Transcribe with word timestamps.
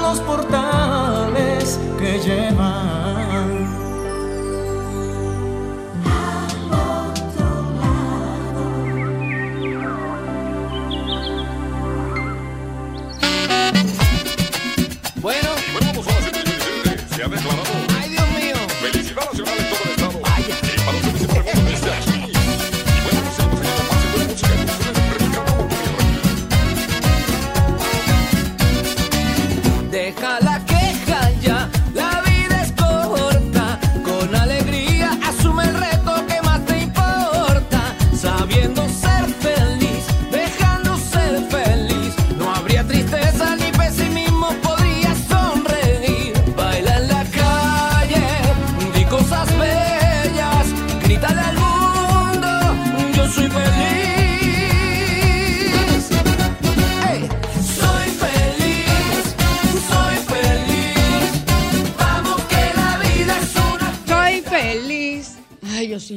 Los 0.00 0.20
portales 0.20 1.78
que 1.98 2.18
llevan 2.18 3.53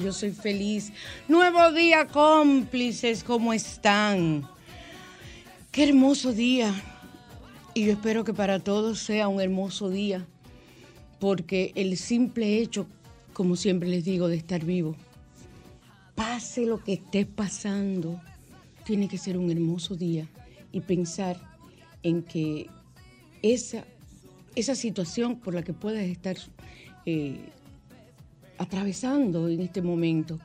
yo 0.08 0.14
soy 0.14 0.32
feliz. 0.32 0.94
Nuevo 1.28 1.74
día, 1.74 2.08
cómplices, 2.08 3.26
¿cómo 3.26 3.52
están? 3.52 4.48
Qué 5.70 5.84
hermoso 5.84 6.32
día. 6.32 6.74
Y 7.74 7.88
yo 7.88 7.92
espero 7.92 8.24
que 8.24 8.34
para 8.34 8.60
todos 8.60 9.00
sea 9.00 9.28
un 9.28 9.42
hermoso 9.42 9.90
día, 9.90 10.26
porque 11.20 11.74
el 11.76 11.98
simple 11.98 12.60
hecho, 12.60 12.88
como 13.34 13.58
siempre 13.58 13.90
les 13.90 14.06
digo, 14.06 14.30
de 14.30 14.38
estar 14.38 14.64
vivo, 14.64 14.96
pase 16.16 16.66
lo 16.66 16.82
que 16.82 16.94
esté 16.94 17.26
pasando, 17.26 18.22
tiene 18.86 19.10
que 19.10 19.18
ser 19.18 19.38
un 19.38 19.52
hermoso 19.52 19.98
día 19.98 20.26
y 20.72 20.80
pensar 20.80 21.38
en 22.02 22.24
que 22.24 22.70
esa, 23.42 23.84
esa 24.56 24.74
situación 24.74 25.38
por 25.42 25.54
la 25.54 25.64
que 25.64 25.74
puedas 25.74 26.06
estar 26.06 26.38
eh, 27.06 27.50
atravesando 28.58 29.48
en 29.50 29.62
este 29.62 29.82
momento 29.82 30.40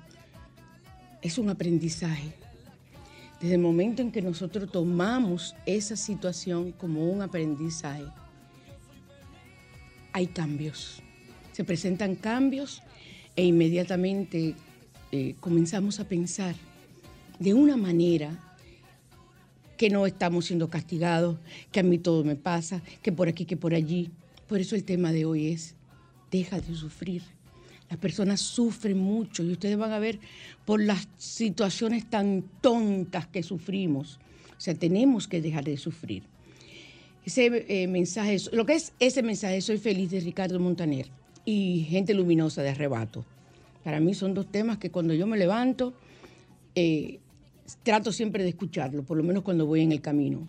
es 1.20 1.38
un 1.38 1.48
aprendizaje. 1.48 2.32
Desde 3.40 3.54
el 3.54 3.60
momento 3.60 4.02
en 4.02 4.12
que 4.12 4.22
nosotros 4.22 4.70
tomamos 4.70 5.54
esa 5.66 5.96
situación 5.96 6.72
como 6.72 7.10
un 7.10 7.22
aprendizaje, 7.22 8.04
hay 10.12 10.26
cambios. 10.28 11.02
Se 11.52 11.64
presentan 11.64 12.14
cambios 12.14 12.82
e 13.34 13.44
inmediatamente 13.44 14.54
eh, 15.10 15.34
comenzamos 15.40 15.98
a 16.00 16.04
pensar 16.04 16.54
de 17.38 17.54
una 17.54 17.76
manera 17.76 18.38
que 19.76 19.90
no 19.90 20.06
estamos 20.06 20.46
siendo 20.46 20.68
castigados, 20.68 21.38
que 21.72 21.80
a 21.80 21.82
mí 21.82 21.98
todo 21.98 22.22
me 22.22 22.36
pasa, 22.36 22.82
que 23.02 23.10
por 23.10 23.28
aquí, 23.28 23.44
que 23.44 23.56
por 23.56 23.74
allí. 23.74 24.10
Por 24.46 24.60
eso 24.60 24.76
el 24.76 24.84
tema 24.84 25.10
de 25.10 25.24
hoy 25.24 25.48
es, 25.48 25.74
deja 26.30 26.60
de 26.60 26.74
sufrir. 26.74 27.22
Las 27.92 27.98
personas 27.98 28.40
sufren 28.40 28.96
mucho 28.96 29.42
y 29.42 29.52
ustedes 29.52 29.76
van 29.76 29.92
a 29.92 29.98
ver 29.98 30.18
por 30.64 30.82
las 30.82 31.06
situaciones 31.18 32.08
tan 32.08 32.42
tontas 32.62 33.26
que 33.26 33.42
sufrimos. 33.42 34.18
O 34.56 34.60
sea, 34.62 34.74
tenemos 34.74 35.28
que 35.28 35.42
dejar 35.42 35.64
de 35.64 35.76
sufrir. 35.76 36.22
Ese 37.26 37.66
eh, 37.68 37.86
mensaje, 37.88 38.38
lo 38.52 38.64
que 38.64 38.76
es 38.76 38.94
ese 38.98 39.22
mensaje, 39.22 39.60
soy 39.60 39.76
feliz 39.76 40.10
de 40.10 40.20
Ricardo 40.20 40.58
Montaner 40.58 41.10
y 41.44 41.86
Gente 41.90 42.14
Luminosa 42.14 42.62
de 42.62 42.70
Arrebato. 42.70 43.26
Para 43.84 44.00
mí 44.00 44.14
son 44.14 44.32
dos 44.32 44.50
temas 44.50 44.78
que 44.78 44.90
cuando 44.90 45.12
yo 45.12 45.26
me 45.26 45.36
levanto, 45.36 45.92
eh, 46.74 47.18
trato 47.82 48.10
siempre 48.10 48.42
de 48.42 48.48
escucharlo, 48.48 49.02
por 49.02 49.18
lo 49.18 49.22
menos 49.22 49.42
cuando 49.42 49.66
voy 49.66 49.82
en 49.82 49.92
el 49.92 50.00
camino 50.00 50.48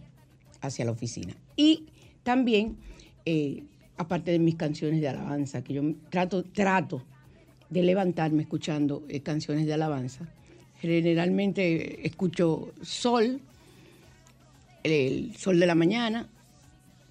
hacia 0.61 0.85
la 0.85 0.91
oficina. 0.91 1.35
Y 1.57 1.87
también, 2.23 2.77
eh, 3.25 3.63
aparte 3.97 4.31
de 4.31 4.39
mis 4.39 4.55
canciones 4.55 5.01
de 5.01 5.09
alabanza, 5.09 5.61
que 5.61 5.73
yo 5.73 5.81
trato, 6.09 6.45
trato 6.45 7.03
de 7.73 7.81
levantarme 7.81 8.43
escuchando 8.43 9.03
eh, 9.09 9.21
canciones 9.21 9.65
de 9.65 9.73
alabanza. 9.73 10.27
Generalmente 10.79 12.05
escucho 12.05 12.71
sol, 12.81 13.41
el 14.83 15.35
sol 15.35 15.59
de 15.59 15.65
la 15.65 15.75
mañana, 15.75 16.29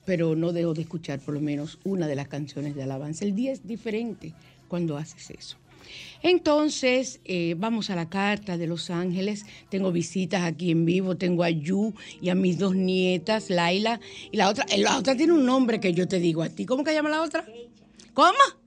pero 0.04 0.36
no 0.36 0.52
dejo 0.52 0.74
de 0.74 0.82
escuchar 0.82 1.20
por 1.20 1.34
lo 1.34 1.40
menos 1.40 1.78
una 1.84 2.06
de 2.06 2.14
las 2.14 2.28
canciones 2.28 2.74
de 2.74 2.82
alabanza. 2.82 3.24
El 3.24 3.34
día 3.34 3.52
es 3.52 3.66
diferente 3.66 4.34
cuando 4.68 4.96
haces 4.96 5.30
eso. 5.30 5.56
Entonces, 6.22 7.20
eh, 7.24 7.56
vamos 7.58 7.90
a 7.90 7.96
la 7.96 8.08
carta 8.08 8.56
de 8.56 8.66
Los 8.66 8.90
Ángeles. 8.90 9.44
Tengo 9.68 9.90
visitas 9.90 10.42
aquí 10.42 10.70
en 10.70 10.84
vivo. 10.84 11.16
Tengo 11.16 11.42
a 11.42 11.50
Yu 11.50 11.92
y 12.20 12.28
a 12.28 12.34
mis 12.34 12.58
dos 12.58 12.76
nietas, 12.76 13.50
Laila. 13.50 14.00
Y 14.30 14.36
la 14.36 14.48
otra, 14.48 14.64
la 14.76 14.96
otra 14.96 15.16
tiene 15.16 15.32
un 15.32 15.44
nombre 15.44 15.80
que 15.80 15.92
yo 15.92 16.06
te 16.06 16.20
digo 16.20 16.42
a 16.42 16.48
ti. 16.48 16.66
¿Cómo 16.66 16.84
que 16.84 16.92
llama 16.92 17.10
la 17.10 17.22
otra? 17.22 17.44
¿Cómo? 18.14 18.61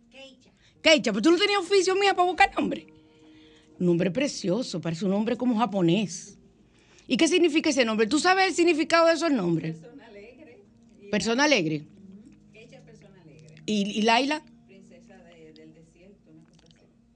Keicha. 0.86 1.12
pero 1.12 1.24
tú 1.24 1.32
no 1.32 1.38
tenías 1.40 1.62
oficio 1.62 1.96
mía 1.96 2.14
para 2.14 2.28
buscar 2.28 2.52
nombre. 2.56 2.86
Un 3.80 3.88
nombre 3.88 4.12
precioso, 4.12 4.80
parece 4.80 5.06
un 5.06 5.12
nombre 5.12 5.36
como 5.36 5.58
japonés. 5.58 6.38
¿Y 7.08 7.18
qué 7.18 7.28
significa 7.28 7.72
ese 7.72 7.84
nombre? 7.84 8.06
¿Tú 8.06 8.20
sabes 8.20 8.50
el 8.50 8.54
significado 8.54 9.08
de 9.08 9.14
esos 9.14 9.32
nombres? 9.32 9.78
Persona 9.78 10.06
alegre. 10.06 10.64
Persona 11.10 11.44
alegre. 11.46 11.86
persona 12.86 13.22
alegre. 13.24 13.64
¿Y, 13.66 14.00
y 14.00 14.02
Laila? 14.04 14.44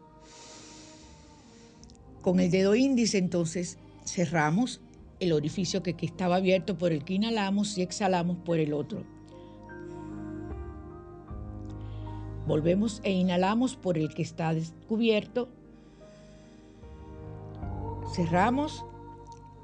Con 2.21 2.41
el 2.41 2.51
dedo 2.51 2.75
índice 2.75 3.17
entonces 3.17 3.77
cerramos 4.05 4.81
el 5.19 5.33
orificio 5.33 5.81
que, 5.83 5.95
estaba 6.01 6.37
abierto 6.37 6.77
por 6.77 6.91
el 6.91 7.03
que 7.03 7.15
inhalamos 7.15 7.77
y 7.77 7.81
exhalamos 7.81 8.37
por 8.37 8.59
el 8.59 8.73
otro. 8.73 9.03
Volvemos 12.47 13.01
e 13.03 13.11
inhalamos 13.11 13.75
por 13.75 13.97
el 13.97 14.13
que 14.13 14.21
está 14.21 14.53
descubierto. 14.53 15.49
Cerramos 18.13 18.85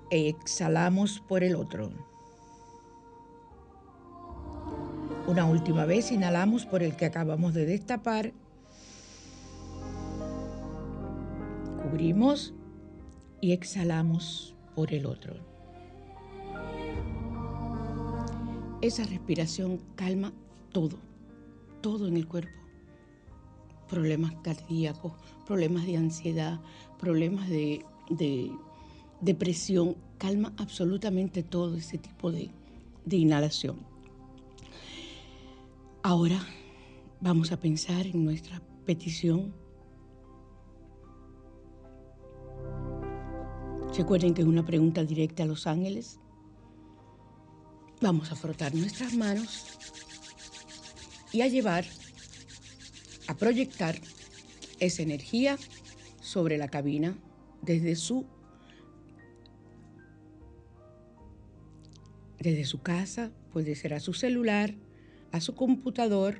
e 0.09 0.29
exhalamos 0.29 1.21
por 1.27 1.43
el 1.43 1.55
otro. 1.55 1.91
Una 5.27 5.45
última 5.45 5.85
vez 5.85 6.11
inhalamos 6.11 6.65
por 6.65 6.81
el 6.81 6.95
que 6.95 7.05
acabamos 7.05 7.53
de 7.53 7.65
destapar. 7.65 8.33
Cubrimos 11.83 12.53
y 13.41 13.51
exhalamos 13.51 14.55
por 14.81 14.95
el 14.95 15.05
otro. 15.05 15.35
Esa 18.81 19.03
respiración 19.03 19.79
calma 19.95 20.33
todo, 20.71 20.97
todo 21.81 22.07
en 22.07 22.17
el 22.17 22.27
cuerpo. 22.27 22.59
Problemas 23.87 24.33
cardíacos, 24.41 25.13
problemas 25.45 25.85
de 25.85 25.97
ansiedad, 25.97 26.59
problemas 26.99 27.47
de, 27.47 27.85
de 28.09 28.49
depresión, 29.19 29.97
calma 30.17 30.51
absolutamente 30.57 31.43
todo 31.43 31.75
ese 31.75 31.99
tipo 31.99 32.31
de 32.31 32.49
inhalación. 33.05 33.75
Ahora 36.01 36.43
vamos 37.19 37.51
a 37.51 37.59
pensar 37.59 38.07
en 38.07 38.25
nuestra 38.25 38.63
petición. 38.87 39.53
Recuerden 43.97 44.33
que 44.33 44.41
es 44.41 44.47
una 44.47 44.65
pregunta 44.65 45.03
directa 45.03 45.43
a 45.43 45.45
los 45.45 45.67
ángeles. 45.67 46.17
Vamos 47.99 48.31
a 48.31 48.35
frotar 48.35 48.73
nuestras 48.73 49.13
manos 49.13 49.77
y 51.33 51.41
a 51.41 51.47
llevar, 51.47 51.85
a 53.27 53.35
proyectar 53.35 53.95
esa 54.79 55.03
energía 55.03 55.57
sobre 56.21 56.57
la 56.57 56.69
cabina 56.69 57.17
desde 57.61 57.95
su 57.95 58.25
desde 62.39 62.63
su 62.63 62.81
casa, 62.81 63.31
puede 63.51 63.75
ser 63.75 63.93
a 63.93 63.99
su 63.99 64.13
celular, 64.13 64.73
a 65.31 65.41
su 65.41 65.53
computador. 65.53 66.37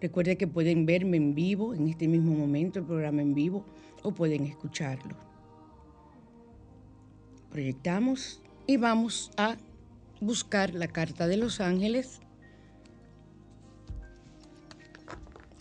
Recuerde 0.00 0.36
que 0.36 0.46
pueden 0.46 0.86
verme 0.86 1.16
en 1.16 1.34
vivo, 1.34 1.72
en 1.72 1.88
este 1.88 2.08
mismo 2.08 2.34
momento, 2.34 2.78
el 2.80 2.84
programa 2.84 3.22
en 3.22 3.32
vivo, 3.32 3.64
o 4.02 4.12
pueden 4.12 4.44
escucharlo. 4.44 5.27
Proyectamos 7.50 8.42
y 8.66 8.76
vamos 8.76 9.30
a 9.36 9.56
buscar 10.20 10.74
la 10.74 10.88
carta 10.88 11.26
de 11.26 11.36
los 11.36 11.60
ángeles 11.60 12.20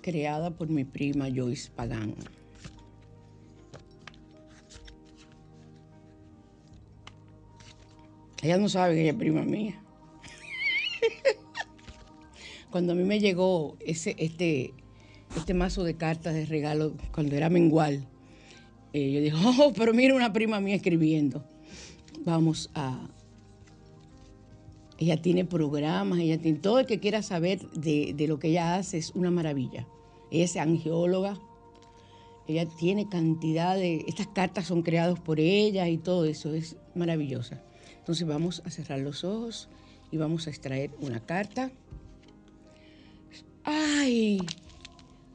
creada 0.08 0.52
por 0.52 0.70
mi 0.70 0.86
prima 0.86 1.28
Joyce 1.34 1.70
Pagán. 1.70 2.16
Ella 8.42 8.58
no 8.58 8.70
sabe 8.70 8.96
que 8.96 9.02
ella 9.02 9.12
es 9.12 9.18
prima 9.18 9.42
mía. 9.42 9.82
Cuando 12.72 12.94
a 12.94 12.96
mí 12.96 13.04
me 13.04 13.20
llegó 13.20 13.76
ese, 13.82 14.16
este, 14.18 14.74
este 15.36 15.54
mazo 15.54 15.84
de 15.84 15.98
cartas 15.98 16.34
de 16.34 16.46
regalo, 16.46 16.94
cuando 17.12 17.36
era 17.36 17.50
mengual, 17.50 18.08
eh, 18.94 19.12
yo 19.12 19.20
dije, 19.20 19.36
oh, 19.62 19.74
pero 19.76 19.94
mira 19.94 20.16
una 20.16 20.32
prima 20.32 20.62
mía 20.62 20.76
escribiendo. 20.76 21.44
Vamos 22.26 22.70
a... 22.76 23.08
Ella 25.00 25.22
tiene 25.22 25.46
programas, 25.46 26.20
ella 26.20 26.40
tiene 26.40 26.58
todo 26.58 26.80
el 26.80 26.88
que 26.88 27.00
quiera 27.00 27.22
saber 27.22 27.70
de, 27.72 28.14
de 28.16 28.28
lo 28.28 28.40
que 28.40 28.50
ella 28.50 28.76
hace 28.76 28.98
es 28.98 29.12
una 29.12 29.30
maravilla. 29.30 29.88
Ella 30.32 30.46
es 30.46 30.58
angióloga, 30.58 31.40
ella 32.48 32.66
tiene 32.66 33.10
cantidad 33.10 33.76
de... 33.76 34.06
Estas 34.08 34.28
cartas 34.28 34.66
son 34.66 34.82
creadas 34.82 35.20
por 35.20 35.40
ella 35.40 35.88
y 35.88 35.98
todo 35.98 36.26
eso, 36.26 36.54
es 36.54 36.78
maravillosa. 36.96 37.62
Entonces 38.00 38.26
vamos 38.26 38.62
a 38.66 38.72
cerrar 38.72 39.00
los 39.00 39.24
ojos 39.24 39.68
y 40.12 40.18
vamos 40.18 40.48
a 40.48 40.50
extraer 40.50 40.92
una 41.02 41.20
carta. 41.20 41.72
¡Ay! 43.64 44.40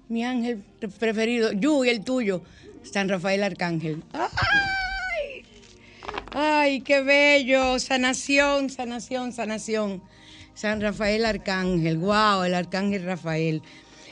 Mi 0.08 0.24
ángel 0.24 0.64
preferido, 0.98 1.52
Yu, 1.52 1.84
y 1.84 1.90
el 1.90 2.02
tuyo, 2.02 2.42
San 2.82 3.08
Rafael 3.08 3.42
Arcángel. 3.42 4.02
¡Ay! 4.12 4.28
¡Ay, 6.34 6.80
qué 6.80 7.02
bello! 7.02 7.78
Sanación, 7.78 8.70
sanación, 8.70 9.32
sanación. 9.32 10.02
San 10.54 10.80
Rafael 10.80 11.26
Arcángel, 11.26 11.98
wow, 11.98 12.44
el 12.44 12.54
Arcángel 12.54 13.04
Rafael. 13.04 13.60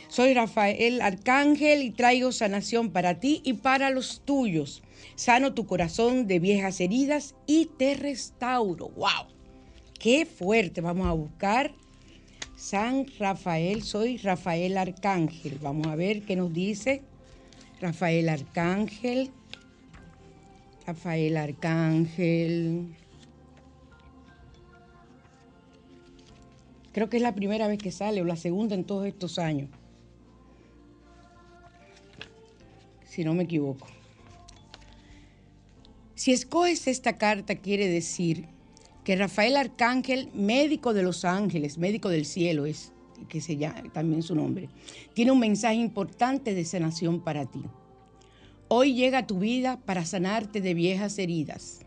Soy 0.08 0.34
Rafael 0.34 1.00
Arcángel 1.00 1.82
y 1.82 1.90
traigo 1.90 2.30
sanación 2.30 2.90
para 2.90 3.20
ti 3.20 3.40
y 3.42 3.54
para 3.54 3.88
los 3.88 4.20
tuyos. 4.26 4.82
Sano 5.14 5.54
tu 5.54 5.64
corazón 5.64 6.26
de 6.26 6.40
viejas 6.40 6.82
heridas 6.82 7.36
y 7.46 7.70
te 7.78 7.94
restauro. 7.94 8.90
¡Wow! 8.90 9.28
¡Qué 9.98 10.26
fuerte! 10.26 10.82
Vamos 10.82 11.06
a 11.06 11.12
buscar 11.12 11.72
San 12.54 13.06
Rafael. 13.18 13.82
Soy 13.82 14.18
Rafael 14.18 14.76
Arcángel. 14.76 15.58
Vamos 15.62 15.86
a 15.86 15.96
ver 15.96 16.20
qué 16.22 16.36
nos 16.36 16.52
dice 16.52 17.02
Rafael 17.80 18.28
Arcángel. 18.28 19.30
Rafael 20.90 21.36
Arcángel. 21.36 22.96
Creo 26.92 27.08
que 27.08 27.18
es 27.18 27.22
la 27.22 27.32
primera 27.32 27.68
vez 27.68 27.78
que 27.78 27.92
sale 27.92 28.20
o 28.20 28.24
la 28.24 28.34
segunda 28.34 28.74
en 28.74 28.82
todos 28.82 29.06
estos 29.06 29.38
años. 29.38 29.70
Si 33.04 33.22
no 33.22 33.34
me 33.34 33.44
equivoco. 33.44 33.86
Si 36.16 36.32
escoges 36.32 36.88
esta 36.88 37.16
carta 37.18 37.54
quiere 37.54 37.86
decir 37.86 38.46
que 39.04 39.14
Rafael 39.14 39.56
Arcángel, 39.56 40.28
médico 40.34 40.92
de 40.92 41.04
los 41.04 41.24
ángeles, 41.24 41.78
médico 41.78 42.08
del 42.08 42.24
cielo 42.24 42.66
es 42.66 42.92
que 43.28 43.40
se 43.40 43.56
llama 43.56 43.84
también 43.92 44.24
su 44.24 44.34
nombre, 44.34 44.68
tiene 45.14 45.30
un 45.30 45.38
mensaje 45.38 45.76
importante 45.76 46.52
de 46.52 46.64
sanación 46.64 47.20
para 47.20 47.46
ti. 47.46 47.62
Hoy 48.72 48.94
llega 48.94 49.18
a 49.18 49.26
tu 49.26 49.40
vida 49.40 49.80
para 49.84 50.04
sanarte 50.04 50.60
de 50.60 50.74
viejas 50.74 51.18
heridas, 51.18 51.80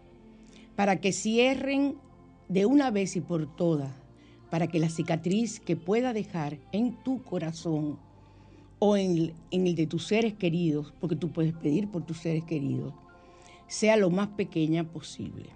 para 0.75 0.99
que 0.99 1.13
cierren 1.13 1.95
de 2.49 2.65
una 2.65 2.91
vez 2.91 3.15
y 3.15 3.21
por 3.21 3.55
todas, 3.55 3.93
para 4.51 4.67
que 4.67 4.79
la 4.79 4.89
cicatriz 4.89 5.61
que 5.61 5.77
pueda 5.77 6.11
dejar 6.11 6.59
en 6.73 7.01
tu 7.01 7.23
corazón 7.23 7.99
o 8.79 8.97
en 8.97 9.33
en 9.49 9.65
el 9.65 9.75
de 9.75 9.87
tus 9.87 10.07
seres 10.07 10.33
queridos, 10.33 10.93
porque 10.99 11.15
tú 11.15 11.31
puedes 11.31 11.53
pedir 11.53 11.87
por 11.87 12.05
tus 12.05 12.17
seres 12.17 12.43
queridos, 12.43 12.93
sea 13.67 13.95
lo 13.95 14.09
más 14.09 14.27
pequeña 14.27 14.83
posible. 14.83 15.51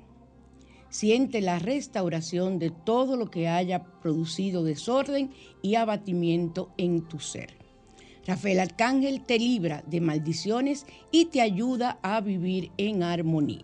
Siente 0.90 1.42
la 1.42 1.60
restauración 1.60 2.58
de 2.58 2.70
todo 2.70 3.18
lo 3.18 3.30
que 3.30 3.50
haya 3.50 3.84
producido 4.02 4.64
desorden 4.64 5.32
y 5.62 5.76
abatimiento 5.76 6.72
en 6.78 7.02
tu 7.02 7.20
ser. 7.20 7.57
Rafael 8.28 8.60
Arcángel 8.60 9.22
te 9.22 9.40
libra 9.40 9.84
de 9.88 10.02
maldiciones 10.02 10.86
y 11.12 11.26
te 11.26 11.40
ayuda 11.40 11.98
a 12.02 12.20
vivir 12.20 12.72
en 12.78 13.02
armonía. 13.02 13.64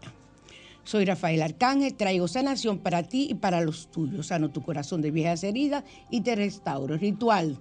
Soy 0.85 1.03
Rafael 1.03 1.41
Arcángel, 1.41 1.95
traigo 1.95 2.29
sanación 2.29 2.77
para 2.77 3.03
ti 3.03 3.27
y 3.29 3.33
para 3.35 3.59
los 3.59 3.91
tuyos. 3.91 4.27
Sano 4.27 4.51
tu 4.51 4.61
corazón 4.63 5.01
de 5.01 5.11
viejas 5.11 5.43
heridas 5.43 5.83
y 6.09 6.21
te 6.21 6.35
restauro. 6.35 6.97
Ritual. 6.97 7.57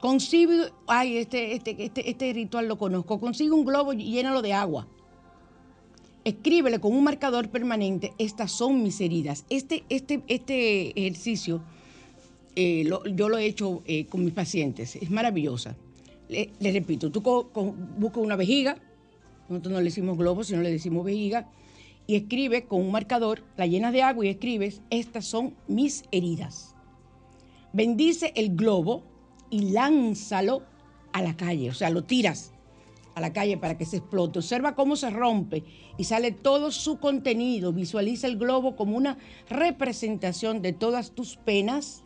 Consigue, 0.00 0.70
ay, 0.86 1.18
este, 1.18 1.54
este, 1.54 1.76
este, 1.84 2.08
este 2.08 2.32
ritual 2.32 2.66
lo 2.66 2.78
conozco. 2.78 3.20
Consigue 3.20 3.50
un 3.52 3.66
globo 3.66 3.92
y 3.92 4.04
llénalo 4.10 4.40
de 4.40 4.54
agua. 4.54 4.86
Escríbele 6.24 6.80
con 6.80 6.94
un 6.94 7.04
marcador 7.04 7.50
permanente, 7.50 8.12
estas 8.18 8.52
son 8.52 8.82
mis 8.82 9.00
heridas. 9.00 9.44
Este, 9.50 9.84
este, 9.88 10.22
este 10.28 10.98
ejercicio 10.98 11.62
eh, 12.54 12.88
yo 13.14 13.28
lo 13.28 13.38
he 13.38 13.46
hecho 13.46 13.82
eh, 13.86 14.06
con 14.06 14.24
mis 14.24 14.34
pacientes, 14.34 14.96
es 14.96 15.10
maravillosa. 15.10 15.76
Le, 16.28 16.50
repito, 16.72 17.10
tú 17.10 17.22
co- 17.22 17.50
co- 17.52 17.74
buscas 17.98 18.22
una 18.22 18.36
vejiga, 18.36 18.78
nosotros 19.48 19.72
no 19.72 19.78
le 19.78 19.84
decimos 19.84 20.18
globo, 20.18 20.44
sino 20.44 20.60
le 20.60 20.70
decimos 20.70 21.04
vejiga, 21.04 21.50
y 22.06 22.16
escribe 22.16 22.64
con 22.66 22.80
un 22.80 22.90
marcador, 22.90 23.44
la 23.56 23.66
llenas 23.66 23.92
de 23.92 24.02
agua 24.02 24.26
y 24.26 24.28
escribes, 24.28 24.82
estas 24.90 25.24
son 25.26 25.54
mis 25.68 26.04
heridas. 26.10 26.74
Bendice 27.72 28.32
el 28.34 28.56
globo 28.56 29.02
y 29.50 29.70
lánzalo 29.70 30.62
a 31.12 31.22
la 31.22 31.36
calle, 31.36 31.70
o 31.70 31.74
sea, 31.74 31.90
lo 31.90 32.04
tiras 32.04 32.52
a 33.14 33.20
la 33.20 33.32
calle 33.32 33.58
para 33.58 33.76
que 33.76 33.84
se 33.84 33.96
explote. 33.96 34.38
Observa 34.38 34.74
cómo 34.74 34.96
se 34.96 35.10
rompe 35.10 35.64
y 35.96 36.04
sale 36.04 36.30
todo 36.30 36.70
su 36.70 36.98
contenido. 36.98 37.72
Visualiza 37.72 38.26
el 38.26 38.38
globo 38.38 38.76
como 38.76 38.96
una 38.96 39.18
representación 39.48 40.62
de 40.62 40.72
todas 40.72 41.10
tus 41.10 41.36
penas 41.36 42.04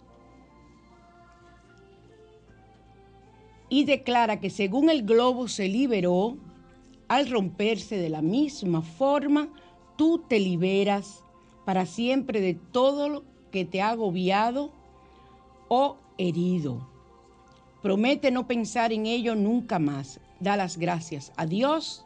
y 3.72 3.84
declara 3.84 4.38
que 4.38 4.50
según 4.50 4.90
el 4.90 5.02
globo 5.02 5.48
se 5.48 5.66
liberó, 5.66 6.36
al 7.08 7.30
romperse 7.30 7.96
de 7.96 8.10
la 8.10 8.20
misma 8.20 8.82
forma, 8.82 9.48
tú 9.96 10.22
te 10.28 10.38
liberas 10.38 11.24
para 11.64 11.86
siempre 11.86 12.42
de 12.42 12.52
todo 12.52 13.08
lo 13.08 13.24
que 13.50 13.64
te 13.64 13.80
ha 13.80 13.88
agobiado 13.88 14.74
o 15.68 15.96
herido. 16.18 16.86
Promete 17.80 18.30
no 18.30 18.46
pensar 18.46 18.92
en 18.92 19.06
ello 19.06 19.34
nunca 19.36 19.78
más. 19.78 20.20
Da 20.38 20.58
las 20.58 20.76
gracias 20.76 21.32
a 21.38 21.46
Dios 21.46 22.04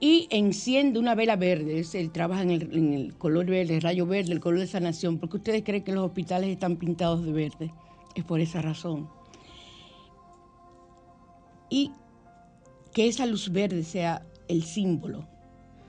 y 0.00 0.28
enciende 0.30 0.98
una 0.98 1.14
vela 1.14 1.36
verde. 1.36 1.78
Es 1.78 1.94
el 1.94 2.10
trabaja 2.10 2.40
en 2.40 2.52
el, 2.52 2.74
en 2.74 2.94
el 2.94 3.18
color 3.18 3.44
verde, 3.44 3.74
el 3.74 3.82
rayo 3.82 4.06
verde, 4.06 4.32
el 4.32 4.40
color 4.40 4.60
de 4.60 4.66
sanación. 4.66 5.18
Porque 5.18 5.36
ustedes 5.36 5.62
creen 5.62 5.84
que 5.84 5.92
los 5.92 6.06
hospitales 6.06 6.48
están 6.48 6.76
pintados 6.76 7.22
de 7.22 7.32
verde. 7.32 7.70
Es 8.14 8.24
por 8.24 8.40
esa 8.40 8.62
razón. 8.62 9.20
Y 11.72 11.90
que 12.92 13.08
esa 13.08 13.24
luz 13.24 13.50
verde 13.50 13.82
sea 13.82 14.26
el 14.46 14.62
símbolo 14.62 15.26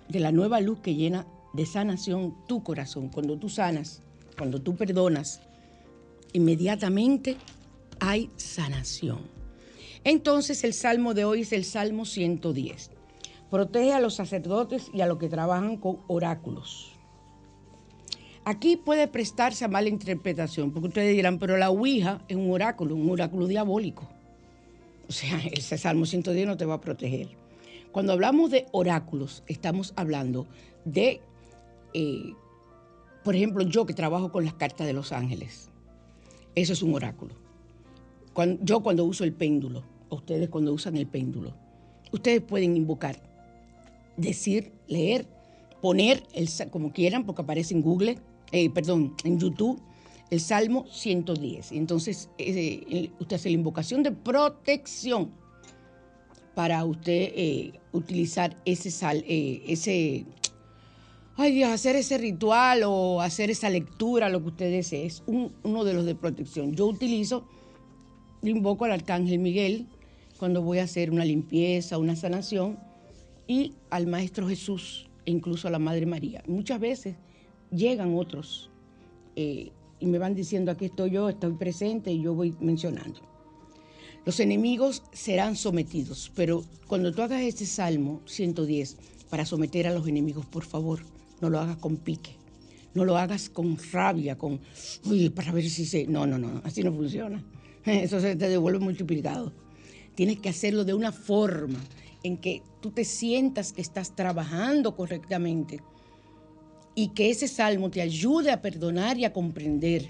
de 0.07 0.21
la 0.21 0.31
nueva 0.31 0.61
luz 0.61 0.79
que 0.79 0.95
llena 0.95 1.27
de 1.51 1.65
sanación 1.65 2.33
tu 2.47 2.63
corazón. 2.63 3.09
Cuando 3.09 3.37
tú 3.37 3.49
sanas, 3.49 4.01
cuando 4.37 4.61
tú 4.61 4.77
perdonas, 4.77 5.41
inmediatamente 6.31 7.35
hay 7.99 8.29
sanación. 8.37 9.19
Entonces 10.05 10.63
el 10.63 10.73
salmo 10.73 11.13
de 11.13 11.25
hoy 11.25 11.41
es 11.41 11.51
el 11.51 11.65
Salmo 11.65 12.05
110. 12.05 12.89
Protege 13.51 13.91
a 13.91 13.99
los 13.99 14.15
sacerdotes 14.15 14.89
y 14.93 15.01
a 15.01 15.05
los 15.05 15.17
que 15.17 15.27
trabajan 15.27 15.75
con 15.75 15.99
oráculos. 16.07 16.93
Aquí 18.45 18.77
puede 18.77 19.09
prestarse 19.09 19.65
a 19.65 19.67
mala 19.67 19.89
interpretación, 19.89 20.71
porque 20.71 20.87
ustedes 20.87 21.13
dirán, 21.13 21.39
pero 21.39 21.57
la 21.57 21.69
Ouija 21.69 22.21
es 22.29 22.37
un 22.37 22.51
oráculo, 22.51 22.95
un 22.95 23.09
oráculo 23.09 23.47
diabólico. 23.47 24.07
O 25.13 25.15
sea, 25.15 25.39
el 25.51 25.61
Salmo 25.61 26.07
110 26.07 26.47
no 26.47 26.57
te 26.57 26.65
va 26.65 26.73
a 26.75 26.81
proteger. 26.81 27.29
Cuando 27.91 28.13
hablamos 28.13 28.49
de 28.49 28.65
oráculos, 28.71 29.43
estamos 29.45 29.93
hablando 29.95 30.47
de, 30.85 31.21
eh, 31.93 32.33
por 33.23 33.35
ejemplo, 33.35 33.63
yo 33.63 33.85
que 33.85 33.93
trabajo 33.93 34.31
con 34.31 34.43
las 34.43 34.55
cartas 34.55 34.87
de 34.87 34.93
los 34.93 35.11
ángeles. 35.11 35.69
Eso 36.55 36.73
es 36.73 36.81
un 36.81 36.95
oráculo. 36.95 37.35
Yo 38.61 38.81
cuando 38.81 39.05
uso 39.05 39.23
el 39.23 39.33
péndulo, 39.33 39.83
ustedes 40.09 40.49
cuando 40.49 40.73
usan 40.73 40.97
el 40.97 41.05
péndulo, 41.05 41.53
ustedes 42.11 42.41
pueden 42.41 42.75
invocar, 42.75 43.21
decir, 44.17 44.71
leer, 44.87 45.27
poner, 45.79 46.23
el, 46.33 46.49
como 46.71 46.91
quieran, 46.91 47.23
porque 47.23 47.43
aparece 47.43 47.75
en 47.75 47.83
Google, 47.83 48.17
eh, 48.51 48.71
perdón, 48.71 49.13
en 49.23 49.39
YouTube, 49.39 49.79
el 50.33 50.39
Salmo 50.39 50.85
110. 50.91 51.71
Y 51.71 51.77
entonces 51.77 52.29
eh, 52.37 52.83
el- 52.89 53.11
usted 53.19 53.35
hace 53.35 53.49
la 53.49 53.55
invocación 53.55 54.01
de 54.03 54.11
protección 54.11 55.31
para 56.55 56.83
usted 56.85 57.31
eh, 57.35 57.73
utilizar 57.91 58.55
ese 58.65 58.91
sal, 58.91 59.23
eh, 59.27 59.63
ese, 59.67 60.25
ay 61.35 61.51
Dios, 61.53 61.69
hacer 61.69 61.95
ese 61.95 62.17
ritual 62.17 62.81
o 62.85 63.21
hacer 63.21 63.49
esa 63.51 63.69
lectura, 63.69 64.29
lo 64.29 64.41
que 64.41 64.49
usted 64.49 64.71
desee. 64.71 65.05
Es 65.05 65.23
un- 65.27 65.53
uno 65.63 65.83
de 65.83 65.93
los 65.93 66.05
de 66.05 66.15
protección. 66.15 66.75
Yo 66.75 66.85
utilizo, 66.87 67.47
invoco 68.43 68.85
al 68.85 68.91
Arcángel 68.91 69.39
Miguel 69.39 69.87
cuando 70.37 70.61
voy 70.61 70.79
a 70.79 70.83
hacer 70.83 71.11
una 71.11 71.25
limpieza, 71.25 71.97
una 71.97 72.15
sanación, 72.15 72.77
y 73.47 73.73
al 73.89 74.07
Maestro 74.07 74.47
Jesús 74.47 75.09
e 75.25 75.31
incluso 75.31 75.67
a 75.67 75.71
la 75.71 75.79
Madre 75.79 76.05
María. 76.05 76.43
Muchas 76.47 76.79
veces 76.79 77.15
llegan 77.71 78.15
otros 78.17 78.69
eh, 79.35 79.71
y 80.03 80.05
me 80.05 80.17
van 80.17 80.35
diciendo, 80.35 80.69
aquí 80.69 80.85
estoy 80.85 81.11
yo, 81.11 81.29
estoy 81.29 81.53
presente 81.53 82.11
y 82.11 82.21
yo 82.21 82.33
voy 82.33 82.53
mencionando. 82.59 83.21
Los 84.25 84.41
enemigos 84.41 85.01
serán 85.13 85.55
sometidos, 85.55 86.29
pero 86.35 86.65
cuando 86.87 87.13
tú 87.13 87.21
hagas 87.21 87.41
este 87.41 87.65
Salmo 87.65 88.19
110 88.25 88.97
para 89.29 89.45
someter 89.45 89.87
a 89.87 89.93
los 89.93 90.05
enemigos, 90.05 90.45
por 90.45 90.65
favor, 90.65 90.99
no 91.39 91.49
lo 91.49 91.57
hagas 91.57 91.77
con 91.77 91.95
pique, 91.95 92.35
no 92.93 93.05
lo 93.05 93.17
hagas 93.17 93.49
con 93.49 93.77
rabia, 93.93 94.37
con, 94.37 94.59
uy, 95.05 95.29
para 95.29 95.53
ver 95.53 95.69
si 95.69 95.85
se... 95.85 96.05
No, 96.05 96.27
no, 96.27 96.37
no, 96.37 96.61
así 96.65 96.83
no 96.83 96.91
funciona. 96.91 97.41
Eso 97.85 98.19
se 98.19 98.35
te 98.35 98.49
devuelve 98.49 98.79
multiplicado. 98.79 99.53
Tienes 100.15 100.37
que 100.39 100.49
hacerlo 100.49 100.83
de 100.83 100.93
una 100.93 101.13
forma 101.13 101.79
en 102.23 102.35
que 102.35 102.61
tú 102.81 102.91
te 102.91 103.05
sientas 103.05 103.71
que 103.71 103.81
estás 103.81 104.17
trabajando 104.17 104.97
correctamente 104.97 105.79
y 106.95 107.09
que 107.09 107.29
ese 107.29 107.47
salmo 107.47 107.89
te 107.89 108.01
ayude 108.01 108.51
a 108.51 108.61
perdonar 108.61 109.17
y 109.17 109.25
a 109.25 109.33
comprender 109.33 110.09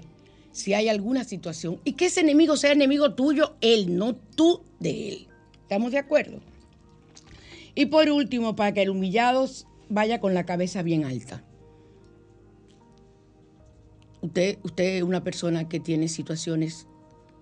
si 0.52 0.74
hay 0.74 0.88
alguna 0.88 1.24
situación 1.24 1.80
y 1.84 1.94
que 1.94 2.06
ese 2.06 2.20
enemigo 2.20 2.56
sea 2.56 2.72
enemigo 2.72 3.14
tuyo, 3.14 3.56
él, 3.60 3.96
no 3.96 4.14
tú 4.14 4.62
de 4.78 5.08
él. 5.08 5.28
¿Estamos 5.62 5.92
de 5.92 5.98
acuerdo? 5.98 6.40
Y 7.74 7.86
por 7.86 8.08
último, 8.08 8.54
para 8.54 8.72
que 8.72 8.82
el 8.82 8.90
humillado 8.90 9.48
vaya 9.88 10.20
con 10.20 10.34
la 10.34 10.44
cabeza 10.44 10.82
bien 10.82 11.04
alta. 11.04 11.42
Usted, 14.22 14.58
usted 14.62 14.96
es 14.96 15.02
una 15.02 15.24
persona 15.24 15.68
que 15.68 15.80
tiene 15.80 16.08
situaciones, 16.08 16.86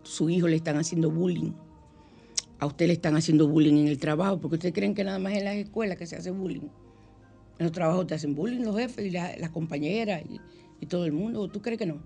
su 0.03 0.31
hijo 0.31 0.49
le 0.49 0.57
están 0.57 0.79
haciendo 0.79 1.11
bullying, 1.11 1.53
a 2.59 2.67
usted 2.67 2.87
le 2.87 2.95
están 2.95 3.17
haciendo 3.17 3.47
bullying 3.47 3.75
en 3.75 3.89
el 3.89 3.99
trabajo, 3.99 4.41
porque 4.41 4.57
ustedes 4.57 4.75
creen 4.75 4.95
que 4.95 5.05
nada 5.05 5.19
más 5.19 5.35
en 5.35 5.45
las 5.45 5.57
escuelas 5.57 5.97
que 5.99 6.07
se 6.07 6.17
hace 6.17 6.31
bullying. 6.31 6.69
En 7.59 7.65
los 7.67 7.73
trabajos 7.73 8.07
te 8.07 8.15
hacen 8.15 8.35
bullying 8.35 8.63
los 8.63 8.77
jefes 8.77 9.07
y 9.07 9.11
la- 9.11 9.37
las 9.37 9.51
compañeras 9.51 10.23
y, 10.29 10.41
y 10.81 10.87
todo 10.87 11.05
el 11.05 11.13
mundo. 11.13 11.43
¿O 11.43 11.49
¿Tú 11.49 11.61
crees 11.63 11.79
que 11.79 11.87
no? 11.87 12.01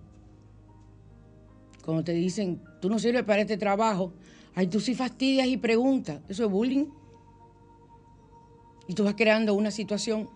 Cuando 1.84 2.02
te 2.04 2.12
dicen, 2.12 2.60
tú 2.80 2.88
no 2.90 2.98
sirves 2.98 3.22
para 3.24 3.42
este 3.42 3.56
trabajo, 3.56 4.12
ay, 4.54 4.66
tú 4.66 4.80
sí 4.80 4.94
fastidias 4.94 5.46
y 5.46 5.56
preguntas. 5.56 6.20
Eso 6.28 6.44
es 6.44 6.50
bullying. 6.50 6.86
Y 8.88 8.94
tú 8.94 9.04
vas 9.04 9.14
creando 9.14 9.54
una 9.54 9.70
situación 9.70 10.28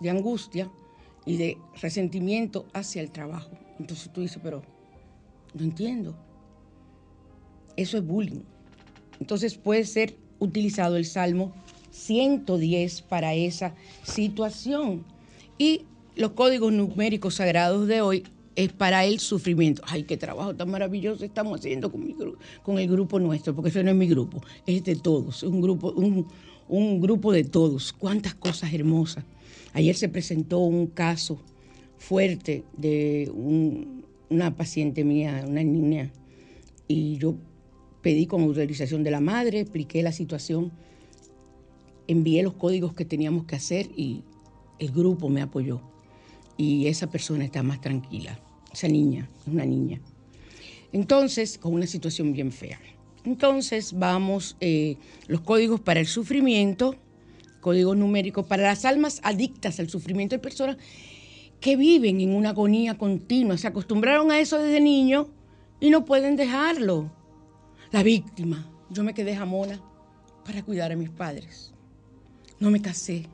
de 0.00 0.10
angustia 0.10 0.70
y 1.24 1.36
de 1.36 1.58
resentimiento 1.80 2.66
hacia 2.72 3.02
el 3.02 3.10
trabajo. 3.10 3.50
Entonces 3.78 4.10
tú 4.12 4.20
dices, 4.20 4.38
pero 4.42 4.62
no 5.54 5.64
entiendo. 5.64 6.14
Eso 7.76 7.98
es 7.98 8.06
bullying. 8.06 8.42
Entonces 9.20 9.56
puede 9.56 9.84
ser 9.84 10.16
utilizado 10.38 10.96
el 10.96 11.04
Salmo 11.04 11.52
110 11.90 13.02
para 13.02 13.34
esa 13.34 13.74
situación. 14.02 15.04
Y 15.58 15.82
los 16.16 16.32
códigos 16.32 16.72
numéricos 16.72 17.34
sagrados 17.36 17.86
de 17.86 18.00
hoy 18.00 18.24
es 18.56 18.72
para 18.72 19.04
el 19.04 19.20
sufrimiento. 19.20 19.82
Ay, 19.86 20.02
qué 20.02 20.16
trabajo 20.16 20.54
tan 20.54 20.70
maravilloso 20.70 21.24
estamos 21.24 21.60
haciendo 21.60 21.92
con, 21.92 22.78
el 22.78 22.88
grupo 22.88 23.20
nuestro, 23.20 23.54
porque 23.54 23.70
ese 23.70 23.84
no 23.84 23.90
es 23.90 23.96
mi 23.96 24.08
grupo, 24.08 24.42
es 24.66 24.82
de 24.82 24.96
todos, 24.96 25.44
un 25.44 25.60
grupo, 25.60 25.92
un, 26.66 27.00
grupo 27.00 27.32
de 27.32 27.44
todos. 27.44 27.92
Cuántas 27.92 28.34
cosas 28.34 28.72
hermosas. 28.72 29.24
Ayer 29.74 29.94
se 29.94 30.08
presentó 30.08 30.58
un 30.58 30.88
caso 30.88 31.40
fuerte 31.98 32.64
de 32.76 33.30
un- 33.32 34.04
una 34.28 34.54
paciente 34.56 35.04
mía, 35.04 35.44
una 35.46 35.62
niña, 35.62 36.10
y 36.88 37.16
yo 37.18 37.36
pedí 38.02 38.26
con 38.26 38.42
autorización 38.42 39.04
de 39.04 39.10
la 39.10 39.20
madre, 39.20 39.60
expliqué 39.60 40.02
la 40.02 40.12
situación, 40.12 40.72
envié 42.08 42.42
los 42.42 42.54
códigos 42.54 42.94
que 42.94 43.04
teníamos 43.04 43.44
que 43.44 43.54
hacer 43.54 43.90
y 43.96 44.24
el 44.78 44.90
grupo 44.90 45.28
me 45.28 45.42
apoyó. 45.42 45.80
Y 46.56 46.88
esa 46.88 47.08
persona 47.08 47.44
está 47.44 47.62
más 47.62 47.80
tranquila, 47.80 48.40
esa 48.72 48.88
niña, 48.88 49.30
es 49.42 49.52
una 49.52 49.64
niña. 49.64 50.00
Entonces, 50.92 51.58
con 51.58 51.74
una 51.74 51.86
situación 51.86 52.32
bien 52.32 52.50
fea. 52.50 52.80
Entonces, 53.24 53.92
vamos, 53.96 54.56
eh, 54.60 54.96
los 55.28 55.42
códigos 55.42 55.80
para 55.80 56.00
el 56.00 56.06
sufrimiento, 56.06 56.96
códigos 57.60 57.96
numéricos 57.96 58.46
para 58.46 58.64
las 58.64 58.84
almas 58.84 59.20
adictas 59.22 59.78
al 59.78 59.88
sufrimiento. 59.88 60.34
Hay 60.34 60.40
personas 60.40 60.78
que 61.60 61.76
viven 61.76 62.20
en 62.20 62.30
una 62.30 62.50
agonía 62.50 62.96
continua, 62.96 63.58
se 63.58 63.66
acostumbraron 63.66 64.30
a 64.30 64.40
eso 64.40 64.58
desde 64.58 64.80
niños 64.80 65.26
y 65.80 65.90
no 65.90 66.04
pueden 66.04 66.36
dejarlo. 66.36 67.12
la 67.90 68.02
víctima. 68.02 68.70
Yo 68.90 69.02
me 69.02 69.14
quedé 69.14 69.34
jamona 69.36 69.80
para 70.44 70.62
cuidar 70.62 70.92
a 70.92 70.96
mis 70.96 71.10
padres. 71.10 71.74
No 72.60 72.70
me 72.70 72.82
casé, 72.82 73.26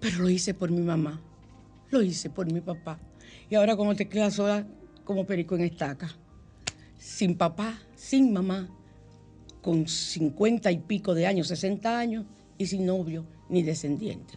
pero 0.00 0.18
lo 0.18 0.30
hice 0.30 0.54
por 0.54 0.70
mi 0.70 0.80
mamá, 0.80 1.20
lo 1.90 2.02
hice 2.02 2.30
por 2.30 2.50
mi 2.50 2.60
papá. 2.60 2.98
Y 3.50 3.54
ahora 3.54 3.76
como 3.76 3.94
te 3.94 4.08
quedas 4.08 4.34
sola 4.34 4.66
como 5.04 5.26
perico 5.26 5.56
en 5.56 5.62
estaca, 5.62 6.10
sin 6.96 7.36
papá, 7.36 7.78
sin 7.94 8.32
mamá, 8.32 8.68
con 9.62 9.86
cincuenta 9.86 10.72
y 10.72 10.78
pico 10.78 11.14
de 11.14 11.26
años, 11.26 11.48
60 11.48 11.98
años, 11.98 12.24
y 12.58 12.66
sin 12.66 12.84
novio 12.84 13.24
ni 13.48 13.62
descendiente. 13.62 14.34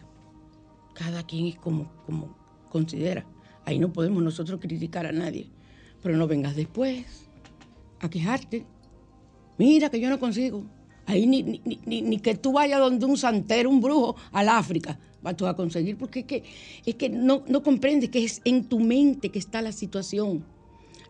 Cada 0.94 1.24
quien 1.26 1.46
es 1.46 1.56
como, 1.56 1.90
como 2.06 2.36
considera. 2.70 3.26
Ahí 3.64 3.78
no 3.78 3.92
podemos 3.92 4.22
nosotros 4.22 4.60
criticar 4.60 5.06
a 5.06 5.12
nadie. 5.12 5.50
Pero 6.02 6.16
no 6.16 6.26
vengas 6.26 6.56
después 6.56 7.04
a 8.00 8.08
quejarte. 8.08 8.64
Mira 9.58 9.90
que 9.90 10.00
yo 10.00 10.08
no 10.08 10.18
consigo. 10.18 10.64
Ahí 11.06 11.26
ni, 11.26 11.42
ni, 11.42 11.60
ni- 11.84 12.02
ni 12.02 12.18
que 12.18 12.34
tú 12.36 12.52
vayas 12.52 12.78
donde 12.80 13.06
un 13.06 13.16
santero, 13.16 13.68
un 13.70 13.80
brujo, 13.80 14.16
al 14.32 14.48
África, 14.48 14.98
vas 15.22 15.36
tú 15.36 15.46
a 15.46 15.56
conseguir, 15.56 15.96
porque 15.96 16.20
es 16.20 16.26
que, 16.26 16.44
es 16.86 16.94
que 16.94 17.08
no, 17.08 17.42
no 17.48 17.62
comprendes 17.62 18.10
que 18.10 18.24
es 18.24 18.40
en 18.44 18.64
tu 18.64 18.78
mente 18.80 19.30
que 19.30 19.38
está 19.38 19.62
la 19.62 19.72
situación. 19.72 20.44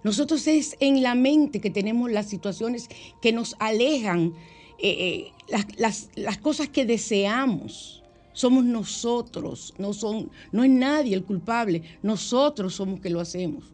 Nosotros 0.03 0.47
es 0.47 0.77
en 0.81 1.03
la 1.03 1.15
mente 1.15 1.61
que 1.61 1.71
tenemos 1.71 2.11
las 2.11 2.27
situaciones 2.29 2.89
que 3.21 3.33
nos 3.33 3.55
alejan, 3.59 4.33
eh, 4.79 4.91
eh, 4.99 5.33
las, 5.49 5.67
las- 5.79 6.09
las 6.17 6.39
cosas 6.39 6.69
que 6.69 6.85
deseamos. 6.87 8.03
Somos 8.35 8.65
nosotros, 8.65 9.75
no, 9.77 9.93
son, 9.93 10.31
no 10.53 10.65
es 10.65 10.71
nadie 10.71 11.15
el 11.15 11.23
culpable, 11.25 11.83
nosotros 12.03 12.75
somos 12.75 12.99
que 12.99 13.11
lo 13.11 13.21
hacemos. 13.21 13.65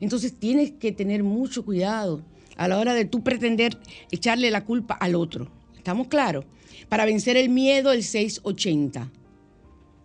Entonces 0.00 0.32
tienes 0.38 0.72
que 0.72 0.90
tener 0.90 1.22
mucho 1.22 1.66
cuidado 1.66 2.22
a 2.56 2.66
la 2.66 2.78
hora 2.78 2.94
de 2.94 3.04
tú 3.04 3.22
pretender 3.22 3.76
echarle 4.10 4.50
la 4.50 4.64
culpa 4.64 4.94
al 4.94 5.14
otro. 5.14 5.48
¿Estamos 5.86 6.08
claros? 6.08 6.44
Para 6.88 7.04
vencer 7.04 7.36
el 7.36 7.48
miedo, 7.48 7.92
el 7.92 8.02
680. 8.02 9.08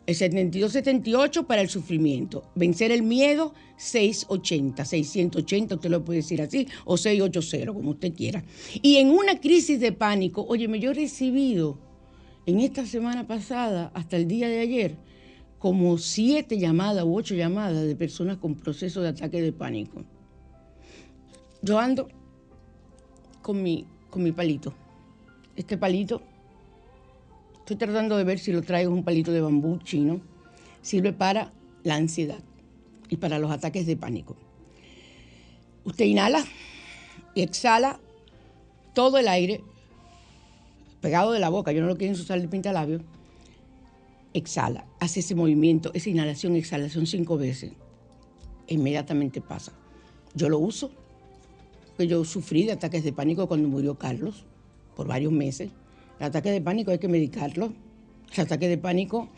El 0.06 0.16
72-78 0.16 1.48
para 1.48 1.64
el 1.64 1.70
sufrimiento. 1.70 2.44
Vencer 2.54 2.92
el 2.92 3.02
miedo, 3.02 3.56
680. 3.78 4.86
680, 4.86 5.74
usted 5.74 5.90
lo 5.90 6.06
puede 6.06 6.18
decir 6.18 6.40
así, 6.40 6.68
o 6.86 6.98
680, 6.98 7.74
como 7.74 7.90
usted 7.90 8.14
quiera. 8.14 8.44
Y 8.84 8.98
en 8.98 9.10
una 9.10 9.40
crisis 9.40 9.80
de 9.80 9.92
pánico, 9.92 10.46
óyeme, 10.48 10.80
yo 10.80 10.92
he 10.92 10.94
recibido 10.94 11.80
en 12.46 12.60
esta 12.60 12.86
semana 12.86 13.26
pasada, 13.26 13.90
hasta 13.96 14.18
el 14.18 14.28
día 14.28 14.50
de 14.50 14.60
ayer, 14.60 14.98
como 15.58 15.98
siete 15.98 16.60
llamadas 16.60 17.06
u 17.06 17.16
ocho 17.16 17.34
llamadas 17.34 17.88
de 17.88 17.96
personas 17.96 18.38
con 18.38 18.54
proceso 18.54 19.02
de 19.02 19.10
ataque 19.10 19.42
de 19.42 19.52
pánico. 19.52 20.04
Yo 21.64 21.80
ando 21.80 22.08
con 23.42 23.64
mi, 23.64 23.88
con 24.12 24.22
mi 24.22 24.32
palito. 24.32 24.76
Este 25.56 25.78
palito 25.78 26.22
Estoy 27.72 27.88
tratando 27.88 28.18
de 28.18 28.26
ver 28.26 28.38
si 28.38 28.52
lo 28.52 28.64
traigo 28.64 28.92
un 28.92 29.04
palito 29.04 29.32
de 29.32 29.40
bambú 29.40 29.78
chino. 29.78 30.20
Sirve 30.82 31.14
para 31.14 31.54
la 31.84 31.96
ansiedad 31.96 32.40
y 33.08 33.16
para 33.16 33.40
los 33.40 33.50
ataques 33.50 33.86
de 33.86 33.96
pánico. 33.96 34.36
Usted 35.86 36.04
inhala 36.04 36.44
y 37.34 37.44
exhala 37.44 38.00
todo 38.94 39.20
el 39.20 39.28
aire 39.30 39.62
pegado 41.00 41.32
de 41.32 41.40
la 41.40 41.48
boca. 41.48 41.72
Yo 41.72 41.82
no 41.82 41.88
lo 41.88 41.96
quiero 41.96 42.14
usar 42.14 42.42
de 42.42 42.48
pintalabios. 42.50 43.04
Exhala, 44.34 44.86
hace 45.00 45.22
ese 45.22 45.36
movimiento, 45.36 45.92
esa 45.94 46.10
inhalación, 46.10 46.58
exhalación 46.58 47.06
cinco 47.06 47.38
veces. 47.38 47.72
E 48.68 48.74
inmediatamente 48.74 49.40
pasa. 49.40 49.72
Yo 50.34 50.50
lo 50.50 50.60
uso 50.60 50.92
porque 51.90 52.08
yo 52.08 52.26
sufrí 52.26 52.66
de 52.66 52.74
ataques 52.74 53.04
de 53.04 53.14
pánico 53.14 53.48
cuando 53.48 53.70
murió 53.70 53.96
Carlos 53.96 54.46
por 55.02 55.08
varios 55.08 55.34
meses. 55.34 55.72
El 56.20 56.28
ataque 56.28 56.52
de 56.52 56.62
pánico 56.62 56.92
hay 56.92 57.00
que 57.00 57.08
medicarlo. 57.08 57.74
El 58.36 58.42
ataque 58.42 58.68
de 58.68 58.78
pánico 58.78 59.30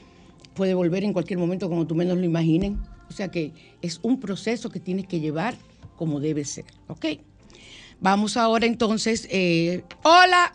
puede 0.56 0.74
volver 0.74 1.06
en 1.06 1.14
cualquier 1.14 1.40
momento 1.40 1.70
como 1.70 1.88
tú 1.88 1.96
menos 1.96 2.18
lo 2.18 2.26
imaginen. 2.26 2.82
O 3.10 3.14
sea 3.14 3.30
que 3.30 3.54
es 3.82 4.02
un 4.04 4.20
proceso 4.20 4.70
que 4.70 4.82
tienes 4.82 5.08
que 5.08 5.22
llevar 5.22 5.56
como 5.96 6.20
debe 6.20 6.44
ser. 6.44 6.66
¿Ok? 6.90 7.06
Vamos 8.02 8.36
ahora 8.36 8.66
entonces. 8.66 9.26
eh, 9.32 9.86
hola. 10.04 10.54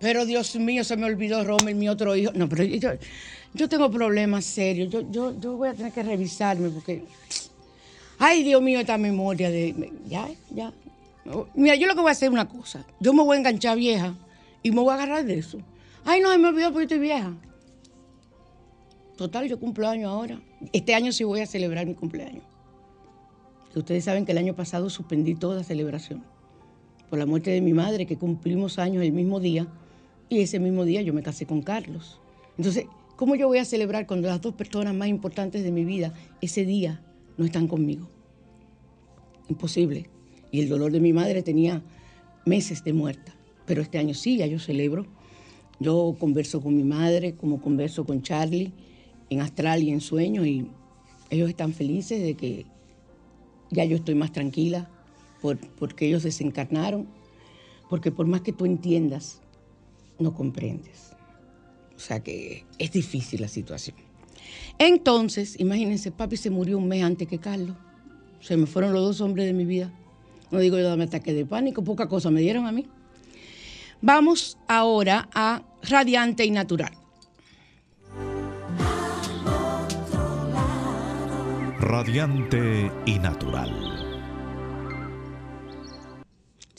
Pero 0.00 0.26
Dios 0.26 0.56
mío, 0.56 0.82
se 0.82 0.96
me 0.96 1.06
olvidó 1.06 1.44
Romer, 1.44 1.76
mi 1.76 1.88
otro 1.88 2.16
hijo. 2.16 2.32
No, 2.34 2.48
pero 2.48 2.64
yo, 2.64 2.90
yo 3.54 3.68
tengo 3.68 3.92
problemas 3.92 4.44
serios. 4.44 4.90
Yo, 4.90 5.08
yo, 5.08 5.38
yo 5.38 5.56
voy 5.56 5.68
a 5.68 5.74
tener 5.74 5.92
que 5.92 6.02
revisarme 6.02 6.68
porque. 6.70 7.04
Ay, 8.18 8.42
Dios 8.42 8.60
mío, 8.60 8.80
esta 8.80 8.98
memoria 8.98 9.52
de. 9.52 9.92
Ya, 10.08 10.28
ya. 10.50 10.72
Mira, 11.54 11.76
yo 11.76 11.86
lo 11.86 11.94
que 11.94 12.00
voy 12.00 12.08
a 12.08 12.12
hacer 12.12 12.26
es 12.26 12.32
una 12.32 12.48
cosa. 12.48 12.84
Yo 12.98 13.12
me 13.12 13.22
voy 13.22 13.36
a 13.36 13.38
enganchar 13.38 13.78
vieja 13.78 14.16
y 14.62 14.70
me 14.70 14.80
voy 14.80 14.90
a 14.90 14.94
agarrar 14.94 15.24
de 15.24 15.38
eso. 15.38 15.58
Ay, 16.04 16.20
no, 16.20 16.36
me 16.38 16.48
olvidó 16.48 16.72
porque 16.72 16.84
estoy 16.84 16.98
vieja. 16.98 17.34
Total, 19.16 19.48
yo 19.48 19.58
cumplo 19.58 19.88
años 19.88 20.10
ahora. 20.10 20.40
Este 20.72 20.94
año 20.94 21.12
sí 21.12 21.24
voy 21.24 21.40
a 21.40 21.46
celebrar 21.46 21.86
mi 21.86 21.94
cumpleaños. 21.94 22.44
Ustedes 23.74 24.04
saben 24.04 24.26
que 24.26 24.32
el 24.32 24.38
año 24.38 24.54
pasado 24.54 24.90
suspendí 24.90 25.34
toda 25.34 25.64
celebración 25.64 26.22
por 27.08 27.18
la 27.18 27.26
muerte 27.26 27.50
de 27.50 27.60
mi 27.60 27.74
madre, 27.74 28.06
que 28.06 28.16
cumplimos 28.16 28.78
años 28.78 29.02
el 29.02 29.12
mismo 29.12 29.38
día, 29.38 29.66
y 30.28 30.40
ese 30.40 30.58
mismo 30.58 30.84
día 30.84 31.02
yo 31.02 31.12
me 31.12 31.22
casé 31.22 31.46
con 31.46 31.60
Carlos. 31.60 32.18
Entonces, 32.56 32.86
¿cómo 33.16 33.34
yo 33.34 33.48
voy 33.48 33.58
a 33.58 33.64
celebrar 33.64 34.06
cuando 34.06 34.28
las 34.28 34.40
dos 34.40 34.54
personas 34.54 34.94
más 34.94 35.08
importantes 35.08 35.62
de 35.62 35.70
mi 35.72 35.84
vida 35.84 36.14
ese 36.40 36.64
día 36.64 37.02
no 37.36 37.44
están 37.44 37.68
conmigo? 37.68 38.08
Imposible. 39.48 40.08
Y 40.50 40.60
el 40.60 40.68
dolor 40.68 40.90
de 40.90 41.00
mi 41.00 41.12
madre 41.12 41.42
tenía 41.42 41.82
meses 42.46 42.82
de 42.82 42.92
muerta, 42.92 43.34
pero 43.66 43.82
este 43.82 43.98
año 43.98 44.14
sí, 44.14 44.38
ya 44.38 44.46
yo 44.46 44.58
celebro. 44.58 45.06
Yo 45.80 46.16
converso 46.18 46.60
con 46.60 46.76
mi 46.76 46.84
madre, 46.84 47.34
como 47.34 47.60
converso 47.60 48.04
con 48.04 48.22
Charlie, 48.22 48.72
en 49.30 49.40
astral 49.40 49.82
y 49.82 49.90
en 49.90 50.00
sueño, 50.00 50.44
y 50.46 50.68
ellos 51.30 51.48
están 51.48 51.72
felices 51.72 52.22
de 52.22 52.34
que 52.34 52.66
ya 53.70 53.84
yo 53.84 53.96
estoy 53.96 54.14
más 54.14 54.32
tranquila 54.32 54.90
por, 55.40 55.58
porque 55.58 56.06
ellos 56.06 56.22
desencarnaron, 56.22 57.08
porque 57.88 58.12
por 58.12 58.26
más 58.26 58.42
que 58.42 58.52
tú 58.52 58.66
entiendas, 58.66 59.40
no 60.18 60.34
comprendes. 60.34 61.12
O 61.96 61.98
sea 61.98 62.20
que 62.20 62.64
es 62.78 62.92
difícil 62.92 63.40
la 63.40 63.48
situación. 63.48 63.96
Entonces, 64.78 65.58
imagínense, 65.58 66.10
papi 66.10 66.36
se 66.36 66.50
murió 66.50 66.78
un 66.78 66.88
mes 66.88 67.02
antes 67.02 67.28
que 67.28 67.38
Carlos. 67.38 67.76
Se 68.40 68.56
me 68.56 68.66
fueron 68.66 68.92
los 68.92 69.02
dos 69.02 69.20
hombres 69.20 69.46
de 69.46 69.52
mi 69.52 69.64
vida. 69.64 69.92
No 70.50 70.58
digo 70.58 70.76
yo 70.78 70.84
dame 70.84 71.04
ataque 71.04 71.32
de 71.32 71.46
pánico, 71.46 71.82
poca 71.82 72.08
cosa 72.08 72.30
me 72.30 72.40
dieron 72.40 72.66
a 72.66 72.72
mí. 72.72 72.86
Vamos 74.04 74.58
ahora 74.66 75.28
a 75.32 75.62
Radiante 75.88 76.44
y 76.44 76.50
Natural. 76.50 76.92
Radiante 81.78 82.90
y 83.06 83.18
natural. 83.20 84.11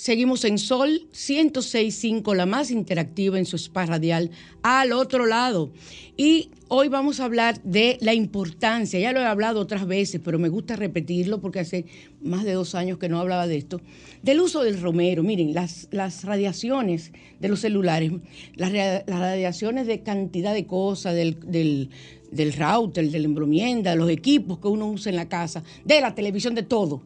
Seguimos 0.03 0.43
en 0.43 0.57
Sol 0.57 1.07
106.5, 1.13 2.35
la 2.35 2.45
más 2.45 2.71
interactiva 2.71 3.39
en 3.39 3.45
su 3.45 3.55
spa 3.55 3.85
radial, 3.85 4.31
al 4.61 4.91
otro 4.91 5.25
lado. 5.25 5.71
Y 6.17 6.49
hoy 6.67 6.89
vamos 6.89 7.21
a 7.21 7.23
hablar 7.23 7.61
de 7.63 7.97
la 8.01 8.13
importancia, 8.13 8.99
ya 8.99 9.13
lo 9.13 9.21
he 9.21 9.25
hablado 9.25 9.61
otras 9.61 9.87
veces, 9.87 10.19
pero 10.21 10.39
me 10.39 10.49
gusta 10.49 10.75
repetirlo 10.75 11.39
porque 11.39 11.61
hace 11.61 11.85
más 12.21 12.43
de 12.43 12.51
dos 12.51 12.75
años 12.75 12.97
que 12.97 13.07
no 13.07 13.17
hablaba 13.17 13.47
de 13.47 13.55
esto, 13.55 13.79
del 14.21 14.41
uso 14.41 14.61
del 14.61 14.81
romero. 14.81 15.23
Miren, 15.23 15.53
las, 15.53 15.87
las 15.91 16.25
radiaciones 16.25 17.13
de 17.39 17.47
los 17.47 17.61
celulares, 17.61 18.11
las, 18.55 18.73
las 18.73 19.05
radiaciones 19.07 19.87
de 19.87 20.03
cantidad 20.03 20.53
de 20.53 20.67
cosas, 20.67 21.15
del, 21.15 21.39
del, 21.49 21.91
del 22.29 22.51
router, 22.51 23.09
de 23.09 23.19
la 23.19 23.25
embromienda, 23.25 23.95
los 23.95 24.09
equipos 24.09 24.59
que 24.59 24.67
uno 24.67 24.89
usa 24.89 25.11
en 25.11 25.15
la 25.15 25.29
casa, 25.29 25.63
de 25.85 26.01
la 26.01 26.13
televisión, 26.13 26.55
de 26.55 26.63
todo 26.63 27.01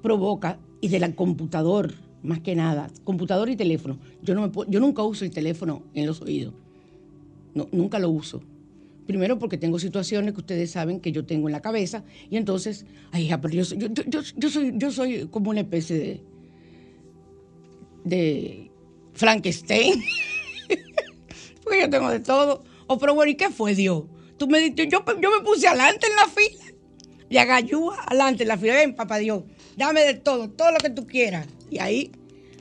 provoca 0.00 0.60
y 0.80 0.86
de 0.86 1.00
la 1.00 1.12
computador 1.12 2.05
más 2.22 2.40
que 2.40 2.54
nada 2.54 2.88
computador 3.04 3.48
y 3.50 3.56
teléfono. 3.56 3.98
Yo 4.22 4.34
no 4.34 4.42
me 4.42 4.48
puedo- 4.48 4.70
yo 4.70 4.80
nunca 4.80 5.02
uso 5.02 5.24
el 5.24 5.30
teléfono 5.30 5.82
en 5.94 6.06
los 6.06 6.20
oídos. 6.22 6.54
No, 7.54 7.68
nunca 7.72 7.98
lo 7.98 8.10
uso. 8.10 8.42
Primero 9.06 9.38
porque 9.38 9.56
tengo 9.56 9.78
situaciones 9.78 10.34
que 10.34 10.40
ustedes 10.40 10.70
saben 10.72 11.00
que 11.00 11.12
yo 11.12 11.24
tengo 11.24 11.48
en 11.48 11.52
la 11.52 11.62
cabeza 11.62 12.04
y 12.28 12.36
entonces 12.36 12.86
ay 13.12 13.24
hija, 13.26 13.40
pero 13.40 13.54
yo, 13.54 13.64
soy- 13.64 14.74
yo, 14.76 14.90
soy 14.90 15.28
como 15.28 15.50
una 15.50 15.60
especie 15.60 15.96
de 15.98 16.20
de 18.04 18.70
Frankenstein. 19.14 20.02
Porque 21.64 21.80
yo 21.80 21.90
tengo 21.90 22.08
de 22.10 22.20
todo. 22.20 22.62
O 22.86 22.98
pero 22.98 23.14
bueno 23.14 23.32
y 23.32 23.34
qué 23.34 23.50
fue 23.50 23.74
Dios 23.74 24.04
tú 24.38 24.46
me 24.48 24.60
diste 24.60 24.86
yo, 24.88 25.02
yo 25.20 25.30
me 25.30 25.44
puse 25.44 25.66
adelante 25.66 26.06
en 26.06 26.16
la 26.16 26.26
fila. 26.26 26.64
Y 27.28 27.38
agayúa 27.38 28.00
adelante 28.04 28.42
en 28.44 28.48
la 28.48 28.58
fila. 28.58 28.74
Ven, 28.74 28.94
papá 28.94 29.18
Dios, 29.18 29.42
dame 29.76 30.02
de 30.02 30.14
todo, 30.14 30.50
todo 30.50 30.72
lo 30.72 30.78
que 30.78 30.90
tú 30.90 31.06
quieras. 31.06 31.46
Y 31.70 31.78
ahí 31.78 32.10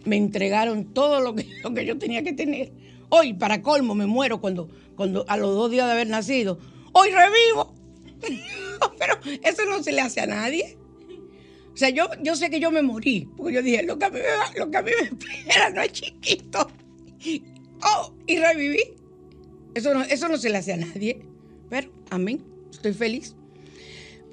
me 0.06 0.17
entregaron 0.17 0.93
todo 0.93 1.19
lo 1.21 1.36
que, 1.36 1.45
yo 1.86 1.97
tenía 1.97 2.23
que 2.23 2.34
tener. 2.34 2.71
Hoy, 3.10 3.34
para 3.34 3.62
colmo, 3.62 3.95
me 3.95 4.06
muero 4.06 4.41
cuando, 4.41 4.69
cuando 4.95 5.25
a 5.28 5.38
los 5.38 5.56
dos 5.56 5.71
días 5.71 5.86
de 5.88 5.93
haber 5.93 6.08
nacido. 6.08 6.60
Hoy 6.93 7.10
revivo. 7.12 7.73
Pero 8.99 9.15
eso 9.43 9.65
no 9.65 9.84
se 9.84 9.91
le 9.91 10.01
hace 10.01 10.21
a 10.21 10.28
nadie. 10.28 10.78
O 11.73 11.78
sea, 11.78 11.89
yo, 11.89 12.08
yo 12.23 12.36
sé 12.36 12.49
que 12.49 12.60
yo 12.62 12.71
me 12.71 12.82
morí, 12.82 13.28
porque 13.36 13.54
yo 13.56 13.62
dije, 13.62 13.84
lo 13.84 13.99
que 13.99 14.06
a 14.06 14.10
mí 14.10 14.19
me, 14.19 14.23
va- 14.25 14.54
lo 14.58 14.71
que 14.71 14.78
a 14.78 14.82
mí 14.82 14.91
me 15.01 15.08
espera 15.08 15.69
no 15.71 15.82
es 15.82 15.91
chiquito. 15.91 16.71
Oh, 17.84 18.13
y 18.25 18.38
reviví. 18.38 18.80
Eso 19.73 19.93
no, 19.93 20.01
eso 20.04 20.30
no 20.30 20.38
se 20.38 20.49
le 20.49 20.58
hace 20.58 20.71
a 20.73 20.78
nadie. 20.78 21.25
Pero, 21.69 21.91
amén, 22.12 22.41
estoy 22.71 22.93
feliz. 22.93 23.36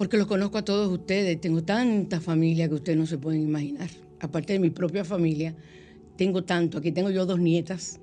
Porque 0.03 0.17
los 0.17 0.27
conozco 0.27 0.59
a 0.59 0.65
todos 0.65 0.91
ustedes. 0.91 1.41
Tengo 1.41 1.63
tanta 1.63 2.21
familia 2.21 2.69
que 2.69 2.75
ustedes 2.75 2.99
no 2.99 3.07
se 3.07 3.19
pueden 3.19 3.41
imaginar. 3.41 3.89
Aparte 4.19 4.53
de 4.53 4.59
mi 4.59 4.71
propia 4.71 5.05
familia, 5.05 5.55
tengo 6.17 6.43
tanto. 6.43 6.79
Aquí 6.79 6.91
tengo 6.91 7.09
yo 7.11 7.25
dos 7.25 7.39
nietas 7.39 8.01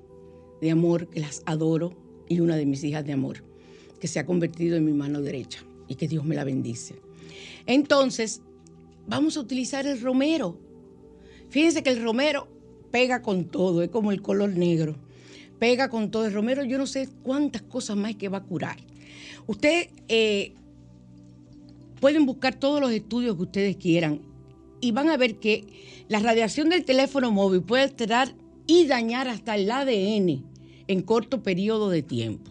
de 0.62 0.70
amor 0.70 1.10
que 1.10 1.20
las 1.20 1.42
adoro 1.44 1.92
y 2.26 2.40
una 2.40 2.56
de 2.56 2.64
mis 2.64 2.82
hijas 2.84 3.04
de 3.04 3.12
amor 3.12 3.44
que 4.00 4.08
se 4.08 4.18
ha 4.18 4.24
convertido 4.24 4.78
en 4.78 4.86
mi 4.86 4.94
mano 4.94 5.20
derecha 5.20 5.62
y 5.88 5.96
que 5.96 6.08
Dios 6.08 6.24
me 6.24 6.34
la 6.34 6.44
bendice. 6.44 6.94
Entonces, 7.66 8.40
vamos 9.06 9.36
a 9.36 9.40
utilizar 9.40 9.86
el 9.86 10.00
romero. 10.00 10.58
Fíjense 11.50 11.82
que 11.82 11.90
el 11.90 12.02
romero 12.02 12.48
pega 12.90 13.20
con 13.20 13.44
todo, 13.44 13.82
es 13.82 13.90
como 13.90 14.10
el 14.10 14.22
color 14.22 14.56
negro. 14.56 14.96
Pega 15.58 15.90
con 15.90 16.10
todo. 16.10 16.24
El 16.24 16.32
romero, 16.32 16.64
yo 16.64 16.78
no 16.78 16.86
sé 16.86 17.10
cuántas 17.22 17.60
cosas 17.60 17.98
más 17.98 18.16
que 18.16 18.30
va 18.30 18.38
a 18.38 18.44
curar. 18.44 18.78
Usted 19.46 19.90
eh, 20.08 20.54
pueden 22.00 22.26
buscar 22.26 22.54
todos 22.54 22.80
los 22.80 22.90
estudios 22.90 23.36
que 23.36 23.42
ustedes 23.42 23.76
quieran 23.76 24.22
y 24.80 24.92
van 24.92 25.10
a 25.10 25.16
ver 25.16 25.36
que 25.36 25.66
la 26.08 26.18
radiación 26.18 26.70
del 26.70 26.84
teléfono 26.84 27.30
móvil 27.30 27.62
puede 27.62 27.84
alterar 27.84 28.34
y 28.66 28.86
dañar 28.86 29.28
hasta 29.28 29.54
el 29.54 29.70
ADN 29.70 30.44
en 30.88 31.02
corto 31.02 31.42
periodo 31.42 31.90
de 31.90 32.02
tiempo. 32.02 32.50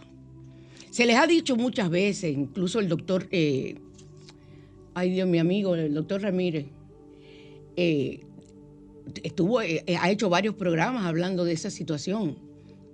Se 0.91 1.05
les 1.05 1.17
ha 1.17 1.27
dicho 1.27 1.55
muchas 1.55 1.89
veces, 1.89 2.35
incluso 2.35 2.79
el 2.79 2.87
doctor, 2.87 3.27
eh, 3.31 3.75
ay 4.93 5.11
Dios, 5.11 5.27
mi 5.27 5.39
amigo, 5.39 5.75
el 5.75 5.93
doctor 5.93 6.21
Ramírez, 6.21 6.67
eh, 7.75 8.21
estuvo, 9.23 9.61
eh, 9.61 9.83
ha 9.99 10.09
hecho 10.09 10.29
varios 10.29 10.55
programas 10.55 11.05
hablando 11.05 11.45
de 11.45 11.53
esa 11.53 11.69
situación, 11.69 12.37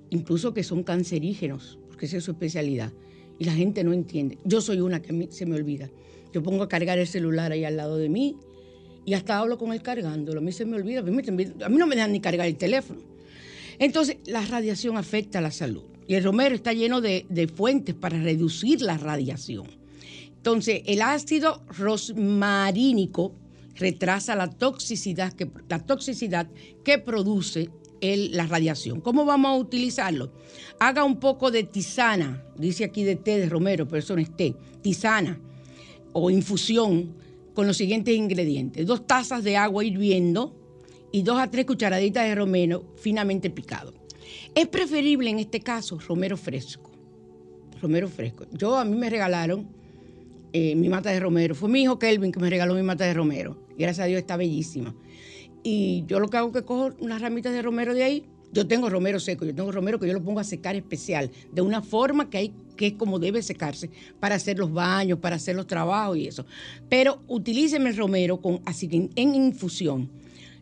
incluso 0.10 0.54
que 0.54 0.64
son 0.64 0.84
cancerígenos, 0.84 1.80
porque 1.88 2.06
esa 2.06 2.18
es 2.18 2.24
su 2.24 2.32
especialidad. 2.32 2.92
Y 3.38 3.46
la 3.46 3.54
gente 3.54 3.84
no 3.84 3.92
entiende. 3.92 4.38
Yo 4.46 4.62
soy 4.62 4.80
una 4.80 5.02
que 5.02 5.28
se 5.32 5.46
me 5.46 5.56
olvida. 5.56 5.90
Yo 6.36 6.44
pongo 6.44 6.64
a 6.64 6.68
cargar 6.68 7.00
el 7.00 7.08
celular 7.08 7.54
ahí 7.54 7.64
al 7.64 7.78
lado 7.78 7.96
de 7.96 8.10
mí 8.10 8.36
y 9.06 9.14
hasta 9.14 9.40
hablo 9.40 9.58
con 9.58 9.72
él 9.72 9.82
cargándolo. 9.82 10.42
A 10.42 10.44
mí 10.44 10.52
se 10.52 10.66
me 10.66 10.76
olvida. 10.76 11.00
A 11.00 11.04
mí, 11.04 11.48
no 11.78 11.88
me 11.88 11.96
dejan 11.96 12.12
ni 12.12 12.20
cargar 12.20 12.46
el 12.46 12.58
teléfono. 12.58 13.00
Entonces, 13.80 14.18
la 14.26 14.42
radiación 14.42 14.98
afecta 14.98 15.40
a 15.40 15.42
la 15.42 15.52
salud. 15.52 15.84
Y 16.10 16.16
el 16.16 16.26
romero 16.26 16.54
está 16.54 16.74
lleno 16.74 17.00
de, 17.00 17.26
de 17.30 17.48
fuentes 17.48 17.96
para 17.96 18.22
reducir 18.22 18.82
la 18.82 18.98
radiación. 18.98 19.66
Entonces, 20.36 20.82
el 20.88 21.02
ácido 21.02 21.64
rosmarínico 21.70 23.32
retrasa 23.76 24.36
la 24.36 24.50
toxicidad 24.50 25.32
que, 25.32 25.50
la 25.70 25.80
toxicidad 25.80 26.48
que 26.84 27.00
produce 27.00 27.70
el- 28.02 28.36
la 28.36 28.46
radiación. 28.46 29.00
¿Cómo 29.00 29.24
vamos 29.24 29.52
a 29.52 29.56
utilizarlo? 29.58 30.34
Haga 30.82 31.06
un 31.06 31.18
poco 31.22 31.50
de 31.50 31.64
tisana, 31.64 32.44
dice 32.58 32.84
aquí 32.84 33.06
de 33.06 33.16
té 33.16 33.40
de 33.40 33.48
romero, 33.48 33.88
pero 33.88 34.00
eso 34.00 34.16
no 34.18 34.22
es 34.22 34.36
té, 34.36 34.54
tisana 34.82 35.40
o 36.18 36.30
infusión 36.30 37.14
con 37.54 37.68
los 37.68 37.76
siguientes 37.76 38.16
ingredientes. 38.16 38.86
Dos 38.86 39.06
tazas 39.06 39.44
de 39.44 39.58
agua 39.58 39.84
hirviendo 39.84 40.56
y 41.12 41.24
dos 41.24 41.38
a 41.38 41.52
tres 41.52 41.66
cucharaditas 41.66 42.24
de 42.24 42.36
romero 42.36 42.86
finamente 42.96 43.50
picado. 43.50 43.94
Es 44.56 44.68
preferible 44.70 45.30
en 45.30 45.40
este 45.40 45.60
caso 45.60 46.00
romero 46.00 46.38
fresco. 46.38 46.90
Romero 47.82 48.08
fresco. 48.08 48.46
Yo 48.54 48.78
a 48.78 48.86
mí 48.86 48.96
me 48.96 49.10
regalaron 49.10 49.68
eh, 50.54 50.74
mi 50.76 50.88
mata 50.88 51.10
de 51.10 51.20
romero. 51.20 51.54
Fue 51.54 51.68
mi 51.68 51.82
hijo 51.82 52.00
Kelvin 52.00 52.32
que 52.32 52.40
me 52.40 52.50
regaló 52.50 52.76
mi 52.76 52.82
mata 52.82 53.04
de 53.04 53.14
romero. 53.14 53.58
Gracias 53.78 54.06
a 54.06 54.08
Dios 54.08 54.20
está 54.20 54.38
bellísima. 54.38 54.96
Y 55.64 56.06
yo 56.08 56.22
lo 56.22 56.30
que 56.30 56.38
hago 56.38 56.48
es 56.48 56.54
que 56.54 56.64
cojo 56.64 56.96
unas 57.02 57.22
ramitas 57.22 57.52
de 57.52 57.62
romero 57.62 57.94
de 57.94 58.04
ahí. 58.04 58.26
Yo 58.56 58.66
tengo 58.66 58.90
romero 58.90 59.20
seco, 59.20 59.44
yo 59.44 59.54
tengo 59.54 59.70
romero 59.70 60.00
que 60.00 60.08
yo 60.08 60.14
lo 60.14 60.24
pongo 60.24 60.40
a 60.40 60.46
secar 60.46 60.78
especial, 60.78 61.30
de 61.52 61.62
una 61.62 61.82
forma 61.82 62.30
que, 62.30 62.38
hay, 62.38 62.54
que 62.78 62.88
es 62.88 62.94
como 62.94 63.20
debe 63.20 63.42
secarse, 63.44 63.92
para 64.22 64.36
hacer 64.36 64.58
los 64.58 64.72
baños, 64.72 65.20
para 65.20 65.36
hacer 65.36 65.58
los 65.58 65.68
trabajos 65.68 66.18
y 66.18 66.28
eso. 66.28 66.46
Pero 66.88 67.22
utilíceme 67.28 67.90
el 67.90 67.98
romero 67.98 68.40
con, 68.40 68.62
así 68.66 68.88
que 68.88 69.10
en, 69.14 69.36
infusión. 69.36 70.10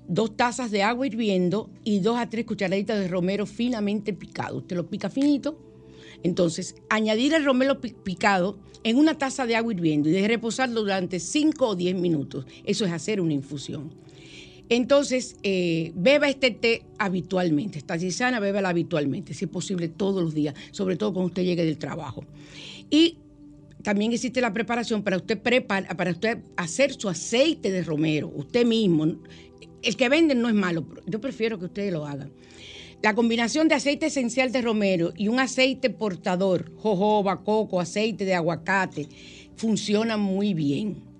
Dos 0.07 0.35
tazas 0.35 0.71
de 0.71 0.81
agua 0.81 1.05
hirviendo 1.05 1.69
y 1.83 1.99
dos 1.99 2.17
a 2.17 2.27
tres 2.29 2.45
cucharaditas 2.45 2.99
de 2.99 3.07
romero 3.07 3.45
finamente 3.45 4.11
picado. 4.11 4.57
Usted 4.57 4.75
lo 4.75 4.89
pica 4.89 5.09
finito, 5.11 5.59
entonces, 6.23 6.75
añadir 6.89 7.33
el 7.35 7.45
romero 7.45 7.79
pi- 7.79 7.93
picado 8.03 8.57
en 8.83 8.97
una 8.97 9.17
taza 9.19 9.45
de 9.45 9.55
agua 9.55 9.71
hirviendo 9.71 10.09
y 10.09 10.13
deje 10.13 10.27
reposarlo 10.29 10.81
durante 10.81 11.19
5 11.19 11.67
o 11.67 11.75
10 11.75 11.95
minutos. 11.95 12.45
Eso 12.65 12.85
es 12.85 12.91
hacer 12.91 13.21
una 13.21 13.33
infusión. 13.33 13.93
Entonces, 14.75 15.35
eh, 15.43 15.91
beba 15.93 16.27
este 16.27 16.49
té 16.49 16.83
habitualmente. 16.97 17.77
Esta 17.77 17.95
tisana, 17.95 18.39
bébala 18.39 18.69
habitualmente, 18.69 19.35
si 19.35 19.45
es 19.45 19.51
posible, 19.51 19.87
todos 19.87 20.23
los 20.23 20.33
días, 20.33 20.55
sobre 20.71 20.95
todo 20.95 21.13
cuando 21.13 21.27
usted 21.27 21.43
llegue 21.43 21.63
del 21.63 21.77
trabajo. 21.77 22.25
Y 22.89 23.19
también 23.83 24.13
existe 24.13 24.41
la 24.41 24.51
preparación 24.51 25.03
para 25.03 25.17
usted, 25.17 25.37
prepar, 25.37 25.95
para 25.95 26.09
usted 26.09 26.39
hacer 26.57 26.91
su 26.93 27.07
aceite 27.07 27.69
de 27.69 27.83
romero, 27.83 28.31
usted 28.35 28.65
mismo. 28.65 29.05
El 29.83 29.95
que 29.95 30.09
venden 30.09 30.41
no 30.41 30.49
es 30.49 30.55
malo, 30.55 30.87
yo 31.05 31.21
prefiero 31.21 31.59
que 31.59 31.65
ustedes 31.65 31.93
lo 31.93 32.07
hagan. 32.07 32.31
La 33.03 33.13
combinación 33.13 33.67
de 33.67 33.75
aceite 33.75 34.07
esencial 34.07 34.51
de 34.51 34.63
romero 34.63 35.13
y 35.15 35.27
un 35.27 35.39
aceite 35.39 35.91
portador, 35.91 36.73
jojoba, 36.77 37.43
coco, 37.43 37.79
aceite 37.79 38.25
de 38.25 38.33
aguacate, 38.33 39.07
funciona 39.55 40.17
muy 40.17 40.55
bien. 40.55 41.12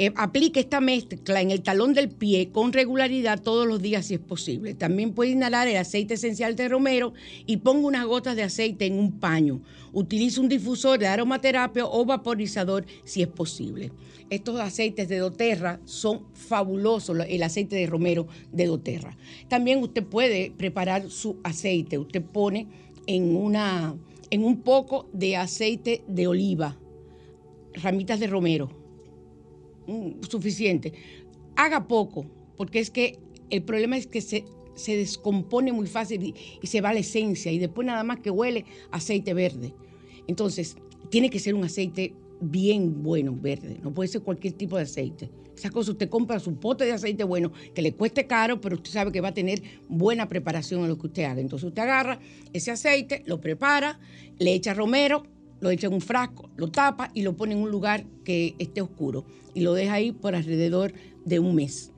Eh, 0.00 0.12
aplique 0.14 0.60
esta 0.60 0.80
mezcla 0.80 1.40
en 1.40 1.50
el 1.50 1.60
talón 1.62 1.92
del 1.92 2.08
pie 2.08 2.50
con 2.52 2.72
regularidad 2.72 3.42
todos 3.42 3.66
los 3.66 3.82
días 3.82 4.06
si 4.06 4.14
es 4.14 4.20
posible. 4.20 4.74
También 4.74 5.12
puede 5.12 5.32
inhalar 5.32 5.66
el 5.66 5.76
aceite 5.76 6.14
esencial 6.14 6.54
de 6.54 6.68
romero 6.68 7.14
y 7.46 7.56
ponga 7.56 7.88
unas 7.88 8.06
gotas 8.06 8.36
de 8.36 8.44
aceite 8.44 8.86
en 8.86 8.96
un 8.96 9.18
paño. 9.18 9.60
Utilice 9.92 10.40
un 10.40 10.48
difusor 10.48 11.00
de 11.00 11.08
aromaterapia 11.08 11.84
o 11.84 12.04
vaporizador 12.04 12.86
si 13.02 13.22
es 13.22 13.28
posible. 13.28 13.90
Estos 14.30 14.60
aceites 14.60 15.08
de 15.08 15.18
doTERRA 15.18 15.80
son 15.84 16.26
fabulosos, 16.32 17.16
lo- 17.16 17.24
el 17.24 17.42
aceite 17.42 17.74
de 17.74 17.86
romero 17.86 18.28
de 18.52 18.66
doTERRA. 18.66 19.16
También 19.48 19.82
usted 19.82 20.04
puede 20.04 20.52
preparar 20.56 21.10
su 21.10 21.38
aceite. 21.42 21.98
Usted 21.98 22.22
pone 22.22 22.68
en, 23.06 23.34
una, 23.34 23.96
en 24.30 24.44
un 24.44 24.60
poco 24.60 25.08
de 25.12 25.36
aceite 25.36 26.04
de 26.06 26.28
oliva, 26.28 26.76
ramitas 27.74 28.20
de 28.20 28.26
romero, 28.28 28.70
suficiente. 30.28 30.92
Haga 31.56 31.88
poco, 31.88 32.26
porque 32.56 32.78
es 32.78 32.90
que 32.90 33.18
el 33.50 33.62
problema 33.62 33.96
es 33.96 34.06
que 34.06 34.20
se, 34.20 34.44
se 34.74 34.96
descompone 34.96 35.72
muy 35.72 35.86
fácil 35.86 36.34
y, 36.62 36.66
se 36.66 36.80
va 36.80 36.92
la 36.92 37.00
esencia 37.00 37.50
y 37.50 37.58
después 37.58 37.86
nada 37.86 38.04
más 38.04 38.20
que 38.20 38.30
huele 38.30 38.64
a 38.90 38.96
aceite 38.96 39.34
verde. 39.34 39.74
Entonces, 40.26 40.76
tiene 41.10 41.30
que 41.30 41.38
ser 41.38 41.54
un 41.54 41.64
aceite 41.64 42.14
bien 42.40 43.02
bueno, 43.02 43.34
verde, 43.34 43.78
no 43.82 43.92
puede 43.92 44.08
ser 44.08 44.22
cualquier 44.22 44.52
tipo 44.52 44.76
de 44.76 44.82
aceite. 44.82 45.30
Esa 45.56 45.70
cosa 45.70 45.90
usted 45.90 46.08
compra 46.08 46.38
su 46.38 46.54
pote 46.54 46.84
de 46.84 46.92
aceite 46.92 47.24
bueno, 47.24 47.50
que 47.74 47.82
le 47.82 47.92
cueste 47.92 48.28
caro, 48.28 48.60
pero 48.60 48.76
usted 48.76 48.92
sabe 48.92 49.10
que 49.10 49.20
va 49.20 49.28
a 49.28 49.34
tener 49.34 49.60
buena 49.88 50.28
preparación 50.28 50.82
en 50.82 50.88
lo 50.88 50.98
que 50.98 51.08
usted 51.08 51.24
haga. 51.24 51.40
Entonces 51.40 51.66
usted 51.66 51.82
agarra 51.82 52.20
ese 52.52 52.70
aceite, 52.70 53.24
lo 53.26 53.40
prepara, 53.40 53.98
le 54.38 54.54
echa 54.54 54.72
romero, 54.72 55.24
lo 55.60 55.70
echa 55.70 55.86
en 55.88 55.94
un 55.94 56.00
frasco, 56.00 56.50
lo 56.56 56.68
tapa 56.70 57.10
y 57.14 57.22
lo 57.22 57.36
pone 57.36 57.54
en 57.54 57.60
un 57.60 57.70
lugar 57.70 58.04
que 58.24 58.54
esté 58.58 58.80
oscuro 58.80 59.24
y 59.54 59.60
lo 59.60 59.74
deja 59.74 59.94
ahí 59.94 60.12
por 60.12 60.34
alrededor 60.34 60.92
de 61.24 61.38
un 61.40 61.54
mes, 61.54 61.92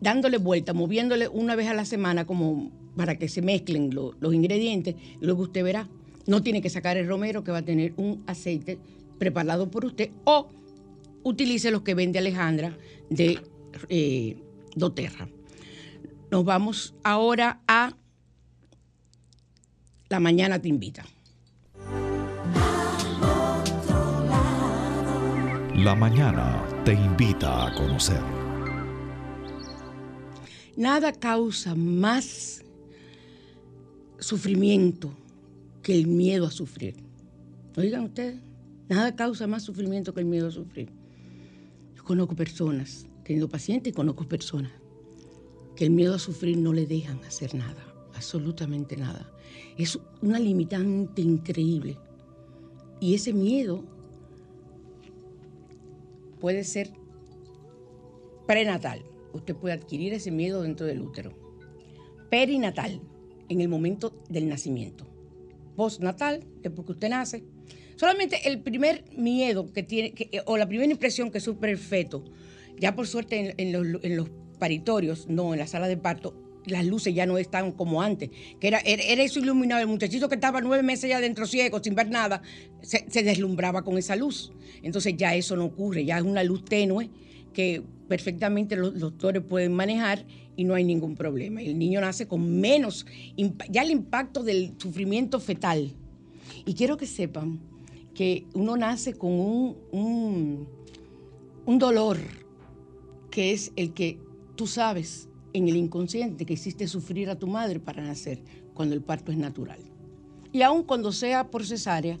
dándole 0.00 0.38
vuelta, 0.38 0.74
moviéndole 0.74 1.28
una 1.28 1.56
vez 1.56 1.68
a 1.68 1.74
la 1.74 1.84
semana 1.84 2.26
como 2.26 2.70
para 2.96 3.16
que 3.18 3.28
se 3.28 3.42
mezclen 3.42 3.94
lo- 3.94 4.14
los 4.20 4.34
ingredientes 4.34 4.94
luego 5.20 5.44
usted 5.44 5.62
verá. 5.64 5.88
No 6.26 6.42
tiene 6.42 6.60
que 6.60 6.68
sacar 6.68 6.96
el 6.98 7.06
romero 7.08 7.42
que 7.44 7.50
va 7.52 7.58
a 7.58 7.64
tener 7.64 7.94
un 7.96 8.22
aceite 8.26 8.78
preparado 9.18 9.70
por 9.70 9.84
usted 9.86 10.10
o 10.24 10.48
utilice 11.22 11.70
los 11.70 11.82
que 11.82 11.94
vende 11.94 12.18
Alejandra 12.18 12.76
de 13.08 13.38
eh, 13.88 14.36
doTERRA. 14.76 15.28
Nos 16.30 16.44
vamos 16.44 16.94
ahora 17.02 17.62
a 17.66 17.96
La 20.10 20.20
Mañana 20.20 20.60
Te 20.60 20.68
Invita. 20.68 21.04
La 25.84 25.94
mañana 25.94 26.66
te 26.84 26.92
invita 26.92 27.66
a 27.68 27.72
conocer. 27.72 28.20
Nada 30.76 31.12
causa 31.12 31.76
más 31.76 32.64
sufrimiento 34.18 35.12
que 35.80 35.94
el 35.94 36.08
miedo 36.08 36.48
a 36.48 36.50
sufrir. 36.50 36.96
Oigan 37.76 38.06
ustedes, 38.06 38.40
nada 38.88 39.14
causa 39.14 39.46
más 39.46 39.62
sufrimiento 39.62 40.12
que 40.12 40.18
el 40.18 40.26
miedo 40.26 40.48
a 40.48 40.50
sufrir. 40.50 40.90
Yo 41.94 42.02
conozco 42.02 42.34
personas, 42.34 43.06
he 43.20 43.22
tenido 43.22 43.48
pacientes 43.48 43.94
conozco 43.94 44.26
personas 44.26 44.72
que 45.76 45.84
el 45.84 45.92
miedo 45.92 46.12
a 46.12 46.18
sufrir 46.18 46.58
no 46.58 46.72
le 46.72 46.86
dejan 46.86 47.22
hacer 47.24 47.54
nada, 47.54 47.86
absolutamente 48.16 48.96
nada. 48.96 49.30
Es 49.76 49.96
una 50.22 50.40
limitante 50.40 51.22
increíble. 51.22 51.96
Y 52.98 53.14
ese 53.14 53.32
miedo 53.32 53.84
puede 56.38 56.64
ser 56.64 56.90
prenatal. 58.46 59.04
Usted 59.32 59.54
puede 59.54 59.74
adquirir 59.74 60.12
ese 60.14 60.30
miedo 60.30 60.62
dentro 60.62 60.86
del 60.86 61.00
útero. 61.00 61.32
Perinatal, 62.30 63.00
en 63.48 63.60
el 63.60 63.68
momento 63.68 64.22
del 64.28 64.48
nacimiento. 64.48 65.06
Postnatal, 65.76 66.44
después 66.62 66.86
que 66.86 66.92
usted 66.92 67.10
nace. 67.10 67.44
Solamente 67.96 68.48
el 68.48 68.62
primer 68.62 69.04
miedo 69.16 69.72
que 69.72 69.82
tiene, 69.82 70.14
o 70.46 70.56
la 70.56 70.66
primera 70.66 70.90
impresión 70.90 71.30
que 71.30 71.40
sufre 71.40 71.70
el 71.70 71.78
feto, 71.78 72.24
ya 72.78 72.94
por 72.94 73.06
suerte 73.06 73.38
en, 73.38 73.54
en 73.56 73.92
los, 73.92 74.02
en 74.04 74.16
los 74.16 74.30
paritorios, 74.58 75.28
no 75.28 75.52
en 75.52 75.60
la 75.60 75.66
sala 75.66 75.88
de 75.88 75.96
parto, 75.96 76.47
las 76.68 76.86
luces 76.86 77.14
ya 77.14 77.26
no 77.26 77.38
están 77.38 77.72
como 77.72 78.02
antes, 78.02 78.30
que 78.60 78.68
era, 78.68 78.78
era, 78.80 79.22
eso 79.22 79.38
iluminado. 79.40 79.80
El 79.80 79.88
muchachito 79.88 80.28
que 80.28 80.34
estaba 80.34 80.60
nueve 80.60 80.82
meses 80.82 81.08
ya 81.08 81.20
dentro 81.20 81.46
ciego, 81.46 81.82
sin 81.82 81.94
ver 81.94 82.08
nada, 82.08 82.42
se, 82.82 83.22
deslumbraba 83.22 83.82
con 83.82 83.98
esa 83.98 84.16
luz. 84.16 84.52
Entonces 84.82 85.14
ya 85.16 85.34
eso 85.34 85.56
no 85.56 85.66
ocurre, 85.66 86.04
ya 86.04 86.18
es 86.18 86.24
una 86.24 86.42
luz 86.44 86.64
tenue 86.64 87.10
que 87.52 87.82
perfectamente 88.08 88.76
los 88.76 88.98
doctores 88.98 89.42
pueden 89.42 89.72
manejar 89.72 90.24
y 90.56 90.64
no 90.64 90.74
hay 90.74 90.84
ningún 90.84 91.14
problema. 91.14 91.62
El 91.62 91.78
niño 91.78 92.00
nace 92.00 92.26
con 92.26 92.60
menos, 92.60 93.06
ya 93.70 93.82
el 93.82 93.90
impacto 93.90 94.42
del 94.42 94.74
sufrimiento 94.78 95.40
fetal. 95.40 95.92
Y 96.64 96.74
quiero 96.74 96.96
que 96.96 97.06
sepan 97.06 97.60
que 98.14 98.46
uno 98.54 98.76
nace 98.76 99.14
con 99.14 99.30
un, 99.30 100.68
un 101.66 101.78
dolor 101.78 102.18
que 103.30 103.52
es 103.52 103.72
el 103.76 103.92
que 103.92 104.18
tú 104.56 104.66
sabes 104.66 105.28
en 105.52 105.68
el 105.68 105.76
inconsciente 105.76 106.44
que 106.44 106.54
hiciste 106.54 106.86
sufrir 106.88 107.30
a 107.30 107.38
tu 107.38 107.46
madre 107.46 107.80
para 107.80 108.02
nacer 108.02 108.42
cuando 108.74 108.94
el 108.94 109.02
parto 109.02 109.32
es 109.32 109.38
natural. 109.38 109.80
Y 110.52 110.62
aun 110.62 110.82
cuando 110.82 111.12
sea 111.12 111.50
por 111.50 111.64
cesárea, 111.64 112.18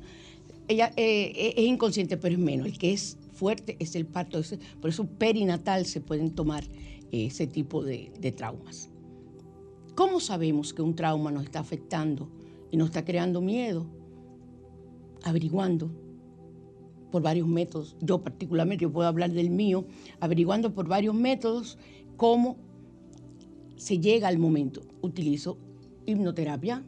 ella 0.66 0.92
eh, 0.96 1.54
es 1.56 1.64
inconsciente, 1.64 2.16
pero 2.16 2.34
es 2.34 2.40
menos. 2.40 2.66
El 2.66 2.78
que 2.78 2.92
es 2.92 3.16
fuerte 3.32 3.76
es 3.78 3.94
el 3.96 4.06
parto. 4.06 4.40
Por 4.80 4.90
eso 4.90 5.06
perinatal 5.06 5.86
se 5.86 6.00
pueden 6.00 6.30
tomar 6.34 6.64
eh, 6.64 7.26
ese 7.26 7.46
tipo 7.46 7.82
de, 7.82 8.12
de 8.20 8.32
traumas. 8.32 8.90
¿Cómo 9.94 10.20
sabemos 10.20 10.74
que 10.74 10.82
un 10.82 10.94
trauma 10.94 11.30
nos 11.30 11.44
está 11.44 11.60
afectando 11.60 12.28
y 12.70 12.76
nos 12.76 12.88
está 12.88 13.04
creando 13.04 13.40
miedo? 13.40 13.86
Averiguando 15.24 15.90
por 17.10 17.22
varios 17.22 17.48
métodos. 17.48 17.96
Yo 18.00 18.22
particularmente, 18.22 18.82
yo 18.82 18.92
puedo 18.92 19.08
hablar 19.08 19.32
del 19.32 19.50
mío, 19.50 19.86
averiguando 20.20 20.74
por 20.74 20.86
varios 20.86 21.14
métodos 21.14 21.78
cómo 22.16 22.56
se 23.78 23.98
llega 23.98 24.28
al 24.28 24.38
momento. 24.38 24.82
Utilizo 25.00 25.56
hipnoterapia, 26.04 26.84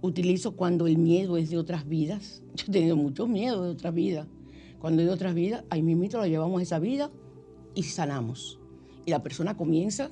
utilizo 0.00 0.56
cuando 0.56 0.86
el 0.86 0.96
miedo 0.96 1.36
es 1.36 1.50
de 1.50 1.58
otras 1.58 1.86
vidas. 1.86 2.42
Yo 2.54 2.64
he 2.68 2.72
tenido 2.72 2.96
mucho 2.96 3.26
miedo 3.26 3.64
de 3.64 3.70
otras 3.70 3.92
vidas. 3.92 4.26
Cuando 4.78 5.02
hay 5.02 5.06
de 5.06 5.12
otras 5.12 5.34
vidas, 5.34 5.64
ahí 5.68 5.82
mismito 5.82 6.18
lo 6.18 6.26
llevamos 6.26 6.60
a 6.60 6.62
esa 6.62 6.78
vida 6.78 7.10
y 7.74 7.82
sanamos. 7.82 8.58
Y 9.04 9.10
la 9.10 9.22
persona 9.22 9.56
comienza 9.56 10.10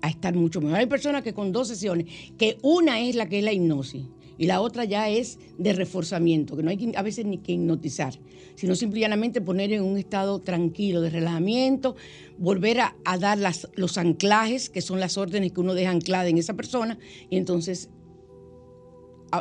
a 0.00 0.08
estar 0.08 0.34
mucho 0.34 0.60
mejor. 0.60 0.78
Hay 0.78 0.86
personas 0.86 1.22
que 1.22 1.32
con 1.32 1.52
dos 1.52 1.68
sesiones, 1.68 2.06
que 2.36 2.58
una 2.62 3.00
es 3.00 3.14
la 3.14 3.28
que 3.28 3.38
es 3.38 3.44
la 3.44 3.52
hipnosis 3.52 4.06
y 4.38 4.46
la 4.46 4.60
otra 4.60 4.84
ya 4.84 5.08
es 5.08 5.38
de 5.58 5.72
reforzamiento, 5.72 6.56
que 6.56 6.62
no 6.62 6.70
hay 6.70 6.92
a 6.96 7.02
veces 7.02 7.26
ni 7.26 7.38
que 7.38 7.52
hipnotizar, 7.52 8.14
sino 8.54 8.74
simplemente 8.74 9.40
poner 9.40 9.72
en 9.72 9.82
un 9.82 9.96
estado 9.96 10.40
tranquilo, 10.40 11.00
de 11.00 11.10
relajamiento, 11.10 11.96
volver 12.38 12.80
a, 12.80 13.18
dar 13.18 13.38
los 13.76 13.98
anclajes, 13.98 14.70
que 14.70 14.80
son 14.80 15.00
las 15.00 15.18
órdenes 15.18 15.52
que 15.52 15.60
uno 15.60 15.74
deja 15.74 15.90
anclada 15.90 16.28
en 16.28 16.38
esa 16.38 16.54
persona, 16.54 16.98
y 17.30 17.36
entonces 17.36 17.90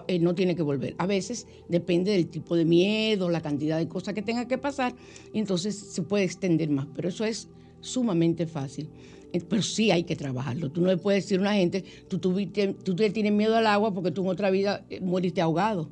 eh, 0.08 0.20
no 0.20 0.36
tiene 0.36 0.56
que 0.56 0.62
volver. 0.62 0.96
A 0.98 1.06
veces 1.06 1.48
depende 1.68 2.12
del 2.12 2.28
tipo 2.28 2.56
de 2.56 2.66
miedo, 2.66 3.30
la 3.30 3.42
cantidad 3.42 3.78
de 3.78 3.88
cosas 3.88 4.14
que 4.14 4.22
tenga 4.22 4.48
que 4.48 4.58
pasar, 4.58 4.96
y 5.34 5.40
entonces 5.40 5.76
se 5.76 6.02
puede 6.02 6.24
extender 6.24 6.70
más, 6.70 6.88
pero 6.96 7.10
eso 7.10 7.26
es 7.26 7.50
sumamente 7.82 8.46
fácil. 8.46 8.90
Eh, 9.34 9.42
Pero 9.48 9.62
sí 9.62 9.92
hay 9.92 10.04
que 10.04 10.16
trabajarlo. 10.16 10.70
Tú 10.72 10.82
no 10.82 10.88
le 10.88 10.98
puedes 10.98 11.24
decir 11.24 11.38
a 11.40 11.42
una 11.42 11.54
gente, 11.54 11.84
tú, 12.10 12.20
tuviste- 12.20 12.74
tú 12.84 12.96
tienes 12.96 13.32
miedo 13.32 13.56
al 13.56 13.68
agua 13.68 13.94
porque 13.94 14.12
tú 14.12 14.22
en 14.24 14.28
otra 14.30 14.50
vida 14.50 14.86
eh, 14.90 15.00
moriste 15.02 15.42
ahogado. 15.42 15.90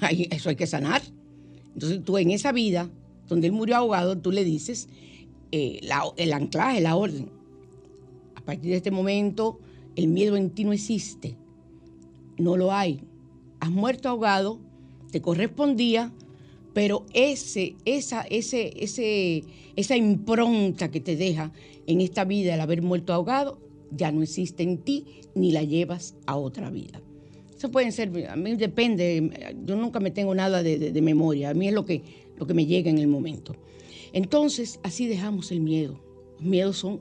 Eso 0.30 0.48
hay 0.50 0.56
que 0.56 0.66
sanar. 0.66 1.02
Entonces 1.74 2.04
tú 2.04 2.18
en 2.18 2.30
esa 2.30 2.52
vida, 2.52 2.90
donde 3.26 3.46
él 3.46 3.52
murió 3.52 3.76
ahogado, 3.76 4.18
tú 4.18 4.32
le 4.32 4.44
dices 4.44 4.88
eh, 5.52 5.80
la- 5.82 6.12
el 6.16 6.32
anclaje, 6.32 6.80
la 6.80 6.96
orden. 6.96 7.30
A 8.34 8.40
partir 8.42 8.70
de 8.70 8.76
este 8.76 8.90
momento, 8.90 9.58
el 9.96 10.08
miedo 10.08 10.36
en 10.36 10.50
ti 10.50 10.64
no 10.64 10.72
existe 10.72 11.36
no 12.38 12.56
lo 12.56 12.72
hay. 12.72 13.00
Has 13.60 13.70
muerto 13.70 14.08
ahogado, 14.08 14.60
te 15.10 15.20
correspondía, 15.20 16.12
pero 16.78 17.06
ese, 17.12 17.74
esa, 17.84 18.20
ese, 18.20 18.72
ese, 18.76 19.42
esa 19.74 19.96
impronta 19.96 20.92
que 20.92 21.00
te 21.00 21.16
deja 21.16 21.50
en 21.88 22.00
esta 22.00 22.24
vida 22.24 22.54
el 22.54 22.60
haber 22.60 22.82
muerto 22.82 23.12
ahogado 23.12 23.58
ya 23.90 24.12
no 24.12 24.22
existe 24.22 24.62
en 24.62 24.78
ti 24.78 25.04
ni 25.34 25.50
la 25.50 25.64
llevas 25.64 26.14
a 26.26 26.36
otra 26.36 26.70
vida. 26.70 27.02
Eso 27.56 27.72
pueden 27.72 27.90
ser, 27.90 28.28
a 28.28 28.36
mí 28.36 28.54
depende, 28.54 29.56
yo 29.66 29.74
nunca 29.74 29.98
me 29.98 30.12
tengo 30.12 30.36
nada 30.36 30.62
de, 30.62 31.02
memoria, 31.02 31.50
a 31.50 31.54
mí 31.54 31.66
es 31.66 31.74
lo 31.74 31.84
que, 31.84 32.00
lo 32.36 32.46
que 32.46 32.54
me 32.54 32.64
llega 32.64 32.88
en 32.90 32.98
el 32.98 33.08
momento. 33.08 33.56
Entonces, 34.12 34.78
así 34.84 35.08
dejamos 35.08 35.50
el 35.50 35.60
miedo. 35.60 35.98
Los 36.34 36.46
miedos 36.46 36.76
son 36.76 37.00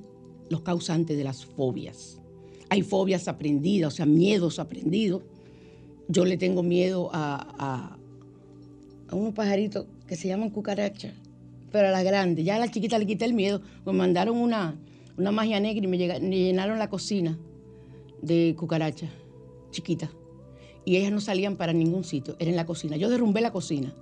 los 0.50 0.62
causantes 0.62 1.16
de 1.16 1.24
las 1.24 1.46
fobias. 1.46 2.20
Hay 2.70 2.82
fobias 2.82 3.28
aprendidas, 3.28 3.94
o 3.94 3.96
sea, 3.96 4.08
miedos 4.08 4.58
aprendidos. 4.58 5.22
Yo 6.08 6.26
le 6.26 6.36
tengo 6.38 6.63
miedo 6.63 7.12
a, 7.13 7.97
a 9.10 9.15
unos 9.15 9.34
pajaritos 9.34 9.86
que 10.08 10.15
se 10.15 10.28
llaman 10.28 10.50
cucarachas, 10.50 11.13
pero 11.72 11.88
a 11.88 11.91
las 11.91 12.04
grandes. 12.04 12.46
Ya 12.46 12.56
a 12.56 12.60
la 12.60 12.70
chiquita 12.70 12.98
le 12.98 13.06
quité 13.06 13.26
el 13.26 13.34
miedo. 13.34 13.62
Me 13.86 13.93
mandaron 13.93 14.38
una, 14.38 14.76
una 15.17 15.32
magia 15.32 15.60
negra 15.60 15.84
y 15.84 15.88
me, 15.88 15.98
llenaron 15.98 16.80
la 16.80 16.89
cocina 16.89 17.38
de 18.22 18.56
cucarachas 18.58 19.10
chiquitas. 19.72 20.10
Y 20.86 20.96
ellas 20.96 21.12
no 21.12 21.20
salían 21.20 21.58
para 21.58 21.74
ningún 21.74 22.04
sitio, 22.04 22.36
era 22.39 22.50
en 22.50 22.56
la 22.56 22.65
cocina. 22.65 22.96
Yo 22.96 23.10
derrumbé 23.10 23.41
la 23.41 23.52
cocina. 23.52 23.93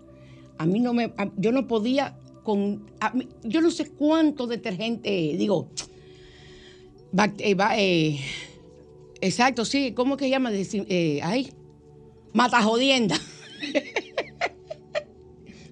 A 0.58 0.66
mí 0.66 0.80
no 0.80 0.94
me, 0.94 1.12
yo 1.38 1.52
no 1.52 1.68
podía 1.68 2.18
con, 2.44 2.86
yo 3.44 3.60
no 3.62 3.72
sé 3.72 3.90
cuánto 3.90 4.46
detergente, 4.46 5.10
digo, 5.10 5.68
eh, 7.40 7.56
eh, 7.78 8.20
exacto, 9.20 9.66
sí, 9.66 9.94
¿cómo 9.94 10.16
que 10.16 10.30
llama? 10.30 10.52
Eh, 10.54 11.20
ay, 11.24 11.52
mata 12.34 12.62
jodienda, 12.62 13.20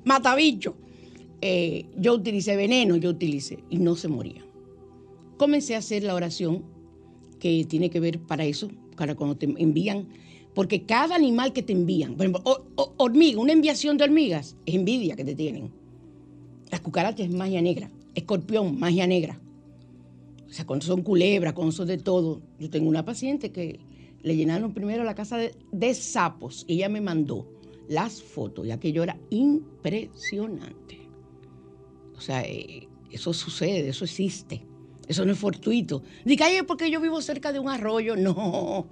mata 0.06 0.36
bicho. 0.36 0.76
Eh, 1.42 1.88
yo 1.98 2.14
utilicé 2.14 2.56
veneno, 2.56 2.96
yo 2.96 3.10
utilicé 3.10 3.60
y 3.70 3.78
no 3.78 3.96
se 3.96 4.08
moría. 4.08 4.46
Comencé 5.38 5.76
a 5.76 5.80
hacer 5.80 6.04
la 6.04 6.16
oración 6.16 6.64
que 7.40 7.66
tiene 7.66 7.90
que 7.90 8.00
ver 8.00 8.20
para 8.20 8.46
eso, 8.46 8.70
para 8.96 9.16
cuando 9.16 9.36
te 9.36 9.46
envían, 9.46 10.08
porque 10.54 10.84
cada 10.84 11.16
animal 11.16 11.52
que 11.52 11.64
te 11.64 11.74
envían, 11.74 12.16
por 12.16 12.26
ejemplo, 12.26 12.66
hormiga, 12.98 13.42
una 13.42 13.52
enviación 13.52 13.98
de 13.98 14.06
hormigas, 14.06 14.56
es 14.66 14.76
envidia 14.76 15.16
que 15.16 15.26
te 15.26 15.36
tienen. 15.36 15.72
Las 16.72 16.80
cucarachas 16.80 17.28
es 17.28 17.34
magia 17.34 17.62
negra, 17.62 17.92
escorpión, 18.16 18.80
magia 18.80 19.06
negra. 19.06 19.40
O 20.48 20.54
sea, 20.54 20.66
cuando 20.66 20.86
son 20.86 21.02
culebras, 21.02 21.54
cuando 21.54 21.72
son 21.72 21.88
de 21.88 21.98
todo. 21.98 22.42
Yo 22.60 22.70
tengo 22.70 22.88
una 22.88 23.04
paciente 23.04 23.52
que 23.52 23.80
le 24.22 24.36
llenaron 24.36 24.74
primero 24.74 25.04
la 25.04 25.16
casa 25.16 25.38
de, 25.38 25.56
de 25.72 25.94
sapos 25.96 26.64
y 26.68 26.76
ella 26.76 26.90
me 26.90 27.02
mandó 27.02 27.48
las 27.88 28.22
fotos 28.22 28.66
y 28.66 28.72
aquello 28.72 29.04
era 29.04 29.18
impresionante. 29.30 31.10
O 32.16 32.22
sea, 32.22 32.42
eh, 32.44 32.88
eso 33.12 33.34
sucede, 33.34 33.90
eso 33.90 34.06
existe. 34.06 34.66
Eso 35.08 35.26
no 35.26 35.34
es 35.34 35.38
fortuito. 35.38 36.02
Diga, 36.24 36.46
ay, 36.46 36.62
porque 36.66 36.90
yo 36.90 37.02
vivo 37.02 37.22
cerca 37.22 37.52
de 37.52 37.60
un 37.60 37.70
arroyo. 37.70 38.16
No. 38.16 38.88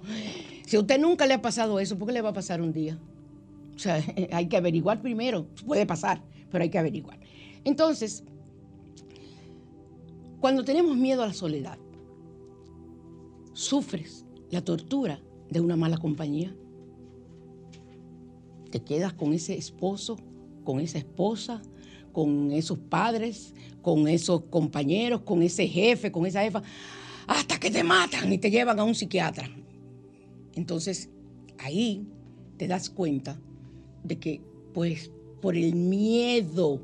Si 0.66 0.76
a 0.76 0.80
usted 0.80 1.00
nunca 1.00 1.26
le 1.26 1.34
ha 1.34 1.42
pasado 1.42 1.80
eso, 1.80 1.98
¿por 1.98 2.08
qué 2.08 2.14
le 2.14 2.22
va 2.22 2.30
a 2.30 2.34
pasar 2.34 2.60
un 2.60 2.72
día? 2.72 2.98
O 3.74 3.78
sea, 3.78 4.02
hay 4.32 4.46
que 4.48 4.56
averiguar 4.56 5.00
primero. 5.00 5.46
Puede 5.66 5.86
pasar, 5.86 6.22
pero 6.50 6.62
hay 6.62 6.70
que 6.70 6.78
averiguar. 6.78 7.18
Entonces, 7.64 8.24
cuando 10.40 10.64
tenemos 10.64 10.96
miedo 10.96 11.22
a 11.22 11.28
la 11.28 11.34
soledad, 11.34 11.78
sufres 13.54 14.26
la 14.50 14.62
tortura 14.62 15.22
de 15.50 15.60
una 15.60 15.76
mala 15.76 15.98
compañía. 15.98 16.54
Te 18.72 18.80
quedas 18.80 19.12
con 19.12 19.34
ese 19.34 19.54
esposo, 19.54 20.16
con 20.64 20.80
esa 20.80 20.96
esposa, 20.96 21.60
con 22.12 22.50
esos 22.52 22.78
padres, 22.78 23.54
con 23.82 24.08
esos 24.08 24.44
compañeros, 24.44 25.20
con 25.20 25.42
ese 25.42 25.68
jefe, 25.68 26.10
con 26.10 26.24
esa 26.24 26.42
jefa, 26.42 26.62
hasta 27.26 27.60
que 27.60 27.70
te 27.70 27.84
matan 27.84 28.32
y 28.32 28.38
te 28.38 28.50
llevan 28.50 28.80
a 28.80 28.84
un 28.84 28.94
psiquiatra. 28.94 29.46
Entonces, 30.54 31.10
ahí 31.58 32.06
te 32.56 32.66
das 32.66 32.88
cuenta 32.88 33.38
de 34.04 34.18
que, 34.18 34.40
pues, 34.72 35.10
por 35.42 35.54
el 35.54 35.74
miedo, 35.74 36.80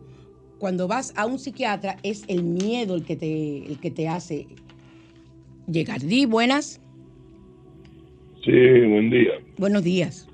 cuando 0.59 0.89
vas 0.89 1.15
a 1.17 1.25
un 1.25 1.39
psiquiatra, 1.39 1.97
es 2.03 2.25
el 2.29 2.43
miedo 2.43 2.97
el 2.97 3.05
que 3.05 3.17
te, 3.17 3.65
el 3.67 3.81
que 3.81 3.91
te 3.91 4.09
hace 4.09 4.47
llegar. 5.67 6.03
Di, 6.03 6.27
buenas. 6.27 6.83
Sí, 8.45 8.51
buen 8.51 9.09
día. 9.09 9.33
Buenos 9.57 9.83
días. 9.83 10.28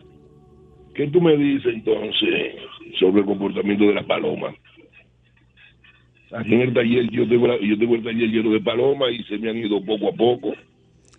¿Qué 0.95 1.09
tú 1.09 1.21
me 1.21 1.37
dices 1.37 1.73
entonces 1.75 2.55
sobre 2.99 3.21
el 3.21 3.27
comportamiento 3.27 3.85
de 3.85 3.95
la 3.95 4.07
paloma? 4.07 4.55
Aquí 6.33 6.55
en 6.55 6.61
el 6.63 6.75
taller, 6.75 7.11
yo 7.11 7.29
tengo, 7.29 7.47
la- 7.47 7.61
yo 7.61 7.79
tengo 7.79 7.95
el 7.95 8.03
taller 8.03 8.29
lleno 8.29 8.51
de 8.53 8.61
palomas 8.61 9.11
y 9.13 9.23
se 9.25 9.39
me 9.39 9.51
han 9.51 9.57
ido 9.57 9.85
poco 9.85 10.09
a 10.09 10.13
poco. 10.13 10.53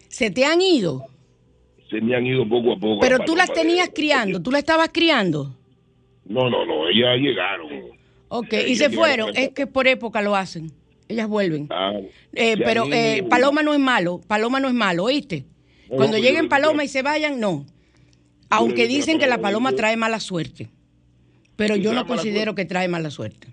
¿Se 0.10 0.30
te 0.30 0.46
han 0.46 0.62
ido? 0.62 1.06
Se 1.90 2.02
me 2.02 2.16
han 2.16 2.26
ido 2.26 2.48
poco 2.48 2.74
a 2.74 2.78
poco. 2.78 3.00
Pero 3.02 3.18
las 3.18 3.26
tú 3.26 3.36
las 3.36 3.48
palomas 3.48 3.68
tenías 3.68 3.88
de- 3.88 3.94
criando, 3.94 4.42
tú 4.42 4.52
las 4.52 4.60
estabas 4.60 4.90
criando. 4.94 5.56
No, 6.26 6.50
no, 6.50 6.66
no, 6.66 6.90
ellas 6.90 7.18
llegaron. 7.20 7.68
Ok, 8.30 8.54
y 8.68 8.76
se 8.76 8.90
fueron. 8.90 9.32
Es 9.36 9.50
que 9.50 9.68
por 9.68 9.88
época 9.88 10.22
lo 10.22 10.36
hacen. 10.36 10.72
Ellas 11.08 11.28
vuelven. 11.28 11.68
Ah, 11.70 11.94
Eh, 12.34 12.56
pero 12.58 12.86
eh. 12.92 13.24
Paloma 13.30 13.62
no 13.62 13.74
es 13.74 13.80
malo, 13.80 14.20
Paloma 14.28 14.60
no 14.60 14.68
es 14.68 14.74
malo, 14.74 15.04
¿oíste? 15.04 15.46
No, 15.90 15.98
Cuando 15.98 16.18
lleguen 16.18 16.50
Paloma 16.50 16.84
y 16.84 16.88
se 16.88 17.04
vayan, 17.04 17.40
no. 17.40 17.66
Aunque 18.50 18.88
dicen 18.88 19.18
que 19.20 19.28
la 19.28 19.40
Paloma- 19.40 19.74
trae 19.74 19.98
mala 19.98 20.20
suerte. 20.20 20.70
Pero 21.56 21.76
yo 21.76 21.94
no 21.94 22.06
considero 22.06 22.54
que 22.56 22.66
trae 22.66 22.88
mala 22.88 23.10
suerte. 23.10 23.48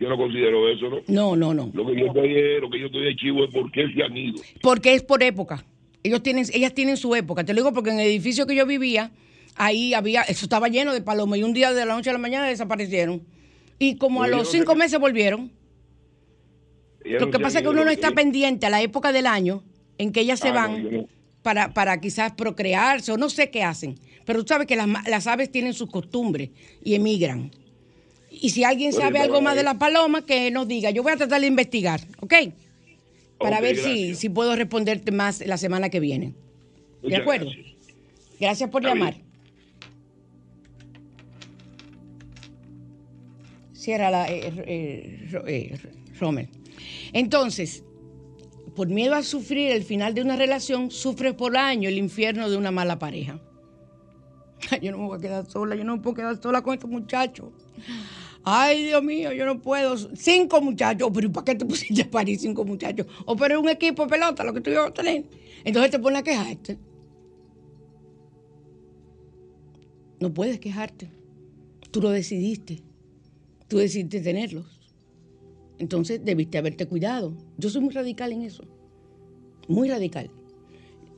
Yo 0.00 0.08
no 0.08 0.16
considero 0.16 0.68
eso, 0.68 0.88
¿no? 0.88 0.96
No, 1.06 1.36
no, 1.36 1.54
no. 1.54 1.70
Lo 1.72 1.86
que 1.86 2.00
yo 2.00 2.06
estoy, 2.06 2.36
es- 2.36 2.60
lo 2.60 2.68
que 2.70 2.80
yo 2.80 2.86
estoy 2.86 3.04
de 3.04 3.16
chivo 3.16 3.44
es 3.44 3.52
por 3.54 3.70
qué 3.70 3.86
se 3.94 4.02
han 4.02 4.16
ido. 4.16 4.42
Porque 4.60 4.94
es 4.94 5.02
por 5.02 5.22
época. 5.22 5.64
Ellos 6.02 6.22
tienen, 6.24 6.44
ellas 6.52 6.74
tienen 6.74 6.96
su 6.96 7.14
época. 7.14 7.44
Te 7.44 7.52
lo 7.54 7.60
digo 7.60 7.72
porque 7.72 7.90
en 7.90 8.00
el 8.00 8.06
edificio 8.08 8.44
que 8.46 8.56
yo 8.56 8.66
vivía, 8.66 9.12
ahí 9.54 9.94
había, 9.94 10.22
eso 10.22 10.44
estaba 10.46 10.66
lleno 10.68 10.92
de 10.92 11.00
palomas 11.02 11.38
y 11.38 11.44
un 11.44 11.52
día 11.52 11.72
de 11.72 11.86
la 11.86 11.94
noche 11.94 12.10
a 12.10 12.14
la 12.14 12.18
mañana 12.18 12.48
desaparecieron. 12.48 13.22
Y 13.78 13.96
como 13.96 14.24
a 14.24 14.28
los 14.28 14.50
cinco 14.50 14.74
meses 14.74 14.98
volvieron. 14.98 15.52
Lo 17.04 17.30
que 17.30 17.38
pasa 17.38 17.58
es 17.58 17.62
que 17.62 17.68
uno 17.68 17.84
no 17.84 17.90
está 17.90 18.10
pendiente 18.12 18.66
a 18.66 18.70
la 18.70 18.82
época 18.82 19.12
del 19.12 19.26
año 19.26 19.62
en 19.98 20.10
que 20.12 20.20
ellas 20.20 20.40
se 20.40 20.48
Ah, 20.48 20.52
van. 20.52 21.06
Para, 21.42 21.74
para 21.74 22.00
quizás 22.00 22.32
procrearse 22.32 23.12
o 23.12 23.16
no 23.16 23.28
sé 23.28 23.50
qué 23.50 23.62
hacen. 23.62 23.98
Pero 24.24 24.42
tú 24.42 24.48
sabes 24.48 24.66
que 24.66 24.76
las, 24.76 24.88
las 25.08 25.26
aves 25.26 25.50
tienen 25.50 25.74
sus 25.74 25.90
costumbres 25.90 26.50
y 26.82 26.94
emigran. 26.94 27.50
Y 28.30 28.50
si 28.50 28.64
alguien 28.64 28.92
sabe 28.92 29.18
algo 29.18 29.40
más 29.40 29.54
de 29.54 29.60
eh. 29.60 29.64
las 29.64 29.76
palomas, 29.76 30.22
que 30.22 30.50
nos 30.50 30.66
diga. 30.66 30.90
Yo 30.90 31.02
voy 31.02 31.12
a 31.12 31.16
tratar 31.16 31.40
de 31.40 31.46
investigar, 31.46 32.00
¿ok? 32.20 32.34
Para 33.38 33.60
ver 33.60 33.76
si, 33.76 34.14
si 34.14 34.28
puedo 34.28 34.54
responderte 34.56 35.10
más 35.10 35.44
la 35.44 35.58
semana 35.58 35.90
que 35.90 36.00
viene. 36.00 36.34
¿De 37.02 37.16
acuerdo? 37.16 37.46
gracias. 37.46 37.76
Gracias 38.38 38.70
por 38.70 38.82
Está 38.82 38.94
llamar. 38.94 39.14
bien. 39.14 39.32
Cierra 43.72 44.10
la 44.10 44.30
eh, 44.30 44.52
eh, 44.64 45.28
eh, 45.46 45.78
Rommel. 46.20 46.48
Entonces, 47.12 47.82
por 48.74 48.88
miedo 48.88 49.14
a 49.14 49.22
sufrir 49.22 49.72
el 49.72 49.82
final 49.82 50.14
de 50.14 50.22
una 50.22 50.36
relación, 50.36 50.90
sufres 50.90 51.34
por 51.34 51.56
año 51.56 51.88
el 51.88 51.98
infierno 51.98 52.48
de 52.48 52.56
una 52.56 52.70
mala 52.70 52.98
pareja. 52.98 53.40
Yo 54.80 54.92
no 54.92 54.98
me 54.98 55.06
voy 55.06 55.18
a 55.18 55.20
quedar 55.20 55.50
sola, 55.50 55.74
yo 55.74 55.84
no 55.84 55.96
me 55.96 56.02
puedo 56.02 56.16
quedar 56.16 56.40
sola 56.40 56.62
con 56.62 56.74
estos 56.74 56.88
muchachos. 56.88 57.48
Ay, 58.44 58.84
Dios 58.84 59.02
mío, 59.02 59.32
yo 59.32 59.46
no 59.46 59.60
puedo. 59.60 59.96
Cinco 60.14 60.60
muchachos. 60.60 61.10
Pero 61.14 61.30
¿para 61.32 61.44
qué 61.44 61.54
te 61.54 61.64
pusiste 61.64 62.02
a 62.02 62.10
parir 62.10 62.38
cinco 62.38 62.64
muchachos? 62.64 63.06
O 63.24 63.36
pero 63.36 63.56
es 63.56 63.62
un 63.62 63.68
equipo 63.68 64.02
de 64.04 64.08
pelota 64.08 64.44
lo 64.44 64.52
que 64.52 64.60
tú 64.60 64.70
ibas 64.70 64.88
a 64.88 64.94
tener. 64.94 65.24
Entonces 65.64 65.90
te 65.90 65.98
pones 65.98 66.20
a 66.20 66.22
quejarte. 66.22 66.78
No 70.18 70.32
puedes 70.32 70.58
quejarte. 70.58 71.10
Tú 71.90 72.00
lo 72.00 72.10
decidiste. 72.10 72.82
Tú 73.68 73.78
decidiste 73.78 74.20
tenerlos. 74.20 74.81
Entonces 75.82 76.24
debiste 76.24 76.58
haberte 76.58 76.86
cuidado. 76.86 77.34
Yo 77.58 77.68
soy 77.68 77.80
muy 77.80 77.92
radical 77.92 78.30
en 78.30 78.42
eso. 78.42 78.62
Muy 79.66 79.88
radical. 79.88 80.30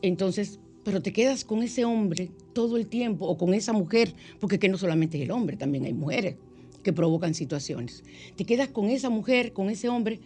Entonces, 0.01 0.59
pero 0.85 1.03
te 1.03 1.13
quedas 1.13 1.45
con 1.45 1.63
ese 1.63 1.85
hombre 1.85 2.31
todo 2.55 2.79
el 2.79 2.87
tiempo 2.87 3.27
o 3.27 3.37
con 3.37 3.53
esa 3.53 3.75
mujer, 3.75 4.15
porque 4.41 4.59
que 4.59 4.71
no 4.71 4.79
solamente 4.79 5.19
es 5.19 5.25
el 5.25 5.33
hombre, 5.33 5.59
también 5.59 5.85
hay 5.85 5.93
mujeres 5.93 6.37
que 6.83 6.95
provocan 6.95 7.35
situaciones. 7.35 8.05
Te 8.37 8.47
quedas 8.47 8.69
con 8.69 8.89
esa 8.89 9.11
mujer, 9.11 9.53
con 9.53 9.69
ese 9.69 9.91
hombre. 9.91 10.21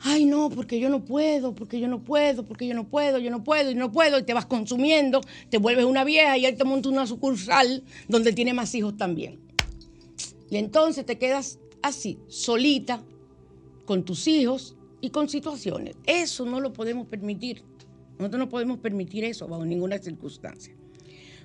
Ay, 0.00 0.24
no, 0.24 0.50
porque 0.50 0.80
yo 0.80 0.88
no 0.88 1.04
puedo, 1.04 1.54
porque 1.54 1.78
yo 1.78 1.86
no 1.86 2.02
puedo, 2.02 2.44
porque 2.44 2.66
yo 2.66 2.74
no 2.74 2.88
puedo, 2.88 3.20
yo 3.20 3.30
no 3.30 3.44
puedo, 3.44 3.70
y 3.70 3.76
no 3.76 3.92
puedo, 3.92 4.18
y 4.18 4.24
te 4.24 4.34
vas 4.34 4.46
consumiendo, 4.46 5.20
te 5.48 5.58
vuelves 5.58 5.84
una 5.84 6.02
vieja 6.02 6.36
y 6.38 6.44
él 6.44 6.56
te 6.56 6.64
monta 6.64 6.88
una 6.88 7.06
sucursal 7.06 7.84
donde 8.08 8.32
tiene 8.32 8.52
más 8.52 8.74
hijos 8.74 8.96
también. 8.96 9.38
Y 10.50 10.56
entonces 10.56 11.06
te 11.06 11.18
quedas 11.18 11.60
así, 11.82 12.18
solita, 12.26 13.04
con 13.84 14.04
tus 14.04 14.26
hijos 14.26 14.76
y 15.00 15.10
con 15.10 15.28
situaciones. 15.28 15.96
Eso 16.06 16.44
no 16.44 16.60
lo 16.60 16.72
podemos 16.72 17.06
permitir. 17.06 17.64
Nosotros 18.18 18.38
no 18.38 18.48
podemos 18.48 18.78
permitir 18.78 19.24
eso 19.24 19.48
bajo 19.48 19.64
ninguna 19.64 19.98
circunstancia. 19.98 20.74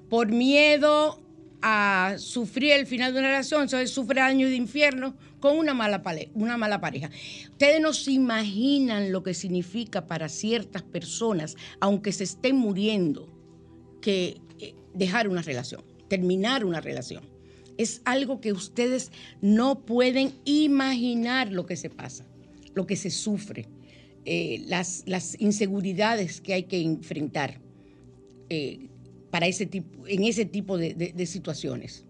Por 0.09 0.31
miedo 0.31 1.21
a 1.61 2.15
sufrir 2.17 2.73
el 2.73 2.85
final 2.85 3.13
de 3.13 3.19
una 3.19 3.29
relación, 3.29 3.63
entonces 3.63 3.89
sufre 3.89 4.21
años 4.21 4.49
de 4.49 4.55
infierno 4.55 5.15
con 5.39 5.57
una 5.57 5.73
mala, 5.73 6.03
una 6.33 6.57
mala 6.57 6.79
pareja. 6.79 7.09
Ustedes 7.49 7.81
no 7.81 7.93
se 7.93 8.11
imaginan 8.11 9.11
lo 9.11 9.23
que 9.23 9.33
significa 9.33 10.07
para 10.07 10.29
ciertas 10.29 10.83
personas, 10.83 11.55
aunque 11.79 12.11
se 12.11 12.25
estén 12.25 12.55
muriendo, 12.57 13.27
que 14.01 14.39
eh, 14.59 14.75
dejar 14.93 15.27
una 15.27 15.41
relación, 15.41 15.83
terminar 16.07 16.63
una 16.63 16.79
relación. 16.79 17.36
Es 17.77 18.01
algo 18.05 18.41
que 18.41 18.53
ustedes 18.53 19.11
no 19.41 19.85
pueden 19.85 20.33
imaginar 20.45 21.51
lo 21.51 21.65
que 21.65 21.75
se 21.75 21.89
pasa, 21.89 22.25
lo 22.73 22.85
que 22.87 22.95
se 22.95 23.09
sufre, 23.11 23.67
eh, 24.25 24.63
las, 24.67 25.03
las 25.05 25.39
inseguridades 25.39 26.41
que 26.41 26.53
hay 26.53 26.63
que 26.63 26.81
enfrentar 26.81 27.59
eh, 28.49 28.87
para 29.31 29.47
ese 29.47 29.65
tipo, 29.65 30.07
en 30.07 30.23
ese 30.23 30.45
tipo 30.45 30.77
de, 30.77 30.93
de- 30.93 31.13
de 31.13 31.25
situaciones. 31.25 32.05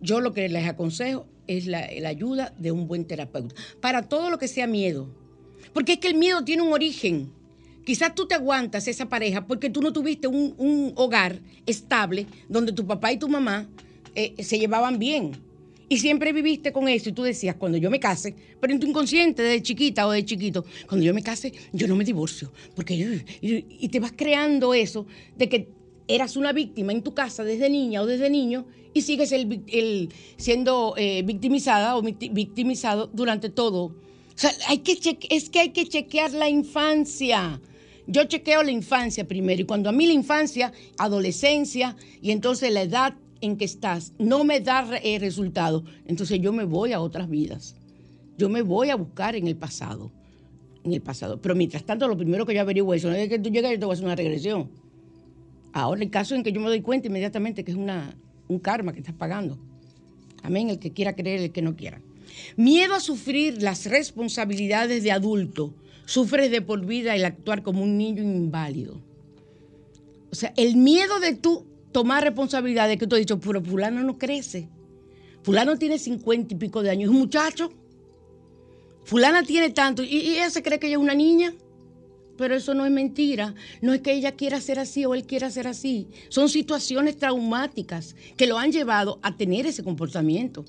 Yo 0.00 0.20
lo 0.20 0.32
que 0.32 0.48
les 0.48 0.66
aconsejo 0.66 1.26
es 1.46 1.66
la, 1.66 1.88
la 2.00 2.08
ayuda 2.08 2.52
de 2.58 2.72
un 2.72 2.86
buen 2.88 3.04
terapeuta. 3.04 3.54
Para 3.80 4.08
todo 4.08 4.30
lo 4.30 4.38
que 4.38 4.48
sea 4.48 4.66
miedo. 4.66 5.08
Porque 5.72 5.92
es 5.94 5.98
que 5.98 6.08
el 6.08 6.16
miedo 6.16 6.44
tiene 6.44 6.62
un 6.62 6.72
origen. 6.72 7.32
Quizás 7.84 8.14
tú 8.14 8.26
te 8.26 8.34
aguantas 8.34 8.88
esa 8.88 9.08
pareja 9.08 9.46
porque 9.46 9.70
tú 9.70 9.80
no 9.80 9.92
tuviste 9.92 10.26
un, 10.26 10.54
un 10.58 10.92
hogar 10.96 11.40
estable 11.66 12.26
donde 12.48 12.72
tu 12.72 12.84
papá 12.86 13.12
y 13.12 13.18
tu 13.18 13.28
mamá 13.28 13.68
eh, 14.16 14.42
se 14.42 14.58
llevaban 14.58 14.98
bien. 14.98 15.32
Y 15.88 15.98
siempre 15.98 16.32
viviste 16.32 16.72
con 16.72 16.88
eso 16.88 17.10
y 17.10 17.12
tú 17.12 17.22
decías, 17.22 17.54
cuando 17.54 17.78
yo 17.78 17.90
me 17.90 18.00
case, 18.00 18.34
pero 18.60 18.72
en 18.72 18.80
tu 18.80 18.88
inconsciente 18.88 19.40
de 19.42 19.62
chiquita 19.62 20.08
o 20.08 20.10
de 20.10 20.24
chiquito, 20.24 20.64
cuando 20.88 21.06
yo 21.06 21.14
me 21.14 21.22
case, 21.22 21.52
yo 21.72 21.86
no 21.86 21.94
me 21.94 22.04
divorcio. 22.04 22.50
Porque 22.74 23.20
y, 23.40 23.88
te 23.88 24.00
vas 24.00 24.12
creando 24.16 24.74
eso 24.74 25.06
de 25.38 25.48
que 25.48 25.68
eras 26.08 26.36
una 26.36 26.52
víctima 26.52 26.90
en 26.92 27.02
tu 27.02 27.14
casa 27.14 27.44
desde 27.44 27.70
niña 27.70 28.02
o 28.02 28.06
desde 28.06 28.28
niño 28.30 28.66
y 28.94 29.02
sigues 29.02 29.30
el, 29.30 29.62
el- 29.68 30.08
siendo 30.36 30.94
eh, 30.96 31.22
victimizada 31.24 31.96
o 31.96 32.02
victi- 32.02 32.32
victimizado 32.32 33.08
durante 33.12 33.48
todo. 33.48 33.84
O 33.84 33.94
sea, 34.34 34.50
hay 34.66 34.78
que 34.78 34.94
cheque- 34.98 35.28
es 35.30 35.48
que 35.50 35.60
hay 35.60 35.68
que 35.70 35.86
chequear 35.86 36.32
la 36.32 36.48
infancia. 36.48 37.60
Yo 38.08 38.24
chequeo 38.24 38.62
la 38.64 38.72
infancia 38.72 39.26
primero 39.28 39.62
y 39.62 39.64
cuando 39.66 39.88
a 39.88 39.92
mí 39.92 40.04
la 40.06 40.12
infancia, 40.14 40.72
adolescencia 40.98 41.96
y 42.20 42.30
entonces 42.32 42.72
la 42.72 42.82
edad 42.82 43.14
en 43.40 43.56
que 43.56 43.64
estás 43.64 44.12
no 44.18 44.44
me 44.44 44.60
da 44.60 44.88
eh, 45.02 45.18
resultado, 45.18 45.84
entonces 46.06 46.40
yo 46.40 46.52
me 46.52 46.64
voy 46.64 46.92
a 46.92 47.00
otras 47.00 47.28
vidas. 47.28 47.76
Yo 48.38 48.48
me 48.48 48.62
voy 48.62 48.90
a 48.90 48.96
buscar 48.96 49.34
en 49.34 49.46
el 49.46 49.56
pasado. 49.56 50.12
En 50.84 50.92
el 50.92 51.00
pasado. 51.00 51.40
Pero 51.40 51.54
mientras 51.54 51.84
tanto, 51.84 52.06
lo 52.06 52.16
primero 52.16 52.44
que 52.46 52.54
yo 52.54 52.60
averiguo 52.60 52.94
es, 52.94 53.04
no 53.04 53.12
es 53.12 53.28
que 53.28 53.38
tú 53.38 53.50
llegas 53.50 53.72
y 53.72 53.78
te 53.78 53.84
voy 53.84 53.92
a 53.92 53.94
hacer 53.94 54.04
una 54.04 54.14
regresión. 54.14 54.70
Ahora, 55.72 56.02
el 56.02 56.10
caso 56.10 56.34
en 56.34 56.42
que 56.42 56.52
yo 56.52 56.60
me 56.60 56.68
doy 56.68 56.80
cuenta 56.80 57.08
inmediatamente 57.08 57.64
que 57.64 57.70
es 57.70 57.76
una, 57.76 58.16
un 58.48 58.58
karma 58.58 58.92
que 58.92 59.00
estás 59.00 59.14
pagando. 59.14 59.58
Amén, 60.42 60.70
el 60.70 60.78
que 60.78 60.92
quiera 60.92 61.14
creer, 61.14 61.40
el 61.40 61.52
que 61.52 61.62
no 61.62 61.76
quiera. 61.76 62.00
Miedo 62.56 62.94
a 62.94 63.00
sufrir 63.00 63.62
las 63.62 63.86
responsabilidades 63.86 65.02
de 65.02 65.12
adulto. 65.12 65.74
Sufres 66.04 66.50
de 66.50 66.62
por 66.62 66.84
vida 66.86 67.16
el 67.16 67.24
actuar 67.24 67.62
como 67.62 67.82
un 67.82 67.98
niño 67.98 68.22
inválido. 68.22 69.00
O 70.30 70.34
sea, 70.34 70.52
el 70.56 70.76
miedo 70.76 71.18
de 71.18 71.34
tú 71.34 71.66
tomar 71.96 72.22
responsabilidad 72.22 72.88
de 72.88 72.98
que 72.98 73.06
tú 73.06 73.16
has 73.16 73.20
dicho, 73.20 73.40
pero 73.40 73.62
fulano 73.62 74.02
no 74.02 74.18
crece. 74.18 74.68
Fulano 75.42 75.78
tiene 75.78 75.98
cincuenta 75.98 76.52
y 76.52 76.58
pico 76.58 76.82
de 76.82 76.90
años, 76.90 77.04
es 77.04 77.08
un 77.08 77.20
muchacho. 77.20 77.72
Fulana 79.04 79.42
tiene 79.44 79.70
tanto 79.70 80.02
y, 80.02 80.14
ella 80.32 80.50
se 80.50 80.62
cree 80.62 80.78
que 80.78 80.88
ella 80.88 80.96
es 80.96 81.02
una 81.02 81.14
niña. 81.14 81.54
Pero 82.36 82.54
eso 82.54 82.74
no 82.74 82.84
es 82.84 82.92
mentira. 82.92 83.54
No 83.80 83.94
es 83.94 84.02
que 84.02 84.12
ella 84.12 84.32
quiera 84.32 84.60
ser 84.60 84.78
así 84.78 85.06
o 85.06 85.14
él 85.14 85.24
quiera 85.24 85.50
ser 85.50 85.66
así. 85.68 86.06
Son 86.28 86.50
situaciones 86.50 87.16
traumáticas 87.16 88.14
que 88.36 88.46
lo 88.46 88.58
han 88.58 88.72
llevado 88.72 89.18
a 89.22 89.34
tener 89.38 89.64
ese 89.64 89.82
comportamiento. 89.82 90.66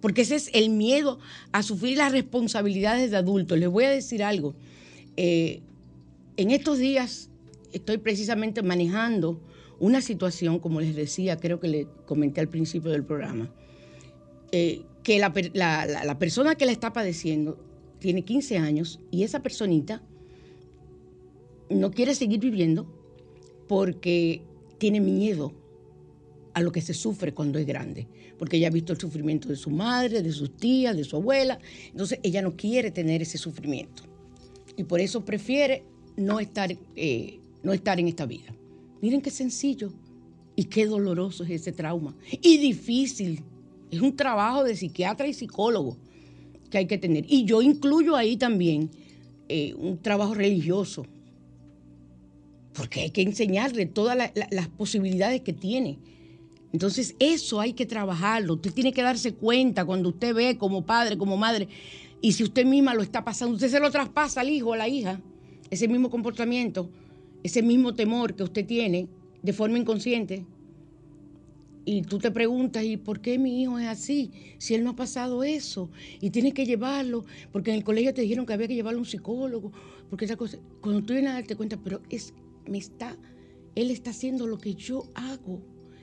Porque 0.00 0.22
ese 0.22 0.36
es 0.36 0.48
el 0.52 0.70
miedo 0.70 1.18
a 1.50 1.64
sufrir 1.64 1.98
las 1.98 2.12
responsabilidades 2.12 3.10
de 3.10 3.16
adultos. 3.16 3.58
Les 3.58 3.68
voy 3.68 3.82
a 3.82 3.90
decir 3.90 4.22
algo. 4.22 4.54
Eh, 5.16 5.60
en 6.36 6.52
estos 6.52 6.78
días 6.78 7.30
estoy 7.72 7.98
precisamente 7.98 8.62
manejando 8.62 9.40
una 9.80 10.00
situación, 10.00 10.58
como 10.58 10.80
les 10.80 10.94
decía, 10.96 11.36
creo 11.36 11.60
que 11.60 11.68
le 11.68 11.86
comenté 12.06 12.40
al 12.40 12.48
principio 12.48 12.90
del 12.90 13.04
programa, 13.04 13.52
eh, 14.52 14.82
que 15.02 15.18
la, 15.18 15.32
la- 15.54 16.04
la 16.04 16.18
persona 16.18 16.54
que 16.56 16.66
la 16.66 16.72
está 16.72 16.92
padeciendo 16.92 17.58
tiene 17.98 18.22
15 18.24 18.58
años 18.58 19.00
y 19.10 19.22
esa 19.22 19.42
personita 19.42 20.02
no 21.70 21.90
quiere 21.90 22.14
seguir 22.14 22.40
viviendo 22.40 22.86
porque 23.68 24.42
tiene 24.78 25.00
miedo 25.00 25.52
a 26.54 26.62
lo 26.62 26.72
que 26.72 26.80
se 26.80 26.94
sufre 26.94 27.32
cuando 27.34 27.58
es 27.58 27.66
grande, 27.66 28.08
porque 28.38 28.56
ella 28.56 28.68
ha 28.68 28.70
visto 28.72 28.92
el 28.92 28.98
sufrimiento 29.00 29.48
de 29.48 29.56
su 29.56 29.70
madre, 29.70 30.22
de 30.22 30.32
sus 30.32 30.56
tías, 30.56 30.96
de 30.96 31.04
su 31.04 31.16
abuela, 31.16 31.58
entonces 31.90 32.18
ella 32.22 32.42
no 32.42 32.56
quiere 32.56 32.90
tener 32.90 33.22
ese 33.22 33.38
sufrimiento 33.38 34.02
y 34.76 34.84
por 34.84 35.00
eso 35.00 35.24
prefiere 35.24 35.84
no 36.16 36.40
estar, 36.40 36.74
eh, 36.96 37.38
no 37.62 37.72
estar 37.72 38.00
en 38.00 38.08
esta 38.08 38.26
vida. 38.26 38.54
Miren 39.00 39.20
qué 39.20 39.30
sencillo 39.30 39.92
y 40.56 40.64
qué 40.64 40.86
doloroso 40.86 41.44
es 41.44 41.50
ese 41.50 41.72
trauma 41.72 42.14
y 42.42 42.58
difícil. 42.58 43.42
Es 43.90 44.00
un 44.00 44.14
trabajo 44.16 44.64
de 44.64 44.76
psiquiatra 44.76 45.26
y 45.28 45.34
psicólogo 45.34 45.96
que 46.70 46.78
hay 46.78 46.86
que 46.86 46.98
tener. 46.98 47.24
Y 47.28 47.44
yo 47.44 47.62
incluyo 47.62 48.16
ahí 48.16 48.36
también 48.36 48.90
eh, 49.48 49.72
un 49.74 49.96
trabajo 50.02 50.34
religioso, 50.34 51.06
porque 52.74 53.00
hay 53.00 53.10
que 53.10 53.22
enseñarle 53.22 53.86
todas 53.86 54.16
la- 54.16 54.30
la- 54.34 54.48
las 54.50 54.68
posibilidades 54.68 55.40
que 55.40 55.52
tiene. 55.52 55.98
Entonces 56.72 57.14
eso 57.18 57.60
hay 57.60 57.72
que 57.72 57.86
trabajarlo. 57.86 58.54
Usted 58.54 58.74
tiene 58.74 58.92
que 58.92 59.00
darse 59.02 59.32
cuenta 59.32 59.84
cuando 59.86 60.10
usted 60.10 60.34
ve 60.34 60.58
como 60.58 60.84
padre, 60.84 61.16
como 61.16 61.36
madre, 61.38 61.66
y 62.20 62.32
si 62.32 62.42
usted 62.44 62.66
misma 62.66 62.94
lo 62.94 63.02
está 63.02 63.24
pasando, 63.24 63.54
usted 63.54 63.70
se 63.70 63.80
lo 63.80 63.90
traspasa 63.90 64.42
al 64.42 64.50
hijo 64.50 64.74
a 64.74 64.76
la 64.76 64.86
hija, 64.88 65.20
ese 65.70 65.88
mismo 65.88 66.10
comportamiento, 66.10 66.90
ese 67.42 67.62
mismo 67.62 67.94
temor 67.94 68.34
que 68.34 68.42
usted 68.42 68.66
tiene 68.66 69.08
de 69.42 69.52
forma 69.52 69.78
inconsciente. 69.78 70.44
Y 71.84 72.02
tú 72.02 72.18
te 72.18 72.30
preguntas, 72.30 72.84
¿y 72.84 72.98
por 72.98 73.20
qué 73.20 73.38
mi 73.38 73.62
hijo 73.62 73.78
es 73.78 73.86
así? 73.86 74.30
Si 74.58 74.74
él 74.74 74.84
no 74.84 74.90
ha 74.90 74.96
pasado 74.96 75.42
eso. 75.42 75.90
Y 76.20 76.28
tienes 76.28 76.52
que 76.52 76.66
llevarlo, 76.66 77.24
porque 77.50 77.70
en 77.70 77.78
el 77.78 77.84
colegio 77.84 78.12
te 78.12 78.20
dijeron 78.20 78.44
que 78.44 78.52
había 78.52 78.68
que 78.68 78.74
llevarlo 78.74 78.98
a 78.98 79.02
un 79.02 79.06
psicólogo, 79.06 79.72
porque 80.10 80.26
esa 80.26 80.36
cosa. 80.36 80.58
Cuando 80.82 81.02
tú 81.02 81.14
vienes 81.14 81.30
a 81.30 81.34
darte 81.34 81.56
cuenta, 81.56 81.78
pero 81.82 82.02
es, 82.10 82.34
me 82.66 82.76
está, 82.76 83.16
él 83.74 83.90
está 83.90 84.10
haciendo 84.10 84.46
lo 84.46 84.58
que 84.58 84.74
yo 84.74 85.04
hago. 85.14 85.62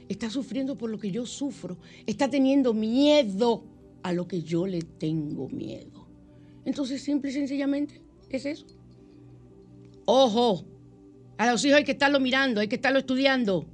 Está 0.09 0.31
sufriendo 0.31 0.75
por 0.75 0.89
lo 0.89 0.97
que 0.97 1.11
yo 1.11 1.25
sufro. 1.27 1.77
Está 2.07 2.29
teniendo 2.31 2.73
miedo 2.73 3.63
a 4.01 4.11
lo 4.11 4.27
que 4.27 4.41
yo 4.41 4.65
le 4.65 4.81
tengo 4.81 5.49
miedo. 5.49 6.07
Entonces, 6.65 7.03
simple 7.03 7.29
y 7.29 7.33
sencillamente, 7.33 8.01
es 8.29 8.47
eso. 8.47 8.65
Ojo, 10.05 10.65
a 11.37 11.51
los 11.51 11.63
hijos 11.65 11.77
hay 11.77 11.83
que 11.83 11.91
estarlo 11.93 12.19
mirando, 12.19 12.61
hay 12.61 12.67
que 12.67 12.75
estarlo 12.75 12.99
estudiando. 12.99 13.65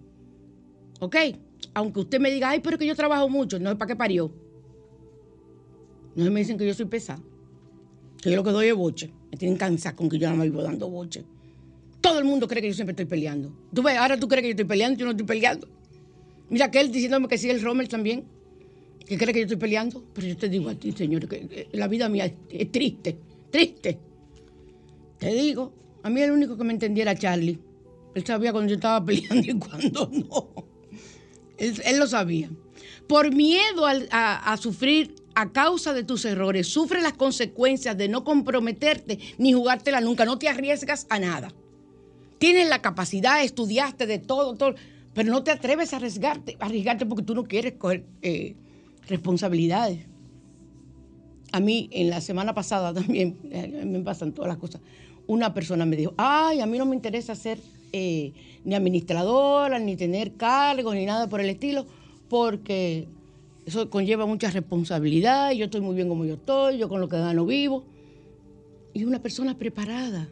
¿Ok? 1.00 1.16
Aunque 1.74 2.00
usted 2.00 2.20
me 2.20 2.32
diga, 2.32 2.50
ay, 2.50 2.60
pero 2.60 2.78
que 2.78 2.86
yo 2.86 2.96
trabajo 2.96 3.30
mucho, 3.30 3.60
no 3.60 3.72
es 3.72 3.78
para 3.78 3.90
qué 3.90 3.96
parió. 3.96 4.32
No 6.16 6.24
se 6.24 6.30
me 6.30 6.40
dicen 6.42 6.58
que 6.58 6.66
yo 6.66 6.74
soy 6.74 6.86
pesada. 6.86 7.22
Que 8.22 8.30
yo 8.32 8.36
lo 8.36 8.44
que 8.44 8.52
doy 8.52 8.68
es 8.68 8.76
boche. 8.76 9.12
Me 9.32 9.38
tienen 9.38 9.58
cansada 9.58 9.96
con 9.96 10.10
que 10.10 10.18
yo 10.18 10.30
no 10.30 10.36
me 10.36 10.46
vivo 10.46 10.62
dando 10.62 10.90
boche. 10.90 11.24
Todo 12.02 12.20
el 12.20 12.26
mundo 12.26 12.48
cree 12.48 12.62
que 12.62 12.68
yo 12.68 12.74
siempre 12.74 12.92
estoy 12.92 13.06
peleando. 13.06 13.54
Tú 13.74 13.82
ves, 13.84 13.98
ahora 13.98 14.20
tú 14.20 14.28
crees 14.28 14.42
que 14.42 14.48
yo 14.50 14.52
estoy 14.52 14.66
peleando, 14.66 15.00
yo 15.00 15.06
no 15.06 15.12
estoy 15.12 15.26
peleando. 15.26 15.68
Mira 16.50 16.66
aquel 16.66 16.92
diciéndome 16.92 17.28
que 17.28 17.38
sí, 17.38 17.50
el 17.50 17.62
Rommel 17.62 17.88
también, 17.88 18.26
que 19.06 19.18
cree 19.18 19.34
que 19.34 19.40
yo 19.40 19.46
estoy 19.46 19.58
peleando. 19.58 20.04
Pero 20.14 20.28
yo 20.28 20.36
te 20.36 20.50
digo 20.50 20.70
a 20.70 20.76
ti, 20.76 20.92
señor, 20.92 21.28
que 21.28 21.70
la 21.72 21.88
vida 21.88 22.10
mía 22.10 22.26
es, 22.26 22.34
es 22.50 22.72
triste, 22.72 23.18
triste. 23.50 23.98
Te 25.18 25.34
digo, 25.34 25.72
a 26.04 26.10
mí 26.10 26.22
el 26.22 26.32
único 26.32 26.58
que 26.58 26.64
me 26.64 26.74
entendiera 26.74 27.12
era 27.12 27.20
Charlie. 27.20 27.60
Él 28.16 28.26
sabía 28.26 28.52
cuando 28.52 28.70
yo 28.70 28.76
estaba 28.76 29.04
peleando 29.06 29.52
y 29.52 29.60
cuando 29.60 30.10
no. 30.12 30.50
Él, 31.58 32.00
lo 32.00 32.08
sabía. 32.08 32.50
Por 33.08 33.34
miedo 33.34 33.86
a, 33.86 34.52
a 34.52 34.58
sufrir 34.58 35.16
a 35.36 35.52
causa 35.52 35.94
de 35.94 36.04
tus 36.04 36.26
errores, 36.26 36.68
sufre 36.68 37.02
las 37.02 37.14
consecuencias 37.14 37.98
de 37.98 38.10
no 38.10 38.24
comprometerte 38.24 39.20
ni 39.38 39.54
jugártela 39.54 40.02
nunca. 40.02 40.26
No 40.26 40.38
te 40.38 40.50
arriesgas 40.50 41.06
a 41.10 41.20
nada. 41.20 41.54
Tienes 42.40 42.68
la 42.70 42.82
capacidad, 42.82 43.44
estudiaste 43.44 44.08
de 44.08 44.18
todo, 44.18 44.56
todo, 44.56 44.74
pero 45.14 45.30
no 45.30 45.44
te 45.44 45.52
atreves 45.52 45.94
a 45.94 45.98
arriesgarte, 45.98 46.58
a 46.60 46.66
arriesgarte 46.66 47.06
porque 47.06 47.24
tú 47.24 47.36
no 47.36 47.44
quieres 47.44 47.74
coger 47.74 48.06
eh, 48.24 48.56
responsabilidades. 49.08 50.08
A 51.52 51.60
mí, 51.60 51.90
en 51.92 52.10
la 52.10 52.22
semana 52.22 52.56
pasada 52.56 52.94
también, 52.94 53.38
me 53.92 54.00
pasan 54.00 54.34
todas 54.34 54.50
las 54.50 54.58
cosas, 54.58 54.82
una 55.28 55.54
persona 55.54 55.86
me 55.86 55.96
dijo, 55.96 56.14
ay, 56.18 56.60
a 56.62 56.66
mí 56.66 56.78
no 56.78 56.86
me 56.86 56.96
interesa 56.96 57.36
ser 57.36 57.60
eh, 57.94 58.34
ni 58.64 58.76
administradora, 58.76 59.80
ni 59.80 59.96
tener 59.96 60.34
cargos, 60.34 60.96
ni 60.96 61.06
nada 61.06 61.28
por 61.28 61.42
el 61.42 61.50
estilo, 61.50 61.86
porque 62.30 63.08
eso 63.66 63.90
conlleva 63.90 64.26
mucha 64.26 64.50
responsabilidad, 64.50 65.52
y 65.52 65.58
yo 65.58 65.66
estoy 65.66 65.82
muy 65.82 65.96
bien 65.96 66.08
como 66.10 66.26
yo 66.26 66.36
estoy, 66.36 66.78
yo 66.78 66.90
con 66.90 67.02
lo 67.02 67.08
que 67.08 67.18
gano 67.18 67.46
vivo. 67.46 67.86
Y 68.94 69.06
una 69.06 69.22
persona 69.22 69.58
preparada, 69.58 70.30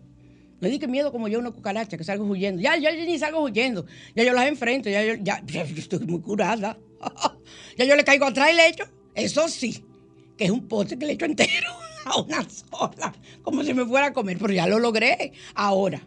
No 0.62 0.70
diga 0.70 0.88
miedo 0.88 1.12
como 1.12 1.28
yo 1.28 1.40
una 1.40 1.52
cucaracha, 1.52 1.98
que 1.98 2.06
salgo 2.06 2.24
huyendo. 2.24 2.62
Ya, 2.62 2.78
ya, 2.78 2.90
yo 2.96 3.04
ni 3.04 3.20
salgo 3.20 3.42
huyendo. 3.42 3.86
Ya 4.16 4.24
yo 4.24 4.32
las 4.32 4.48
enfrento, 4.48 4.90
ya 4.90 5.04
yo, 5.04 5.16
ya, 5.22 5.44
ya 5.46 5.64
estoy 5.64 6.00
muy 6.00 6.22
curada. 6.22 6.78
ya 7.78 7.84
yo 7.84 7.98
le 7.98 8.06
caigo 8.06 8.28
atrás 8.28 8.50
y 8.54 8.56
le 8.56 8.70
echo. 8.70 8.86
Eso 9.14 9.50
sí, 9.50 9.84
que 10.38 10.46
es 10.46 10.52
un 10.52 10.70
pote 10.70 10.98
que 10.98 11.06
le 11.06 11.14
echo 11.14 11.26
entero 11.26 11.70
a 12.06 12.22
una 12.22 12.48
sola, 12.50 13.14
como 13.42 13.62
si 13.66 13.74
me 13.74 13.86
fuera 13.86 14.08
a 14.08 14.14
comer, 14.14 14.38
pero 14.38 14.54
ya 14.54 14.68
lo 14.68 14.80
logré. 14.80 15.34
Ahora, 15.54 16.02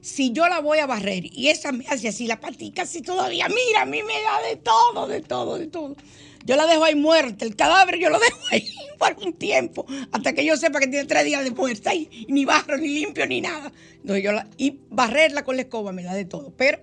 si 0.00 0.32
yo 0.32 0.48
la 0.48 0.60
voy 0.60 0.78
a 0.78 0.86
barrer 0.86 1.24
y 1.26 1.48
esa 1.48 1.72
me 1.72 1.86
hace 1.88 2.08
así 2.08 2.26
la 2.26 2.40
patica, 2.40 2.82
así 2.82 3.02
todavía, 3.02 3.48
mira, 3.48 3.82
a 3.82 3.86
mí 3.86 4.02
me 4.02 4.14
da 4.22 4.48
de 4.48 4.56
todo, 4.56 5.06
de 5.06 5.20
todo, 5.20 5.58
de 5.58 5.66
todo. 5.66 5.96
Yo 6.44 6.56
la 6.56 6.66
dejo 6.66 6.84
ahí 6.84 6.94
muerta, 6.94 7.44
el 7.44 7.56
cadáver 7.56 7.98
yo 7.98 8.08
lo 8.08 8.18
dejo 8.20 8.38
ahí 8.50 8.66
por 8.98 9.16
un 9.24 9.32
tiempo, 9.34 9.86
hasta 10.12 10.32
que 10.32 10.44
yo 10.44 10.56
sepa 10.56 10.80
que 10.80 10.86
tiene 10.86 11.06
tres 11.06 11.24
días 11.24 11.44
de 11.44 11.50
muerta 11.50 11.94
y, 11.94 12.26
ni 12.28 12.44
barro, 12.44 12.78
ni 12.78 12.88
limpio, 12.88 13.26
ni 13.26 13.40
nada. 13.40 13.72
Entonces 13.96 14.24
yo 14.24 14.32
la, 14.32 14.48
y 14.56 14.80
barrerla 14.90 15.44
con 15.44 15.56
la 15.56 15.62
escoba 15.62 15.92
me 15.92 16.02
da 16.02 16.14
de 16.14 16.24
todo, 16.24 16.52
pero 16.56 16.78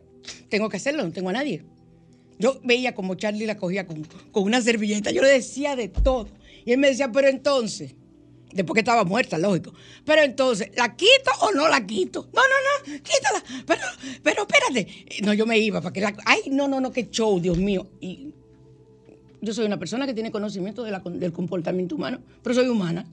tengo 0.49 0.69
que 0.69 0.77
hacerlo, 0.77 1.03
no 1.03 1.11
tengo 1.11 1.29
a 1.29 1.33
nadie. 1.33 1.63
Yo 2.37 2.59
veía 2.63 2.93
como 2.93 3.15
Charlie 3.15 3.45
la 3.45 3.57
cogía 3.57 3.87
con, 3.87 4.03
con 4.31 4.43
una 4.43 4.61
servilleta, 4.61 5.11
yo 5.11 5.21
le 5.21 5.29
decía 5.29 5.75
de 5.75 5.87
todo. 5.87 6.27
Y 6.65 6.73
él 6.73 6.79
me 6.79 6.89
decía, 6.89 7.11
pero 7.11 7.27
entonces, 7.29 7.95
después 8.55 8.73
que 8.73 8.79
estaba 8.79 9.03
muerta, 9.03 9.37
lógico, 9.37 9.73
pero 10.05 10.23
entonces, 10.23 10.71
¿la 10.75 10.95
quito 10.95 11.31
o 11.41 11.51
no 11.51 11.67
la 11.67 11.85
quito? 11.85 12.27
No, 12.33 12.41
no, 12.41 12.93
no, 12.93 13.03
quítala, 13.03 13.43
pero, 13.67 13.81
pero 14.23 14.47
espérate. 14.47 15.21
No, 15.23 15.33
yo 15.33 15.45
me 15.45 15.59
iba 15.59 15.81
para 15.81 15.93
que 15.93 16.01
la... 16.01 16.15
Ay, 16.25 16.43
no, 16.51 16.67
no, 16.67 16.79
no, 16.79 16.91
qué 16.91 17.09
show, 17.09 17.39
Dios 17.39 17.57
mío. 17.57 17.87
Y 17.99 18.31
yo 19.41 19.53
soy 19.53 19.65
una 19.65 19.77
persona 19.77 20.07
que 20.07 20.13
tiene 20.13 20.31
conocimiento 20.31 20.83
del 20.83 21.33
comportamiento 21.33 21.95
humano, 21.95 22.19
pero 22.41 22.55
soy 22.55 22.67
humana. 22.67 23.05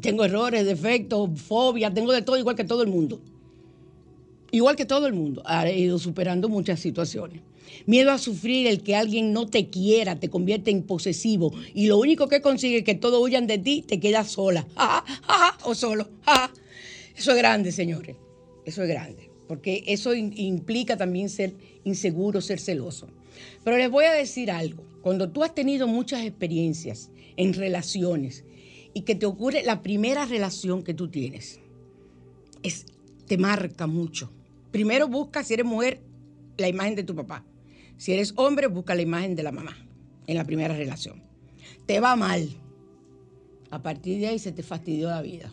Tengo 0.00 0.24
errores, 0.24 0.66
defectos, 0.66 1.30
fobias, 1.40 1.94
tengo 1.94 2.12
de 2.12 2.22
todo 2.22 2.36
igual 2.36 2.56
que 2.56 2.64
todo 2.64 2.82
el 2.82 2.88
mundo. 2.88 3.20
Igual 4.50 4.76
que 4.76 4.84
todo 4.84 5.06
el 5.06 5.12
mundo, 5.14 5.42
ha 5.46 5.70
ido 5.70 5.98
superando 5.98 6.48
muchas 6.48 6.80
situaciones. 6.80 7.40
Miedo 7.86 8.10
a 8.10 8.18
sufrir 8.18 8.66
el 8.66 8.82
que 8.82 8.96
alguien 8.96 9.32
no 9.32 9.46
te 9.46 9.68
quiera, 9.68 10.18
te 10.18 10.30
convierte 10.30 10.70
en 10.70 10.82
posesivo 10.82 11.52
y 11.74 11.86
lo 11.86 11.98
único 11.98 12.28
que 12.28 12.40
consigue 12.40 12.78
es 12.78 12.84
que 12.84 12.94
todos 12.94 13.20
huyan 13.22 13.46
de 13.46 13.58
ti, 13.58 13.82
te 13.86 14.00
quedas 14.00 14.32
sola. 14.32 14.66
Ja, 14.76 15.04
ja, 15.06 15.58
o 15.64 15.74
solo. 15.74 16.08
Eso 17.16 17.32
es 17.32 17.36
grande, 17.36 17.72
señores. 17.72 18.16
Eso 18.64 18.82
es 18.82 18.88
grande. 18.88 19.30
Porque 19.46 19.84
eso 19.86 20.14
implica 20.14 20.96
también 20.96 21.28
ser 21.28 21.54
inseguro, 21.84 22.40
ser 22.40 22.58
celoso. 22.58 23.08
Pero 23.64 23.76
les 23.76 23.90
voy 23.90 24.04
a 24.04 24.12
decir 24.12 24.50
algo. 24.50 24.84
Cuando 25.02 25.30
tú 25.30 25.42
has 25.42 25.54
tenido 25.54 25.86
muchas 25.86 26.24
experiencias 26.24 27.10
en 27.36 27.52
relaciones 27.54 28.44
y 28.94 29.02
que 29.02 29.14
te 29.14 29.26
ocurre 29.26 29.62
la 29.62 29.82
primera 29.82 30.26
relación 30.26 30.82
que 30.82 30.94
tú 30.94 31.08
tienes, 31.08 31.60
es, 32.62 32.86
te 33.26 33.36
marca 33.36 33.86
mucho. 33.86 34.30
Primero 34.70 35.08
busca, 35.08 35.42
si 35.44 35.54
eres 35.54 35.66
mujer, 35.66 36.00
la 36.56 36.68
imagen 36.68 36.94
de 36.94 37.02
tu 37.02 37.14
papá. 37.14 37.44
Si 37.96 38.12
eres 38.12 38.34
hombre, 38.36 38.66
busca 38.66 38.94
la 38.94 39.02
imagen 39.02 39.36
de 39.36 39.42
la 39.42 39.52
mamá 39.52 39.76
en 40.26 40.36
la 40.36 40.44
primera 40.44 40.74
relación. 40.74 41.22
Te 41.86 42.00
va 42.00 42.16
mal. 42.16 42.48
A 43.70 43.82
partir 43.82 44.20
de 44.20 44.28
ahí 44.28 44.38
se 44.38 44.52
te 44.52 44.62
fastidió 44.62 45.08
la 45.08 45.22
vida. 45.22 45.52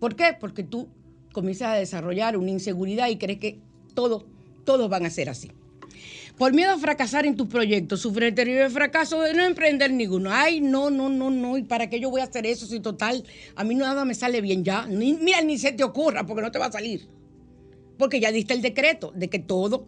¿Por 0.00 0.16
qué? 0.16 0.36
Porque 0.38 0.64
tú 0.64 0.88
comienzas 1.32 1.68
a 1.68 1.74
desarrollar 1.74 2.36
una 2.36 2.50
inseguridad 2.50 3.08
y 3.08 3.16
crees 3.16 3.38
que 3.38 3.60
todo, 3.94 4.26
todos 4.64 4.90
van 4.90 5.06
a 5.06 5.10
ser 5.10 5.28
así. 5.28 5.52
Por 6.36 6.54
miedo 6.54 6.72
a 6.72 6.78
fracasar 6.78 7.26
en 7.26 7.36
tus 7.36 7.46
proyectos, 7.46 8.00
sufre 8.00 8.28
el 8.28 8.34
terrible 8.34 8.68
fracaso 8.70 9.20
de 9.20 9.34
no 9.34 9.44
emprender 9.44 9.92
ninguno. 9.92 10.30
Ay, 10.32 10.60
no, 10.60 10.90
no, 10.90 11.08
no, 11.08 11.30
no. 11.30 11.58
¿Y 11.58 11.62
para 11.62 11.88
qué 11.88 12.00
yo 12.00 12.10
voy 12.10 12.20
a 12.20 12.24
hacer 12.24 12.46
eso 12.46 12.66
si 12.66 12.80
total 12.80 13.24
a 13.54 13.64
mí 13.64 13.74
nada 13.74 14.04
me 14.04 14.14
sale 14.14 14.40
bien 14.40 14.64
ya? 14.64 14.86
Ni, 14.86 15.12
mira, 15.14 15.40
ni 15.42 15.58
se 15.58 15.72
te 15.72 15.84
ocurra 15.84 16.26
porque 16.26 16.42
no 16.42 16.50
te 16.50 16.58
va 16.58 16.66
a 16.66 16.72
salir. 16.72 17.06
Porque 17.98 18.18
ya 18.18 18.32
diste 18.32 18.54
el 18.54 18.62
decreto 18.62 19.12
de 19.14 19.28
que 19.28 19.38
todo 19.38 19.86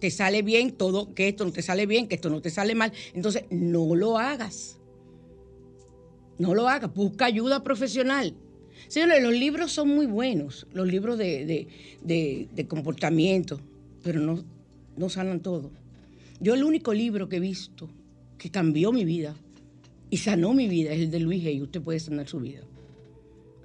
te 0.00 0.10
sale 0.10 0.42
bien, 0.42 0.72
todo, 0.72 1.14
que 1.14 1.28
esto 1.28 1.44
no 1.44 1.52
te 1.52 1.62
sale 1.62 1.86
bien, 1.86 2.08
que 2.08 2.16
esto 2.16 2.30
no 2.30 2.40
te 2.40 2.50
sale 2.50 2.74
mal. 2.74 2.92
Entonces, 3.14 3.44
no 3.50 3.94
lo 3.94 4.18
hagas. 4.18 4.78
No 6.38 6.54
lo 6.54 6.68
hagas. 6.68 6.92
Busca 6.94 7.26
ayuda 7.26 7.62
profesional. 7.64 8.34
Señores, 8.88 9.22
los 9.22 9.32
libros 9.32 9.72
son 9.72 9.88
muy 9.88 10.06
buenos, 10.06 10.66
los 10.72 10.86
libros 10.86 11.18
de, 11.18 11.46
de- 11.46 12.48
de- 12.54 12.66
comportamiento, 12.68 13.58
pero 14.02 14.20
no, 14.20 14.44
no 14.96 15.08
sanan 15.08 15.40
todo. 15.40 15.70
Yo 16.40 16.54
el 16.54 16.62
único 16.62 16.92
libro 16.92 17.28
que 17.28 17.36
he 17.36 17.40
visto 17.40 17.88
que 18.38 18.50
cambió 18.50 18.92
mi 18.92 19.04
vida 19.04 19.34
y 20.10 20.18
sanó 20.18 20.52
mi 20.52 20.68
vida 20.68 20.92
es 20.92 21.00
el 21.00 21.10
de 21.10 21.20
Luis 21.20 21.44
Hay. 21.46 21.62
Usted 21.62 21.80
puede 21.80 21.98
sanar 21.98 22.28
su 22.28 22.38
vida. 22.38 22.60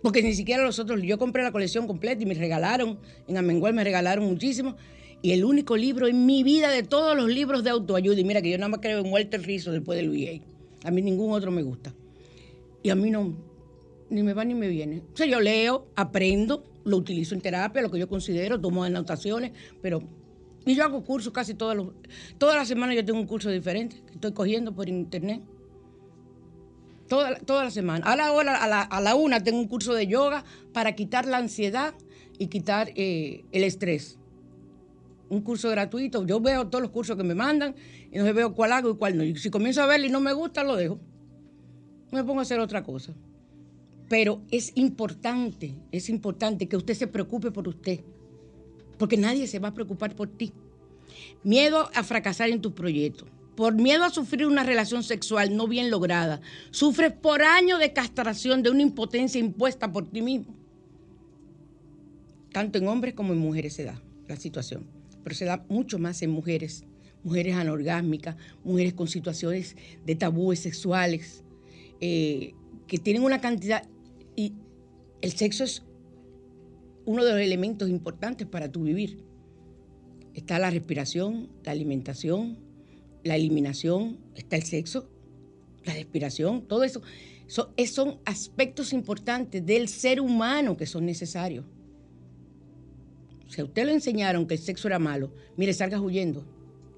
Porque 0.01 0.24
ni 0.24 0.34
siquiera 0.34 0.64
los 0.64 0.80
otros, 0.80 1.01
yo 1.03 1.20
compré 1.20 1.43
la 1.43 1.51
colección 1.51 1.86
completa 1.86 2.24
y 2.24 2.26
me 2.26 2.34
regalaron, 2.34 2.97
en 3.28 3.38
Amengual 3.38 3.74
me 3.74 3.84
regalaron 3.84 4.26
muchísimo. 4.26 4.76
Y 5.22 5.34
el 5.34 5.46
único 5.46 5.78
libro 5.78 6.08
en 6.08 6.26
mi 6.26 6.44
vida 6.44 6.70
de 6.70 6.84
todos 6.84 7.16
los 7.16 7.30
libros 7.30 7.64
de 7.64 7.70
autoayuda, 7.70 8.20
y 8.20 8.24
mira 8.24 8.42
que 8.42 8.50
yo 8.50 8.58
nada 8.58 8.70
más 8.70 8.80
creo 8.82 9.00
en 9.00 9.12
Walter 9.12 9.42
Rizzo 9.42 9.72
después 9.72 9.98
de 9.98 10.04
Luis 10.04 10.30
Hay. 10.30 10.42
A 10.84 10.92
mí 10.92 11.02
ningún 11.02 11.32
otro 11.32 11.52
me 11.52 11.62
gusta. 11.62 11.94
Y 12.82 12.90
a 12.90 12.96
mí 12.96 13.12
no, 13.12 13.36
ni 14.10 14.24
me 14.24 14.34
va 14.34 14.44
ni 14.44 14.56
me 14.56 14.68
viene. 14.68 15.04
O 15.14 15.18
sea, 15.18 15.28
yo 15.28 15.40
leo, 15.40 15.88
aprendo, 15.96 16.64
lo 16.84 16.98
utilizo 16.98 17.36
en 17.36 17.42
terapia, 17.42 17.82
lo 17.82 17.92
que 17.92 18.00
yo 18.00 18.08
considero, 18.08 18.60
tomo 18.60 18.84
anotaciones, 18.84 19.52
pero... 19.82 20.04
Y 20.64 20.76
yo 20.76 20.84
hago 20.84 21.04
cursos 21.04 21.34
casi 21.34 21.56
todos 21.56 21.76
los... 21.76 21.88
Todas 22.38 22.56
las 22.56 22.68
semanas 22.68 22.96
yo 22.96 23.04
tengo 23.04 23.20
un 23.20 23.26
curso 23.26 23.50
diferente 23.50 23.96
que 24.06 24.14
estoy 24.14 24.32
cogiendo 24.32 24.76
por 24.76 24.90
internet. 24.90 25.42
Toda, 27.08 27.36
toda 27.40 27.64
la 27.64 27.72
semana. 27.72 28.06
A 28.06 28.16
la 28.16 28.32
hora, 28.32 28.64
a 28.64 28.68
la, 28.68 28.82
a 28.82 29.02
la 29.02 29.16
una 29.16 29.44
tengo 29.44 29.60
un 29.60 29.68
curso 29.68 29.94
de 29.94 30.06
yoga 30.06 30.46
para 30.72 30.94
quitar 30.96 31.26
la 31.26 31.38
ansiedad 31.38 31.96
y 32.38 32.48
quitar 32.48 32.92
eh, 32.96 33.44
el 33.52 33.64
estrés. 33.64 34.20
Un 35.32 35.40
curso 35.40 35.70
gratuito. 35.70 36.26
Yo 36.26 36.42
veo 36.42 36.68
todos 36.68 36.82
los 36.82 36.92
cursos 36.92 37.16
que 37.16 37.24
me 37.24 37.34
mandan 37.34 37.74
y 38.12 38.20
no 38.20 38.34
veo 38.34 38.54
cuál 38.54 38.74
hago 38.74 38.90
y 38.90 38.98
cuál 38.98 39.16
no. 39.16 39.24
Y 39.24 39.38
si 39.38 39.50
comienzo 39.50 39.82
a 39.82 39.86
verlo 39.86 40.08
y 40.08 40.10
no 40.10 40.20
me 40.20 40.34
gusta, 40.34 40.62
lo 40.62 40.76
dejo. 40.76 41.00
Me 42.12 42.22
pongo 42.26 42.40
a 42.40 42.42
hacer 42.42 42.60
otra 42.60 42.84
cosa. 42.84 43.14
Pero 44.10 44.42
es 44.52 44.74
importante, 44.76 45.74
es 45.94 46.10
importante 46.10 46.68
que 46.68 46.76
usted 46.76 46.96
se 46.96 47.08
preocupe 47.08 47.50
por 47.50 47.66
usted. 47.70 48.02
Porque 48.98 49.16
nadie 49.16 49.48
se 49.48 49.60
va 49.60 49.70
a 49.70 49.74
preocupar 49.74 50.18
por 50.18 50.28
ti. 50.28 50.52
Miedo 51.46 51.90
a 51.96 52.04
fracasar 52.04 52.50
en 52.50 52.60
tus 52.60 52.74
proyectos. 52.74 53.30
Por 53.56 53.76
miedo 53.76 54.04
a 54.04 54.10
sufrir 54.10 54.48
una 54.48 54.64
relación 54.64 55.02
sexual 55.02 55.56
no 55.56 55.66
bien 55.66 55.90
lograda. 55.90 56.42
Sufres 56.72 57.14
por 57.14 57.42
años 57.42 57.80
de 57.80 57.94
castración, 57.94 58.64
de 58.64 58.70
una 58.70 58.82
impotencia 58.82 59.40
impuesta 59.40 59.94
por 59.94 60.12
ti 60.12 60.22
mismo. 60.22 60.54
Tanto 62.52 62.80
en 62.80 62.90
hombres 62.90 63.14
como 63.14 63.32
en 63.32 63.40
mujeres 63.40 63.72
se 63.76 63.86
da 63.86 64.02
la 64.28 64.36
situación. 64.36 65.01
Pero 65.24 65.36
se 65.36 65.46
da 65.46 65.66
mucho 65.70 66.00
más 66.00 66.22
en 66.22 66.32
mujeres. 66.32 66.86
Mujeres 67.24 67.56
anorgásmicas, 67.56 68.36
mujeres 68.64 68.94
con 68.94 69.08
situaciones 69.08 69.76
de 70.06 70.16
tabúes 70.16 70.60
sexuales, 70.60 71.44
eh, 72.00 72.54
que 72.88 72.98
tienen 72.98 73.24
una 73.24 73.42
cantidad... 73.42 73.84
Y 74.36 74.54
el 75.22 75.34
sexo 75.34 75.64
es 75.64 75.84
uno 77.06 77.24
de 77.24 77.32
los 77.32 77.42
elementos 77.42 77.90
importantes 77.90 78.48
para 78.48 78.72
tu 78.72 78.84
vivir. 78.84 79.24
Está 80.34 80.60
la 80.60 80.70
respiración, 80.70 81.50
la 81.64 81.74
alimentación, 81.74 82.58
la 83.24 83.36
eliminación, 83.36 84.18
está 84.36 84.56
el 84.56 84.64
sexo, 84.64 85.10
la 85.86 85.94
respiración, 85.94 86.62
todo 86.68 86.84
eso. 86.84 87.02
Son, 87.48 88.20
aspectos 88.26 88.94
importantes 88.94 89.66
del 89.66 89.90
ser 89.90 90.22
humano 90.22 90.78
que 90.78 90.86
son 90.86 91.06
necesarios. 91.06 91.66
Si 93.52 93.60
a 93.60 93.66
usted 93.66 93.86
le 93.86 93.91
enseñaron 93.91 94.47
que 94.47 94.54
el 94.54 94.62
sexo 94.62 94.88
era 94.88 94.97
malo, 94.97 95.34
mire, 95.58 95.74
salga 95.74 95.99
huyendo 95.99 96.45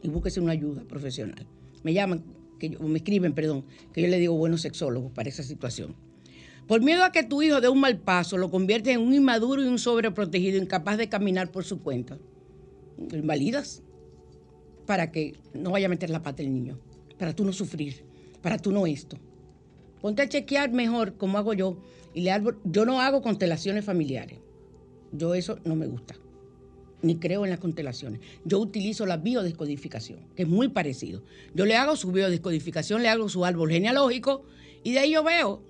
y 0.04 0.08
búsquese 0.08 0.40
una 0.40 0.52
ayuda 0.52 0.84
profesional. 0.84 1.48
Me 1.82 1.94
llaman, 1.94 2.24
que 2.60 2.78
me 2.78 2.98
escriben, 2.98 3.34
perdón, 3.34 3.66
que 3.92 4.04
yo 4.04 4.08
le 4.08 4.20
digo 4.20 4.38
buenos 4.38 4.62
sexólogos 4.62 5.12
para 5.14 5.30
esa 5.30 5.42
situación. 5.42 5.96
Por 6.68 6.84
miedo 6.84 7.04
a 7.04 7.12
que 7.12 7.24
tu 7.24 7.42
hijo 7.42 7.60
dé 7.60 7.70
un 7.70 7.80
mal 7.80 7.98
paso, 7.98 8.38
lo 8.38 8.52
conviertes 8.52 8.94
en 8.94 9.02
un 9.02 9.16
inmaduro 9.16 9.64
y 9.64 9.68
un 9.68 9.80
sobreprotegido, 9.80 10.62
incapaz 10.62 11.00
de 11.00 11.10
caminar 11.10 11.52
por 11.52 11.64
su 11.64 11.82
cuenta. 11.82 12.20
Invalidas 13.12 13.82
para 14.86 15.12
que 15.12 15.34
no 15.56 15.72
vaya 15.72 15.88
a 15.88 15.90
meter 15.90 16.12
la 16.12 16.22
pata 16.22 16.44
el 16.44 16.54
niño, 16.54 16.80
para 17.18 17.34
tú 17.36 17.46
no 17.46 17.52
sufrir, 17.52 18.06
para 18.44 18.60
tú 18.60 18.72
no 18.72 18.86
esto. 18.86 19.18
Ponte 20.02 20.22
a 20.22 20.30
chequear 20.30 20.72
mejor 20.72 21.18
como 21.18 21.40
hago 21.40 21.56
yo. 21.56 21.82
Y 22.14 22.22
le 22.22 22.32
yo 22.66 22.86
no 22.86 23.02
hago 23.02 23.24
constelaciones 23.24 23.84
familiares. 23.84 24.38
Yo 25.12 25.34
eso 25.34 25.58
no 25.66 25.76
me 25.76 25.88
gusta. 25.88 26.16
Ni 27.04 27.18
creo 27.18 27.44
en 27.44 27.52
las 27.52 27.60
constelaciones. 27.60 28.22
Yo 28.46 28.60
utilizo 28.60 29.06
la 29.06 29.18
biodescodificación, 29.18 30.20
que 30.36 30.44
es 30.44 30.50
muy 30.50 30.70
parecido. 30.70 31.22
Yo 31.54 31.66
le 31.66 31.76
hago 31.76 31.96
su 31.96 32.12
biodescodificación, 32.12 33.04
le 33.04 33.10
hago 33.10 33.30
su 33.30 33.46
árbol 33.46 33.70
genealógico 33.70 34.46
y 34.84 34.94
de 34.94 35.00
ahí 35.00 35.12
yo 35.12 35.24
veo 35.24 35.62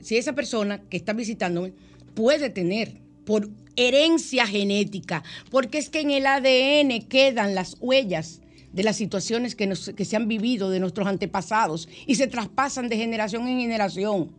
si 0.00 0.16
esa 0.16 0.34
persona 0.34 0.82
que 0.88 0.96
está 0.96 1.12
visitándome 1.12 1.74
puede 2.14 2.50
tener 2.50 3.00
por 3.24 3.50
herencia 3.76 4.46
genética, 4.46 5.22
porque 5.50 5.78
es 5.78 5.90
que 5.90 6.00
en 6.00 6.10
el 6.10 6.26
ADN 6.26 7.08
quedan 7.08 7.54
las 7.54 7.76
huellas 7.80 8.40
de 8.72 8.82
las 8.82 8.96
situaciones 8.96 9.54
que, 9.54 9.72
que 9.96 10.04
se 10.04 10.16
han 10.16 10.28
vivido 10.28 10.70
de 10.70 10.80
nuestros 10.80 11.06
antepasados 11.06 11.88
y 12.06 12.16
se 12.16 12.26
traspasan 12.26 12.88
de 12.88 12.96
generación 12.96 13.46
en 13.48 13.60
generación 13.60 14.32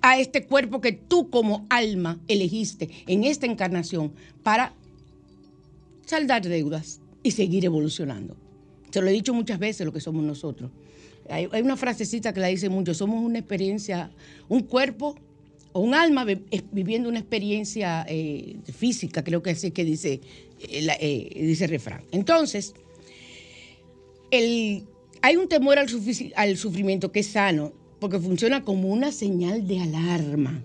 a 0.00 0.18
este 0.18 0.46
cuerpo 0.46 0.80
que 0.80 0.92
tú 0.92 1.30
como 1.30 1.66
alma 1.70 2.20
elegiste 2.28 2.90
en 3.06 3.24
esta 3.24 3.46
encarnación 3.46 4.12
para 4.42 4.74
saldar 6.04 6.42
deudas 6.46 7.00
y 7.22 7.30
seguir 7.30 7.64
evolucionando. 7.64 8.36
Se 8.90 9.00
lo 9.00 9.08
he 9.08 9.12
dicho 9.12 9.34
muchas 9.34 9.58
veces 9.58 9.84
lo 9.86 9.92
que 9.92 10.00
somos 10.00 10.22
nosotros. 10.24 10.70
Hay, 11.28 11.48
una 11.62 11.76
frasecita 11.76 12.32
que 12.32 12.40
la 12.40 12.48
dice 12.48 12.68
mucho, 12.68 12.92
somos 12.94 13.24
una 13.24 13.38
experiencia, 13.38 14.10
un 14.48 14.60
cuerpo 14.62 15.16
o 15.72 15.80
un 15.80 15.94
alma 15.94 16.24
viviendo 16.70 17.08
una 17.08 17.18
experiencia 17.18 18.04
eh, 18.08 18.58
física, 18.72 19.24
creo 19.24 19.42
que 19.42 19.50
así 19.50 19.70
que 19.70 19.84
dice, 19.84 20.20
eh, 20.60 20.86
eh, 21.00 21.30
dice 21.46 21.64
el 21.64 21.70
refrán. 21.70 22.02
Entonces, 22.12 22.74
el- 24.30 24.84
hay 25.22 25.36
un 25.36 25.48
temor 25.48 25.78
al, 25.78 25.88
al 26.36 26.56
sufrimiento 26.56 27.10
que 27.10 27.20
es 27.20 27.28
sano, 27.28 27.72
porque 27.98 28.18
funciona 28.18 28.62
como 28.62 28.88
una 28.92 29.10
señal 29.10 29.66
de 29.66 29.80
alarma, 29.80 30.62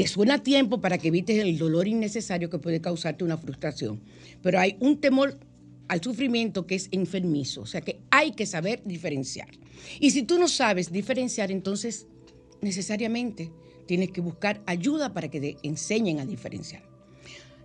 que 0.00 0.08
suena 0.08 0.36
a 0.36 0.42
tiempo 0.42 0.80
para 0.80 0.96
que 0.96 1.08
evites 1.08 1.38
el 1.38 1.58
dolor 1.58 1.86
innecesario 1.86 2.48
que 2.48 2.58
puede 2.58 2.80
causarte 2.80 3.22
una 3.22 3.36
frustración. 3.36 4.00
Pero 4.40 4.58
hay 4.58 4.78
un 4.80 4.98
temor 4.98 5.38
al 5.88 6.02
sufrimiento 6.02 6.66
que 6.66 6.74
es 6.76 6.88
enfermizo, 6.90 7.60
o 7.60 7.66
sea 7.66 7.82
que 7.82 8.00
hay 8.10 8.32
que 8.32 8.46
saber 8.46 8.80
diferenciar. 8.86 9.50
Y 9.98 10.12
si 10.12 10.22
tú 10.22 10.38
no 10.38 10.48
sabes 10.48 10.90
diferenciar, 10.90 11.52
entonces 11.52 12.06
necesariamente 12.62 13.52
tienes 13.86 14.10
que 14.10 14.22
buscar 14.22 14.62
ayuda 14.64 15.12
para 15.12 15.28
que 15.28 15.38
te 15.38 15.56
enseñen 15.64 16.18
a 16.18 16.24
diferenciar. 16.24 16.82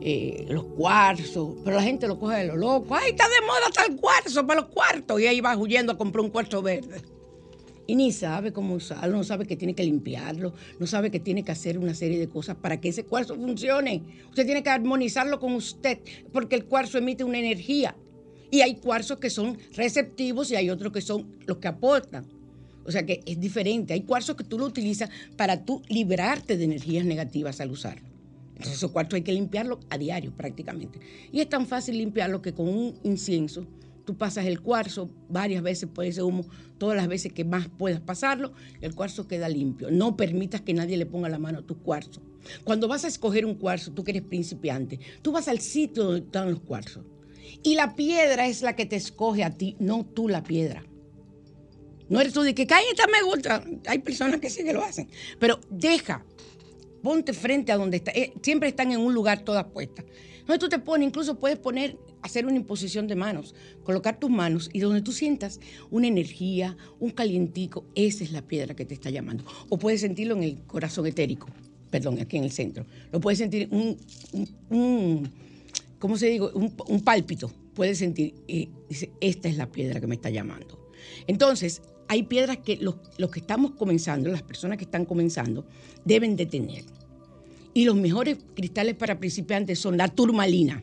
eh, 0.00 0.46
los 0.48 0.64
cuarzos, 0.64 1.56
pero 1.62 1.76
la 1.76 1.82
gente 1.82 2.06
lo 2.08 2.18
coge 2.18 2.38
de 2.38 2.46
lo 2.46 2.56
loco. 2.56 2.94
¡Ay, 2.94 3.10
está 3.10 3.24
de 3.28 3.46
moda 3.46 3.70
tal 3.74 3.96
cuarzo 3.96 4.46
para 4.46 4.62
los 4.62 4.70
cuartos! 4.70 5.20
Y 5.20 5.26
ahí 5.26 5.42
va 5.42 5.54
huyendo 5.56 5.92
a 5.92 5.98
comprar 5.98 6.24
un 6.24 6.30
cuarzo 6.30 6.62
verde. 6.62 7.02
Y 7.88 7.96
ni 7.96 8.12
sabe 8.12 8.52
cómo 8.52 8.74
usarlo, 8.74 9.16
no 9.16 9.24
sabe 9.24 9.46
que 9.46 9.56
tiene 9.56 9.74
que 9.74 9.82
limpiarlo, 9.82 10.52
no 10.78 10.86
sabe 10.86 11.10
que 11.10 11.20
tiene 11.20 11.42
que 11.42 11.52
hacer 11.52 11.78
una 11.78 11.94
serie 11.94 12.18
de 12.18 12.28
cosas 12.28 12.54
para 12.54 12.78
que 12.78 12.90
ese 12.90 13.04
cuarzo 13.04 13.34
funcione. 13.34 14.02
Usted 14.28 14.44
tiene 14.44 14.62
que 14.62 14.68
armonizarlo 14.68 15.40
con 15.40 15.54
usted, 15.54 15.98
porque 16.30 16.54
el 16.54 16.66
cuarzo 16.66 16.98
emite 16.98 17.24
una 17.24 17.38
energía. 17.38 17.96
Y 18.50 18.60
hay 18.60 18.74
cuarzos 18.74 19.18
que 19.18 19.30
son 19.30 19.56
receptivos 19.74 20.50
y 20.50 20.56
hay 20.56 20.68
otros 20.68 20.92
que 20.92 21.00
son 21.00 21.34
los 21.46 21.56
que 21.56 21.68
aportan. 21.68 22.26
O 22.84 22.92
sea 22.92 23.06
que 23.06 23.22
es 23.24 23.40
diferente. 23.40 23.94
Hay 23.94 24.02
cuarzos 24.02 24.36
que 24.36 24.44
tú 24.44 24.58
lo 24.58 24.66
utilizas 24.66 25.08
para 25.38 25.64
tú 25.64 25.80
librarte 25.88 26.58
de 26.58 26.64
energías 26.64 27.06
negativas 27.06 27.58
al 27.62 27.70
usarlo. 27.70 28.06
Entonces 28.48 28.74
esos 28.74 28.90
cuarzos 28.90 29.14
hay 29.14 29.22
que 29.22 29.32
limpiarlos 29.32 29.78
a 29.88 29.96
diario 29.96 30.30
prácticamente. 30.36 31.00
Y 31.32 31.40
es 31.40 31.48
tan 31.48 31.66
fácil 31.66 31.96
limpiarlo 31.96 32.42
que 32.42 32.52
con 32.52 32.68
un 32.68 32.98
incienso 33.02 33.66
tú 34.08 34.16
pasas 34.16 34.46
el 34.46 34.62
cuarzo 34.62 35.10
varias 35.28 35.62
veces 35.62 35.86
por 35.86 36.06
ese 36.06 36.22
humo, 36.22 36.46
todas 36.78 36.96
las 36.96 37.08
veces 37.08 37.30
que 37.30 37.44
más 37.44 37.68
puedas 37.68 38.00
pasarlo, 38.00 38.54
el 38.80 38.94
cuarzo 38.94 39.28
queda 39.28 39.50
limpio. 39.50 39.90
No 39.90 40.16
permitas 40.16 40.62
que 40.62 40.72
nadie 40.72 40.96
le 40.96 41.04
ponga 41.04 41.28
la 41.28 41.38
mano 41.38 41.58
a 41.58 41.62
tu 41.62 41.76
cuarzo. 41.82 42.22
Cuando 42.64 42.88
vas 42.88 43.04
a 43.04 43.08
escoger 43.08 43.44
un 43.44 43.56
cuarzo, 43.56 43.92
tú 43.92 44.04
que 44.04 44.12
eres 44.12 44.22
principiante, 44.22 44.98
tú 45.20 45.30
vas 45.30 45.46
al 45.46 45.60
sitio 45.60 46.04
donde 46.04 46.20
están 46.20 46.50
los 46.50 46.60
cuarzos. 46.60 47.04
Y 47.62 47.74
la 47.74 47.94
piedra 47.94 48.46
es 48.46 48.62
la 48.62 48.74
que 48.74 48.86
te 48.86 48.96
escoge 48.96 49.44
a 49.44 49.50
ti, 49.50 49.76
no 49.78 50.06
tú 50.06 50.26
la 50.26 50.42
piedra. 50.42 50.82
No 52.08 52.18
eres 52.18 52.32
tú 52.32 52.40
de 52.40 52.54
que, 52.54 52.66
"Ay, 52.70 52.84
esta 52.90 53.06
me 53.08 53.22
gusta. 53.22 53.62
Hay 53.88 53.98
personas 53.98 54.40
que 54.40 54.48
sí 54.48 54.64
que 54.64 54.72
lo 54.72 54.82
hacen. 54.82 55.10
Pero 55.38 55.60
deja, 55.68 56.24
ponte 57.02 57.34
frente 57.34 57.72
a 57.72 57.76
donde 57.76 57.98
está. 57.98 58.10
Eh, 58.12 58.32
siempre 58.40 58.70
están 58.70 58.90
en 58.90 59.00
un 59.00 59.12
lugar 59.12 59.44
todas 59.44 59.64
puestas. 59.64 60.06
Donde 60.46 60.58
tú 60.58 60.70
te 60.70 60.78
pones, 60.78 61.08
incluso 61.08 61.38
puedes 61.38 61.58
poner, 61.58 61.98
hacer 62.22 62.46
una 62.46 62.56
imposición 62.56 63.06
de 63.06 63.16
manos, 63.16 63.54
colocar 63.84 64.18
tus 64.18 64.30
manos 64.30 64.70
y 64.72 64.80
donde 64.80 65.02
tú 65.02 65.12
sientas 65.12 65.60
una 65.90 66.06
energía, 66.06 66.76
un 66.98 67.10
calientico, 67.10 67.84
esa 67.94 68.24
es 68.24 68.32
la 68.32 68.42
piedra 68.42 68.74
que 68.74 68.84
te 68.84 68.94
está 68.94 69.10
llamando. 69.10 69.44
O 69.68 69.78
puedes 69.78 70.00
sentirlo 70.00 70.36
en 70.36 70.42
el 70.42 70.58
corazón 70.62 71.06
etérico, 71.06 71.48
perdón, 71.90 72.18
aquí 72.20 72.36
en 72.36 72.44
el 72.44 72.52
centro. 72.52 72.86
Lo 73.12 73.20
puedes 73.20 73.38
sentir 73.38 73.68
un, 73.70 75.28
¿cómo 75.98 76.16
se 76.16 76.26
digo? 76.28 76.50
Un, 76.54 76.72
un 76.88 77.00
pálpito. 77.02 77.50
Puedes 77.74 77.98
sentir, 77.98 78.34
eh, 78.48 78.68
dice, 78.88 79.10
esta 79.20 79.48
es 79.48 79.56
la 79.56 79.70
piedra 79.70 80.00
que 80.00 80.06
me 80.06 80.16
está 80.16 80.30
llamando. 80.30 80.90
Entonces, 81.28 81.80
hay 82.08 82.24
piedras 82.24 82.58
que 82.58 82.76
los, 82.76 82.96
los 83.18 83.30
que 83.30 83.40
estamos 83.40 83.72
comenzando, 83.72 84.30
las 84.30 84.42
personas 84.42 84.78
que 84.78 84.84
están 84.84 85.04
comenzando, 85.04 85.66
deben 86.04 86.36
de 86.36 86.46
tener. 86.46 86.84
Y 87.74 87.84
los 87.84 87.94
mejores 87.94 88.38
cristales 88.54 88.96
para 88.96 89.20
principiantes 89.20 89.78
son 89.78 89.96
la 89.96 90.08
turmalina. 90.08 90.82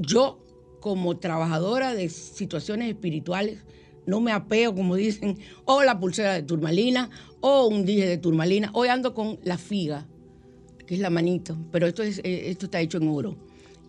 Yo, 0.00 0.38
como 0.80 1.18
trabajadora 1.18 1.94
de 1.94 2.08
situaciones 2.08 2.88
espirituales, 2.88 3.58
no 4.06 4.20
me 4.20 4.32
apeo, 4.32 4.74
como 4.74 4.96
dicen, 4.96 5.38
o 5.66 5.82
la 5.82 6.00
pulsera 6.00 6.32
de 6.32 6.42
turmalina, 6.42 7.10
o 7.40 7.66
un 7.66 7.84
dije 7.84 8.06
de 8.06 8.16
turmalina. 8.16 8.70
Hoy 8.72 8.88
ando 8.88 9.12
con 9.12 9.38
la 9.42 9.58
figa, 9.58 10.06
que 10.86 10.94
es 10.94 11.00
la 11.00 11.10
manito, 11.10 11.58
pero 11.70 11.86
esto, 11.86 12.02
es, 12.02 12.18
eh, 12.24 12.50
esto 12.50 12.64
está 12.64 12.80
hecho 12.80 12.96
en 12.96 13.08
oro, 13.08 13.36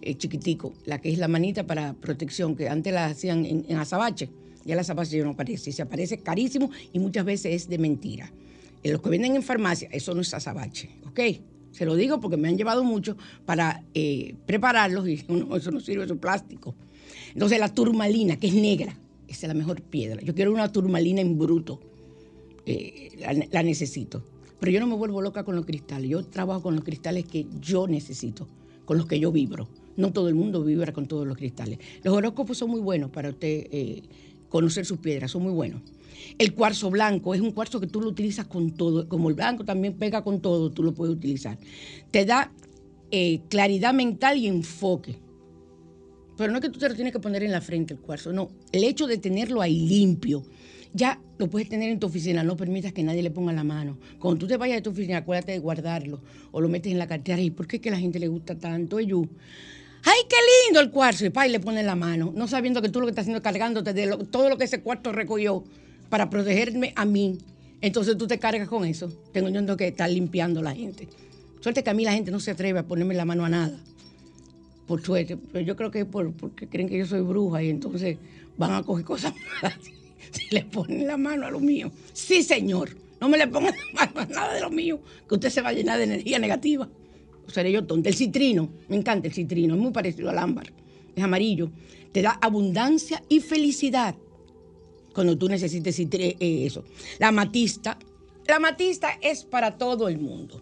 eh, 0.02 0.16
chiquitico, 0.16 0.74
la 0.86 1.00
que 1.00 1.14
es 1.14 1.18
la 1.18 1.30
manita 1.30 1.66
para 1.66 1.94
protección, 1.94 2.58
que 2.58 2.68
antes 2.68 2.94
la 2.94 3.06
hacían 3.06 3.46
en, 3.46 3.78
azabache. 3.78 4.30
Ya 4.66 4.76
la 4.76 4.82
azabache 4.82 5.18
ya 5.18 5.24
no 5.24 5.32
aparece, 5.32 5.72
se 5.72 5.82
aparece 5.82 6.18
carísimo 6.18 6.70
y 6.92 7.00
muchas 7.00 7.24
veces 7.24 7.54
es 7.56 7.70
de 7.70 7.78
mentira. 7.78 8.32
En 8.84 8.92
los 8.92 9.02
que 9.02 9.10
venden 9.10 9.36
en 9.38 9.44
farmacia, 9.44 9.88
eso 9.94 10.14
no 10.14 10.22
es 10.22 10.34
azabache, 10.34 10.90
¿ok? 11.08 11.20
Se 11.72 11.86
lo 11.86 11.96
digo 11.96 12.20
porque 12.20 12.38
me 12.38 12.48
han 12.48 12.58
llevado 12.58 12.84
mucho 12.84 13.18
para 13.46 13.84
eh, 13.94 14.36
prepararlos 14.46 15.08
y 15.08 15.24
no, 15.28 15.56
eso 15.56 15.72
no 15.72 15.80
sirve, 15.80 16.04
eso 16.04 16.14
es 16.16 16.20
plástico. 16.20 16.76
Entonces 17.34 17.60
la 17.60 17.74
turmalina, 17.74 18.38
que 18.38 18.48
es 18.48 18.54
negra, 18.54 18.98
esa 19.28 19.46
es 19.46 19.48
la 19.48 19.54
mejor 19.54 19.82
piedra. 19.82 20.22
Yo 20.22 20.36
quiero 20.36 20.52
una 20.52 20.72
turmalina 20.72 21.22
en 21.22 21.38
bruto, 21.38 21.80
eh, 22.66 23.48
la, 23.52 23.64
necesito. 23.64 24.24
Pero 24.60 24.72
yo 24.72 24.80
no 24.80 24.88
me 24.88 24.96
vuelvo 24.96 25.22
loca 25.22 25.44
con 25.44 25.56
los 25.56 25.66
cristales. 25.66 26.10
Yo 26.10 26.24
trabajo 26.24 26.62
con 26.62 26.76
los 26.76 26.84
cristales 26.84 27.26
que 27.26 27.48
yo 27.60 27.88
necesito, 27.88 28.48
con 28.86 28.98
los 28.98 29.08
que 29.08 29.20
yo 29.20 29.32
vibro. 29.32 29.70
No 29.96 30.12
todo 30.12 30.28
el 30.28 30.36
mundo 30.36 30.64
vibra 30.64 30.94
con 30.94 31.08
todos 31.08 31.26
los 31.26 31.38
cristales. 31.38 31.80
Los 32.04 32.14
horóscopos 32.14 32.58
son 32.58 32.70
muy 32.70 32.82
buenos 32.82 33.10
para 33.10 33.30
usted 33.30 33.68
eh, 33.72 34.04
conocer 34.50 34.86
sus 34.86 35.00
piedras, 35.00 35.32
son 35.32 35.44
muy 35.44 35.54
buenos. 35.54 35.82
El 36.38 36.54
cuarzo 36.54 36.90
blanco 36.90 37.34
es 37.34 37.42
un 37.42 37.52
cuarzo 37.52 37.80
que 37.80 37.88
tú 37.88 38.02
lo 38.02 38.10
utilizas 38.10 38.48
con 38.48 38.72
todo. 38.72 39.08
Como 39.08 39.30
el 39.30 39.36
blanco 39.36 39.64
también 39.64 39.94
pega 39.94 40.24
con 40.24 40.42
todo, 40.42 40.72
tú 40.72 40.84
lo 40.84 40.94
puedes 40.94 41.16
utilizar. 41.16 41.58
Te 42.12 42.26
da 42.26 42.52
eh, 43.12 43.42
claridad 43.50 43.94
mental 43.94 44.38
y 44.38 44.48
enfoque. 44.48 45.18
Pero 46.38 46.52
no 46.52 46.58
es 46.58 46.62
que 46.64 46.70
tú 46.70 46.80
te 46.80 46.90
lo 46.90 46.96
tienes 46.96 47.14
que 47.14 47.20
poner 47.20 47.44
en 47.44 47.52
la 47.52 47.62
frente 47.62 47.94
el 47.94 48.00
cuarzo, 48.00 48.32
no. 48.32 48.50
El 48.72 48.84
hecho 48.84 49.06
de 49.06 49.18
tenerlo 49.18 49.62
ahí 49.62 49.88
limpio, 49.88 50.44
ya 50.94 51.22
lo 51.38 51.50
puedes 51.50 51.70
tener 51.70 51.90
en 51.90 52.00
tu 52.00 52.08
oficina, 52.08 52.44
no 52.44 52.56
permitas 52.58 52.94
que 52.94 53.04
nadie 53.04 53.22
le 53.22 53.32
ponga 53.32 53.54
la 53.54 53.64
mano. 53.64 53.98
Cuando 54.20 54.40
tú 54.40 54.48
te 54.48 54.58
vayas 54.58 54.78
de 54.78 54.82
tu 54.82 54.90
oficina, 54.90 55.18
acuérdate 55.18 55.52
de 55.52 55.60
guardarlo 55.60 56.22
o 56.52 56.62
lo 56.62 56.70
metes 56.70 56.92
en 56.92 57.00
la 57.00 57.08
cartera. 57.08 57.42
¿Y 57.42 57.52
por 57.52 57.68
qué 57.68 57.76
es 57.76 57.82
que 57.82 57.90
a 57.90 57.92
la 57.92 58.00
gente 58.00 58.18
le 58.18 58.28
gusta 58.28 58.58
tanto? 58.58 59.00
Yu? 59.00 59.28
¡Ay, 60.04 60.20
qué 60.28 60.36
lindo 60.66 60.80
el 60.80 60.90
cuarzo! 60.90 61.26
Y 61.26 61.30
pa, 61.30 61.48
y 61.48 61.52
le 61.52 61.60
ponen 61.60 61.86
la 61.86 61.96
mano, 61.96 62.34
no 62.36 62.48
sabiendo 62.48 62.82
que 62.82 62.90
tú 62.90 63.00
lo 63.00 63.06
que 63.06 63.12
estás 63.12 63.24
haciendo 63.24 63.38
es 63.38 63.44
cargándote 63.44 63.94
de 63.94 64.18
todo 64.32 64.50
lo 64.50 64.58
que 64.58 64.64
ese 64.64 64.82
cuarto 64.82 65.12
recogió 65.12 65.64
para 66.12 66.30
protegerme 66.30 66.94
a 66.96 67.06
mí. 67.06 67.40
Entonces 67.80 68.16
tú 68.18 68.28
te 68.28 68.38
cargas 68.38 68.68
con 68.68 68.86
eso. 68.86 69.10
Tengo 69.32 69.50
yo 69.50 69.78
que 69.78 69.88
estar 69.88 70.10
limpiando 70.12 70.62
la 70.62 70.76
gente. 70.76 71.08
Suerte 71.62 71.84
que 71.84 71.90
a 71.90 71.94
mí 71.96 72.04
la 72.04 72.14
gente 72.14 72.30
no 72.30 72.40
se 72.40 72.52
atreve 72.52 72.80
a 72.80 72.84
ponerme 72.84 73.16
la 73.16 73.26
mano 73.26 73.46
a 73.46 73.50
nada 73.50 73.80
por 74.86 75.02
suerte, 75.02 75.38
pero 75.38 75.64
yo 75.64 75.78
creo 75.78 75.90
que 75.90 76.02
es 76.02 76.06
por, 76.06 76.34
porque 76.34 76.68
creen 76.68 76.90
que 76.90 76.98
yo 76.98 77.06
soy 77.06 77.22
bruja 77.22 77.64
y 77.64 77.70
entonces 77.70 78.18
van 78.58 78.74
a 78.74 78.84
coger 78.84 79.06
cosas 79.06 79.34
malas 79.64 79.78
si 80.32 80.54
le 80.54 80.66
ponen 80.66 81.08
la 81.08 81.16
mano 81.16 81.46
a 81.46 81.52
lo 81.52 81.62
mío. 81.62 81.90
Sí, 82.12 82.44
señor, 82.44 82.90
no 83.22 83.30
me 83.30 83.38
le 83.38 83.48
pongan 83.48 83.74
la 83.94 84.06
mano 84.06 84.20
a 84.20 84.26
nada 84.26 84.54
de 84.54 84.60
lo 84.60 84.70
mío, 84.70 85.00
que 85.30 85.36
usted 85.36 85.50
se 85.50 85.62
va 85.62 85.70
a 85.70 85.74
llenar 85.74 85.98
de 85.98 86.04
energía 86.04 86.40
negativa. 86.40 86.90
O 87.48 87.50
seré 87.50 87.72
yo 87.72 87.86
tonta. 87.86 88.10
El 88.10 88.16
citrino, 88.16 88.70
me 88.90 88.98
encanta 88.98 89.28
el 89.28 89.34
citrino, 89.34 89.76
es 89.76 89.80
muy 89.80 89.92
parecido 89.92 90.30
al 90.30 90.40
ámbar, 90.40 90.74
es 91.16 91.24
amarillo, 91.24 91.72
te 92.12 92.22
da 92.22 92.32
abundancia 92.42 93.24
y 93.30 93.40
felicidad 93.40 94.16
cuando 95.14 95.38
tú 95.38 95.48
necesites 95.50 96.00
eh, 96.00 96.36
eso. 96.40 96.84
La 97.20 97.30
amatista, 97.30 97.98
la 98.48 98.58
amatista 98.58 99.10
es 99.22 99.44
para 99.44 99.78
todo 99.78 100.08
el 100.08 100.20
mundo. 100.20 100.62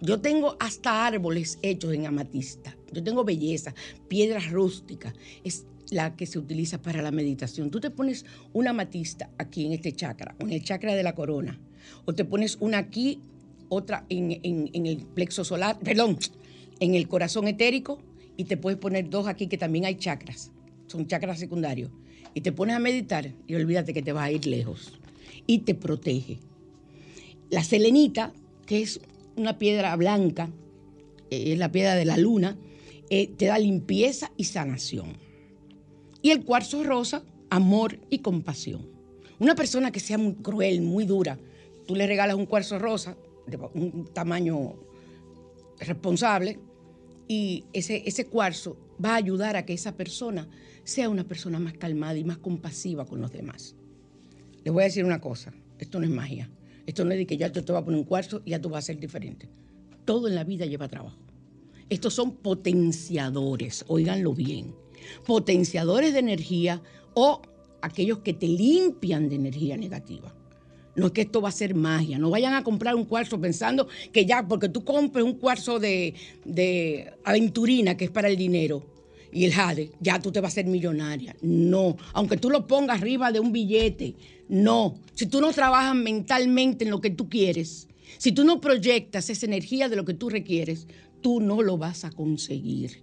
Yo 0.00 0.20
tengo 0.20 0.56
hasta 0.60 1.06
árboles 1.06 1.58
hechos 1.62 1.94
en 1.94 2.06
amatista. 2.06 2.76
Yo 2.92 3.02
tengo 3.02 3.24
belleza, 3.24 3.74
piedras 4.08 4.50
rústicas. 4.50 5.14
Es 5.42 5.64
la 5.90 6.16
que 6.16 6.26
se 6.26 6.38
utiliza 6.38 6.82
para 6.82 7.00
la 7.00 7.10
meditación. 7.10 7.70
Tú 7.70 7.80
te 7.80 7.90
pones 7.90 8.24
una 8.52 8.70
amatista 8.70 9.30
aquí 9.38 9.64
en 9.66 9.72
este 9.72 9.92
chakra, 9.92 10.34
en 10.38 10.50
el 10.50 10.62
chakra 10.62 10.94
de 10.94 11.02
la 11.02 11.14
corona, 11.14 11.58
o 12.04 12.12
te 12.14 12.24
pones 12.24 12.58
una 12.60 12.78
aquí, 12.78 13.20
otra 13.68 14.04
en- 14.08 14.40
en 14.42 14.86
el 14.86 14.98
plexo 14.98 15.44
solar, 15.44 15.78
perdón, 15.78 16.18
en 16.80 16.94
el 16.94 17.08
corazón 17.08 17.46
etérico, 17.48 18.00
y 18.36 18.44
te 18.44 18.56
puedes 18.56 18.78
poner 18.78 19.08
dos 19.08 19.26
aquí 19.28 19.46
que 19.46 19.56
también 19.58 19.86
hay 19.86 19.94
chakras, 19.94 20.50
son 20.88 21.06
chakras 21.06 21.38
secundarios. 21.38 21.90
Y 22.36 22.42
te 22.42 22.52
pones 22.52 22.76
a 22.76 22.78
meditar 22.78 23.32
y 23.46 23.54
olvídate 23.54 23.94
que 23.94 24.02
te 24.02 24.12
vas 24.12 24.24
a 24.24 24.30
ir 24.30 24.46
lejos. 24.46 24.92
Y 25.46 25.60
te 25.60 25.74
protege. 25.74 26.38
La 27.48 27.64
selenita, 27.64 28.34
que 28.66 28.82
es 28.82 29.00
una 29.36 29.56
piedra 29.56 29.96
blanca, 29.96 30.50
eh, 31.30 31.54
es 31.54 31.58
la 31.58 31.72
piedra 31.72 31.94
de 31.94 32.04
la 32.04 32.18
luna, 32.18 32.58
eh, 33.08 33.28
te 33.28 33.46
da 33.46 33.58
limpieza 33.58 34.32
y 34.36 34.44
sanación. 34.44 35.16
Y 36.20 36.28
el 36.28 36.44
cuarzo 36.44 36.84
rosa, 36.84 37.22
amor 37.48 37.98
y 38.10 38.18
compasión. 38.18 38.86
Una 39.38 39.54
persona 39.54 39.90
que 39.90 40.00
sea 40.00 40.18
muy 40.18 40.34
cruel, 40.34 40.82
muy 40.82 41.06
dura, 41.06 41.38
tú 41.86 41.96
le 41.96 42.06
regalas 42.06 42.36
un 42.36 42.44
cuarzo 42.44 42.78
rosa 42.78 43.16
de 43.46 43.56
un 43.72 44.10
tamaño 44.12 44.74
responsable 45.80 46.58
y 47.28 47.64
ese, 47.72 48.02
ese 48.04 48.26
cuarzo 48.26 48.76
va 49.04 49.12
a 49.12 49.16
ayudar 49.16 49.56
a 49.56 49.64
que 49.64 49.72
esa 49.72 49.96
persona 49.96 50.48
sea 50.84 51.08
una 51.08 51.24
persona 51.24 51.58
más 51.58 51.74
calmada 51.74 52.16
y 52.16 52.24
más 52.24 52.38
compasiva 52.38 53.06
con 53.06 53.20
los 53.20 53.32
demás. 53.32 53.74
Les 54.64 54.72
voy 54.72 54.82
a 54.82 54.86
decir 54.86 55.04
una 55.04 55.20
cosa, 55.20 55.52
esto 55.78 55.98
no 56.00 56.06
es 56.06 56.12
magia. 56.12 56.50
Esto 56.86 57.04
no 57.04 57.12
es 57.12 57.18
de 57.18 57.26
que 57.26 57.36
ya 57.36 57.50
tú 57.50 57.62
te 57.62 57.72
vas 57.72 57.82
a 57.82 57.84
poner 57.84 57.98
un 57.98 58.06
cuarzo 58.06 58.42
y 58.44 58.50
ya 58.50 58.60
tú 58.60 58.68
vas 58.68 58.84
a 58.84 58.86
ser 58.86 59.00
diferente. 59.00 59.48
Todo 60.04 60.28
en 60.28 60.36
la 60.36 60.44
vida 60.44 60.66
lleva 60.66 60.88
trabajo. 60.88 61.18
Estos 61.90 62.14
son 62.14 62.36
potenciadores, 62.36 63.84
oíganlo 63.88 64.34
bien. 64.34 64.74
Potenciadores 65.26 66.12
de 66.12 66.20
energía 66.20 66.82
o 67.14 67.42
aquellos 67.82 68.18
que 68.20 68.34
te 68.34 68.46
limpian 68.46 69.28
de 69.28 69.34
energía 69.34 69.76
negativa. 69.76 70.34
No 70.96 71.06
es 71.06 71.12
que 71.12 71.22
esto 71.22 71.40
va 71.40 71.50
a 71.50 71.52
ser 71.52 71.74
magia. 71.74 72.18
No 72.18 72.30
vayan 72.30 72.54
a 72.54 72.64
comprar 72.64 72.94
un 72.94 73.04
cuarzo 73.04 73.40
pensando 73.40 73.86
que 74.12 74.26
ya, 74.26 74.46
porque 74.48 74.68
tú 74.68 74.84
compres 74.84 75.24
un 75.24 75.34
cuarzo 75.34 75.78
de, 75.78 76.14
de 76.44 77.12
aventurina, 77.24 77.96
que 77.96 78.06
es 78.06 78.10
para 78.10 78.28
el 78.28 78.36
dinero, 78.36 78.82
y 79.32 79.44
el 79.44 79.52
jade, 79.52 79.92
ya 80.00 80.20
tú 80.20 80.32
te 80.32 80.40
vas 80.40 80.52
a 80.52 80.54
ser 80.54 80.66
millonaria. 80.66 81.36
No. 81.42 81.96
Aunque 82.14 82.38
tú 82.38 82.48
lo 82.48 82.66
pongas 82.66 83.02
arriba 83.02 83.30
de 83.30 83.40
un 83.40 83.52
billete, 83.52 84.14
no. 84.48 84.96
Si 85.14 85.26
tú 85.26 85.40
no 85.40 85.52
trabajas 85.52 85.94
mentalmente 85.94 86.84
en 86.84 86.90
lo 86.90 87.00
que 87.00 87.10
tú 87.10 87.28
quieres, 87.28 87.88
si 88.18 88.32
tú 88.32 88.44
no 88.44 88.60
proyectas 88.60 89.28
esa 89.28 89.46
energía 89.46 89.88
de 89.88 89.96
lo 89.96 90.04
que 90.04 90.14
tú 90.14 90.30
requieres, 90.30 90.86
tú 91.20 91.40
no 91.40 91.60
lo 91.60 91.76
vas 91.76 92.04
a 92.04 92.10
conseguir. 92.10 93.02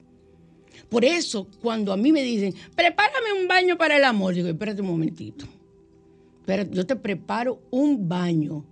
Por 0.90 1.06
eso, 1.06 1.48
cuando 1.62 1.94
a 1.94 1.98
mí 1.98 2.12
me 2.12 2.24
dicen, 2.24 2.54
prepárame 2.76 3.34
un 3.40 3.48
baño 3.48 3.78
para 3.78 3.98
el 3.98 4.04
amor, 4.04 4.34
digo, 4.34 4.48
espérate 4.48 4.82
un 4.82 4.88
momentito. 4.88 5.46
Pero 6.46 6.64
yo 6.72 6.86
te 6.86 6.96
preparo 6.96 7.62
un 7.72 8.08
baño 8.10 8.66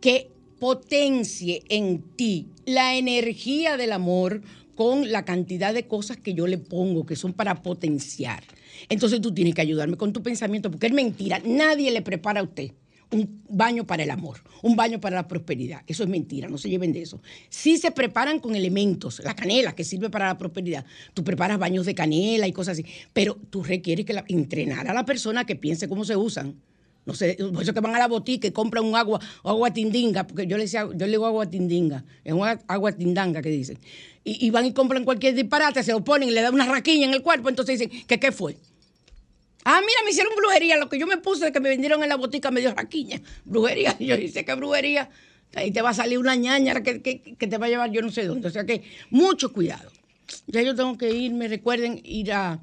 que 0.00 0.30
potencie 0.58 1.62
en 1.68 2.02
ti 2.16 2.48
la 2.66 2.94
energía 2.96 3.76
del 3.76 3.92
amor 3.92 4.42
con 4.74 5.10
la 5.10 5.24
cantidad 5.24 5.74
de 5.74 5.86
cosas 5.86 6.16
que 6.16 6.34
yo 6.34 6.46
le 6.46 6.58
pongo, 6.58 7.04
que 7.04 7.16
son 7.16 7.32
para 7.32 7.62
potenciar. 7.62 8.42
Entonces 8.88 9.20
tú 9.20 9.32
tienes 9.34 9.54
que 9.54 9.60
ayudarme 9.60 9.96
con 9.96 10.12
tu 10.12 10.22
pensamiento, 10.22 10.70
porque 10.70 10.86
es 10.86 10.92
mentira. 10.92 11.40
Nadie 11.44 11.90
le 11.90 12.02
prepara 12.02 12.40
a 12.40 12.44
usted 12.44 12.72
un 13.12 13.42
baño 13.48 13.84
para 13.86 14.04
el 14.04 14.10
amor, 14.10 14.38
un 14.62 14.76
baño 14.76 15.00
para 15.00 15.16
la 15.16 15.26
prosperidad. 15.28 15.82
Eso 15.86 16.04
es 16.04 16.08
mentira, 16.08 16.48
no 16.48 16.56
se 16.58 16.70
lleven 16.70 16.92
de 16.92 17.02
eso. 17.02 17.20
Sí 17.48 17.76
se 17.76 17.90
preparan 17.90 18.38
con 18.38 18.54
elementos, 18.54 19.20
la 19.24 19.34
canela 19.34 19.74
que 19.74 19.82
sirve 19.82 20.08
para 20.10 20.28
la 20.28 20.38
prosperidad. 20.38 20.84
Tú 21.12 21.24
preparas 21.24 21.58
baños 21.58 21.84
de 21.86 21.94
canela 21.94 22.46
y 22.46 22.52
cosas 22.52 22.78
así, 22.78 22.84
pero 23.12 23.36
tú 23.50 23.64
requieres 23.64 24.06
que 24.06 24.12
la- 24.12 24.24
entrenar 24.28 24.88
a 24.88 24.94
la 24.94 25.04
persona 25.04 25.44
que 25.44 25.56
piense 25.56 25.88
cómo 25.88 26.04
se 26.04 26.16
usan. 26.16 26.54
No 27.06 27.14
sé, 27.14 27.36
por 27.52 27.62
eso 27.62 27.72
que 27.72 27.80
van 27.80 27.94
a 27.94 27.98
la 27.98 28.08
botica 28.08 28.46
y 28.46 28.50
compran 28.50 28.84
un 28.84 28.94
agua, 28.94 29.20
agua 29.42 29.72
tindinga, 29.72 30.26
porque 30.26 30.46
yo 30.46 30.56
le 30.56 30.64
decía, 30.64 30.82
yo 30.94 31.06
le 31.06 31.12
digo 31.12 31.26
agua 31.26 31.48
tindinga, 31.48 32.04
es 32.24 32.32
un 32.32 32.46
agua- 32.68 32.92
tindanga 32.92 33.40
que 33.42 33.48
dicen. 33.48 33.78
Y, 34.22 34.50
van 34.50 34.66
y 34.66 34.72
compran 34.74 35.04
cualquier 35.04 35.34
disparate, 35.34 35.82
se 35.82 35.92
lo 35.92 36.04
ponen 36.04 36.28
y 36.28 36.32
le 36.32 36.42
dan 36.42 36.52
una 36.54 36.66
raquiña 36.66 37.06
en 37.06 37.14
el 37.14 37.22
cuerpo, 37.22 37.48
entonces 37.48 37.78
dicen, 37.78 38.06
¿que 38.06 38.20
qué 38.20 38.30
fue? 38.32 38.56
Ah, 39.64 39.80
mira, 39.80 40.00
me 40.04 40.10
hicieron 40.10 40.32
brujería. 40.36 40.76
Lo 40.78 40.88
que 40.88 40.98
yo 40.98 41.06
me 41.06 41.18
puse 41.18 41.44
de 41.46 41.52
que 41.52 41.60
me 41.60 41.68
vendieron 41.68 42.02
en 42.02 42.08
la 42.08 42.16
botica 42.16 42.50
me 42.50 42.60
dio 42.60 42.74
raquiña. 42.74 43.20
Brujería. 43.44 43.94
Yo 44.00 44.16
dice, 44.16 44.44
¿qué 44.44 44.54
brujería? 44.54 45.10
Ahí 45.54 45.70
te 45.70 45.82
va 45.82 45.90
a 45.90 45.94
salir 45.94 46.18
una 46.18 46.34
que- 46.82 47.20
que 47.38 47.46
te 47.46 47.58
va 47.58 47.66
a 47.66 47.68
llevar 47.68 47.90
yo 47.90 48.00
no 48.02 48.10
sé 48.10 48.24
dónde. 48.24 48.48
O 48.48 48.50
sea 48.50 48.64
que 48.64 48.82
mucho 49.10 49.52
cuidado. 49.52 49.90
Ya 50.46 50.62
yo 50.62 50.74
tengo 50.74 50.96
que 50.96 51.10
irme. 51.10 51.46
Recuerden 51.48 52.00
ir 52.04 52.32
a, 52.32 52.58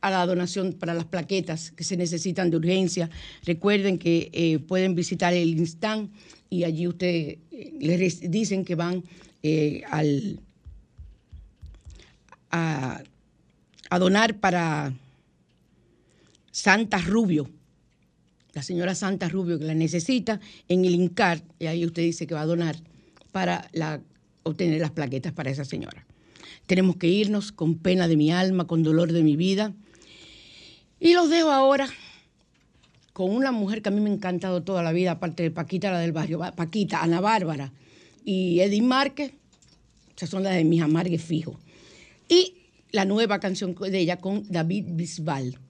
a 0.00 0.10
la 0.10 0.26
donación 0.26 0.72
para 0.74 0.94
las 0.94 1.06
plaquetas 1.06 1.72
que 1.72 1.84
se 1.84 1.96
necesitan 1.96 2.50
de 2.50 2.56
urgencia. 2.56 3.10
Recuerden 3.44 3.98
que 3.98 4.30
eh, 4.32 4.58
pueden 4.58 4.94
visitar 4.94 5.34
el 5.34 5.58
Instant 5.58 6.12
y 6.50 6.64
allí 6.64 6.86
ustedes 6.86 7.38
eh, 7.50 7.72
les 7.80 8.30
dicen 8.30 8.64
que 8.64 8.74
van 8.74 9.04
eh, 9.42 9.82
al, 9.90 10.40
a, 12.50 13.02
a 13.90 13.98
donar 13.98 14.38
para 14.38 14.94
Santa 16.50 16.98
Rubio, 16.98 17.50
la 18.54 18.62
señora 18.62 18.94
Santa 18.94 19.28
Rubio 19.28 19.58
que 19.58 19.66
la 19.66 19.74
necesita 19.74 20.40
en 20.68 20.84
el 20.84 20.94
INCAR, 20.94 21.42
y 21.58 21.66
ahí 21.66 21.84
usted 21.84 22.02
dice 22.02 22.26
que 22.26 22.34
va 22.34 22.42
a 22.42 22.46
donar 22.46 22.76
para 23.32 23.68
obtener 24.44 24.80
las 24.80 24.92
plaquetas 24.92 25.32
para 25.32 25.50
esa 25.50 25.64
señora. 25.64 26.06
Tenemos 26.66 26.96
que 26.96 27.08
irnos 27.08 27.52
con 27.52 27.76
pena 27.76 28.08
de 28.08 28.16
mi 28.16 28.32
alma, 28.32 28.66
con 28.66 28.82
dolor 28.82 29.12
de 29.12 29.22
mi 29.22 29.36
vida. 29.36 29.74
Y 31.06 31.14
los 31.14 31.30
dejo 31.30 31.52
ahora 31.52 31.88
con 33.12 33.30
una 33.30 33.52
mujer 33.52 33.80
que 33.80 33.90
a 33.90 33.92
mí 33.92 34.00
me 34.00 34.10
ha 34.10 34.12
encantado 34.12 34.64
toda 34.64 34.82
la 34.82 34.90
vida, 34.90 35.12
aparte 35.12 35.44
de 35.44 35.52
Paquita, 35.52 35.92
la 35.92 36.00
del 36.00 36.10
barrio, 36.10 36.40
Paquita, 36.56 37.00
Ana 37.00 37.20
Bárbara 37.20 37.72
y 38.24 38.58
Edith 38.58 38.82
Márquez, 38.82 39.32
esas 40.16 40.28
son 40.28 40.42
las 40.42 40.56
de 40.56 40.64
mis 40.64 40.82
amargues 40.82 41.22
fijos. 41.22 41.58
Y 42.28 42.54
la 42.90 43.04
nueva 43.04 43.38
canción 43.38 43.76
de 43.76 43.96
ella 43.96 44.16
con 44.16 44.50
David 44.50 44.86
Bisbal. 44.94 45.60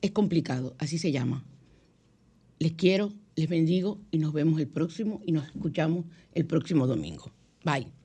Es 0.00 0.12
complicado, 0.12 0.74
así 0.78 0.96
se 0.96 1.12
llama. 1.12 1.44
Les 2.58 2.72
quiero, 2.72 3.12
les 3.36 3.50
bendigo 3.50 4.00
y 4.10 4.16
nos 4.16 4.32
vemos 4.32 4.58
el 4.58 4.66
próximo 4.66 5.20
y 5.26 5.32
nos 5.32 5.44
escuchamos 5.44 6.06
el 6.32 6.46
próximo 6.46 6.86
domingo. 6.86 7.30
Bye. 7.64 7.99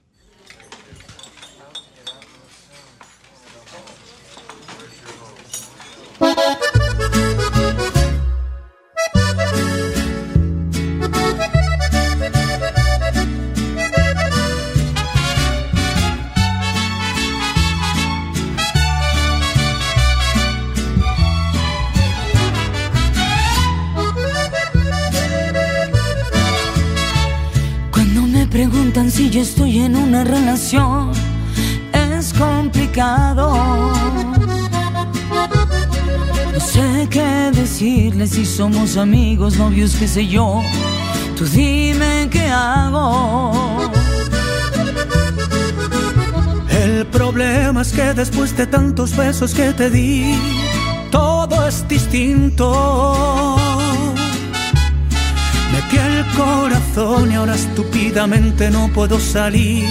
Preguntan 28.96 29.12
si 29.12 29.30
yo 29.30 29.42
estoy 29.42 29.80
en 29.80 29.96
una 29.98 30.24
relación, 30.24 31.12
es 32.18 32.34
complicado. 32.34 33.54
No 36.54 36.60
sé 36.60 37.08
qué 37.10 37.52
decirles 37.54 38.30
si 38.30 38.46
somos 38.46 38.96
amigos, 38.96 39.58
novios, 39.58 39.96
qué 40.00 40.08
sé 40.08 40.26
yo. 40.28 40.62
Tú 41.36 41.46
dime 41.46 42.30
qué 42.32 42.48
hago. 42.48 43.52
El 46.70 47.06
problema 47.08 47.82
es 47.82 47.92
que 47.92 48.14
después 48.14 48.56
de 48.56 48.66
tantos 48.66 49.14
besos 49.18 49.54
que 49.54 49.74
te 49.74 49.90
di, 49.90 50.40
todo 51.12 51.68
es 51.68 51.86
distinto. 51.90 53.65
El 55.96 56.26
corazón 56.36 57.32
y 57.32 57.36
ahora 57.36 57.56
estúpidamente 57.56 58.70
no 58.70 58.90
puedo 58.94 59.20
salir 59.20 59.88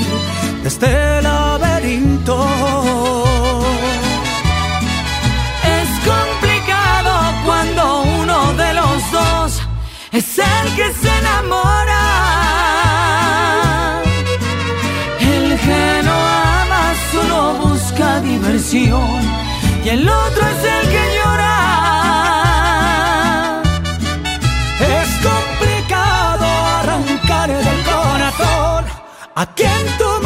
de 0.62 0.68
este 0.68 1.22
laberinto. 1.22 2.36
Es 5.78 5.90
complicado 6.12 7.12
cuando 7.44 8.02
uno 8.02 8.52
de 8.54 8.74
los 8.74 9.12
dos 9.12 9.62
es 10.12 10.38
el 10.38 10.76
que 10.76 10.92
se 11.00 11.18
enamora. 11.18 12.02
El 15.20 15.58
que 15.58 16.02
no 16.04 16.12
ama 16.12 16.94
solo 17.12 17.54
busca 17.64 18.20
diversión 18.20 19.20
y 19.84 19.88
el 19.88 20.08
otro 20.08 20.42
es 20.46 20.64
el 20.64 20.88
que 20.90 21.04
llora. 21.16 21.23
¿Quién 29.54 29.86
tomó? 29.98 30.23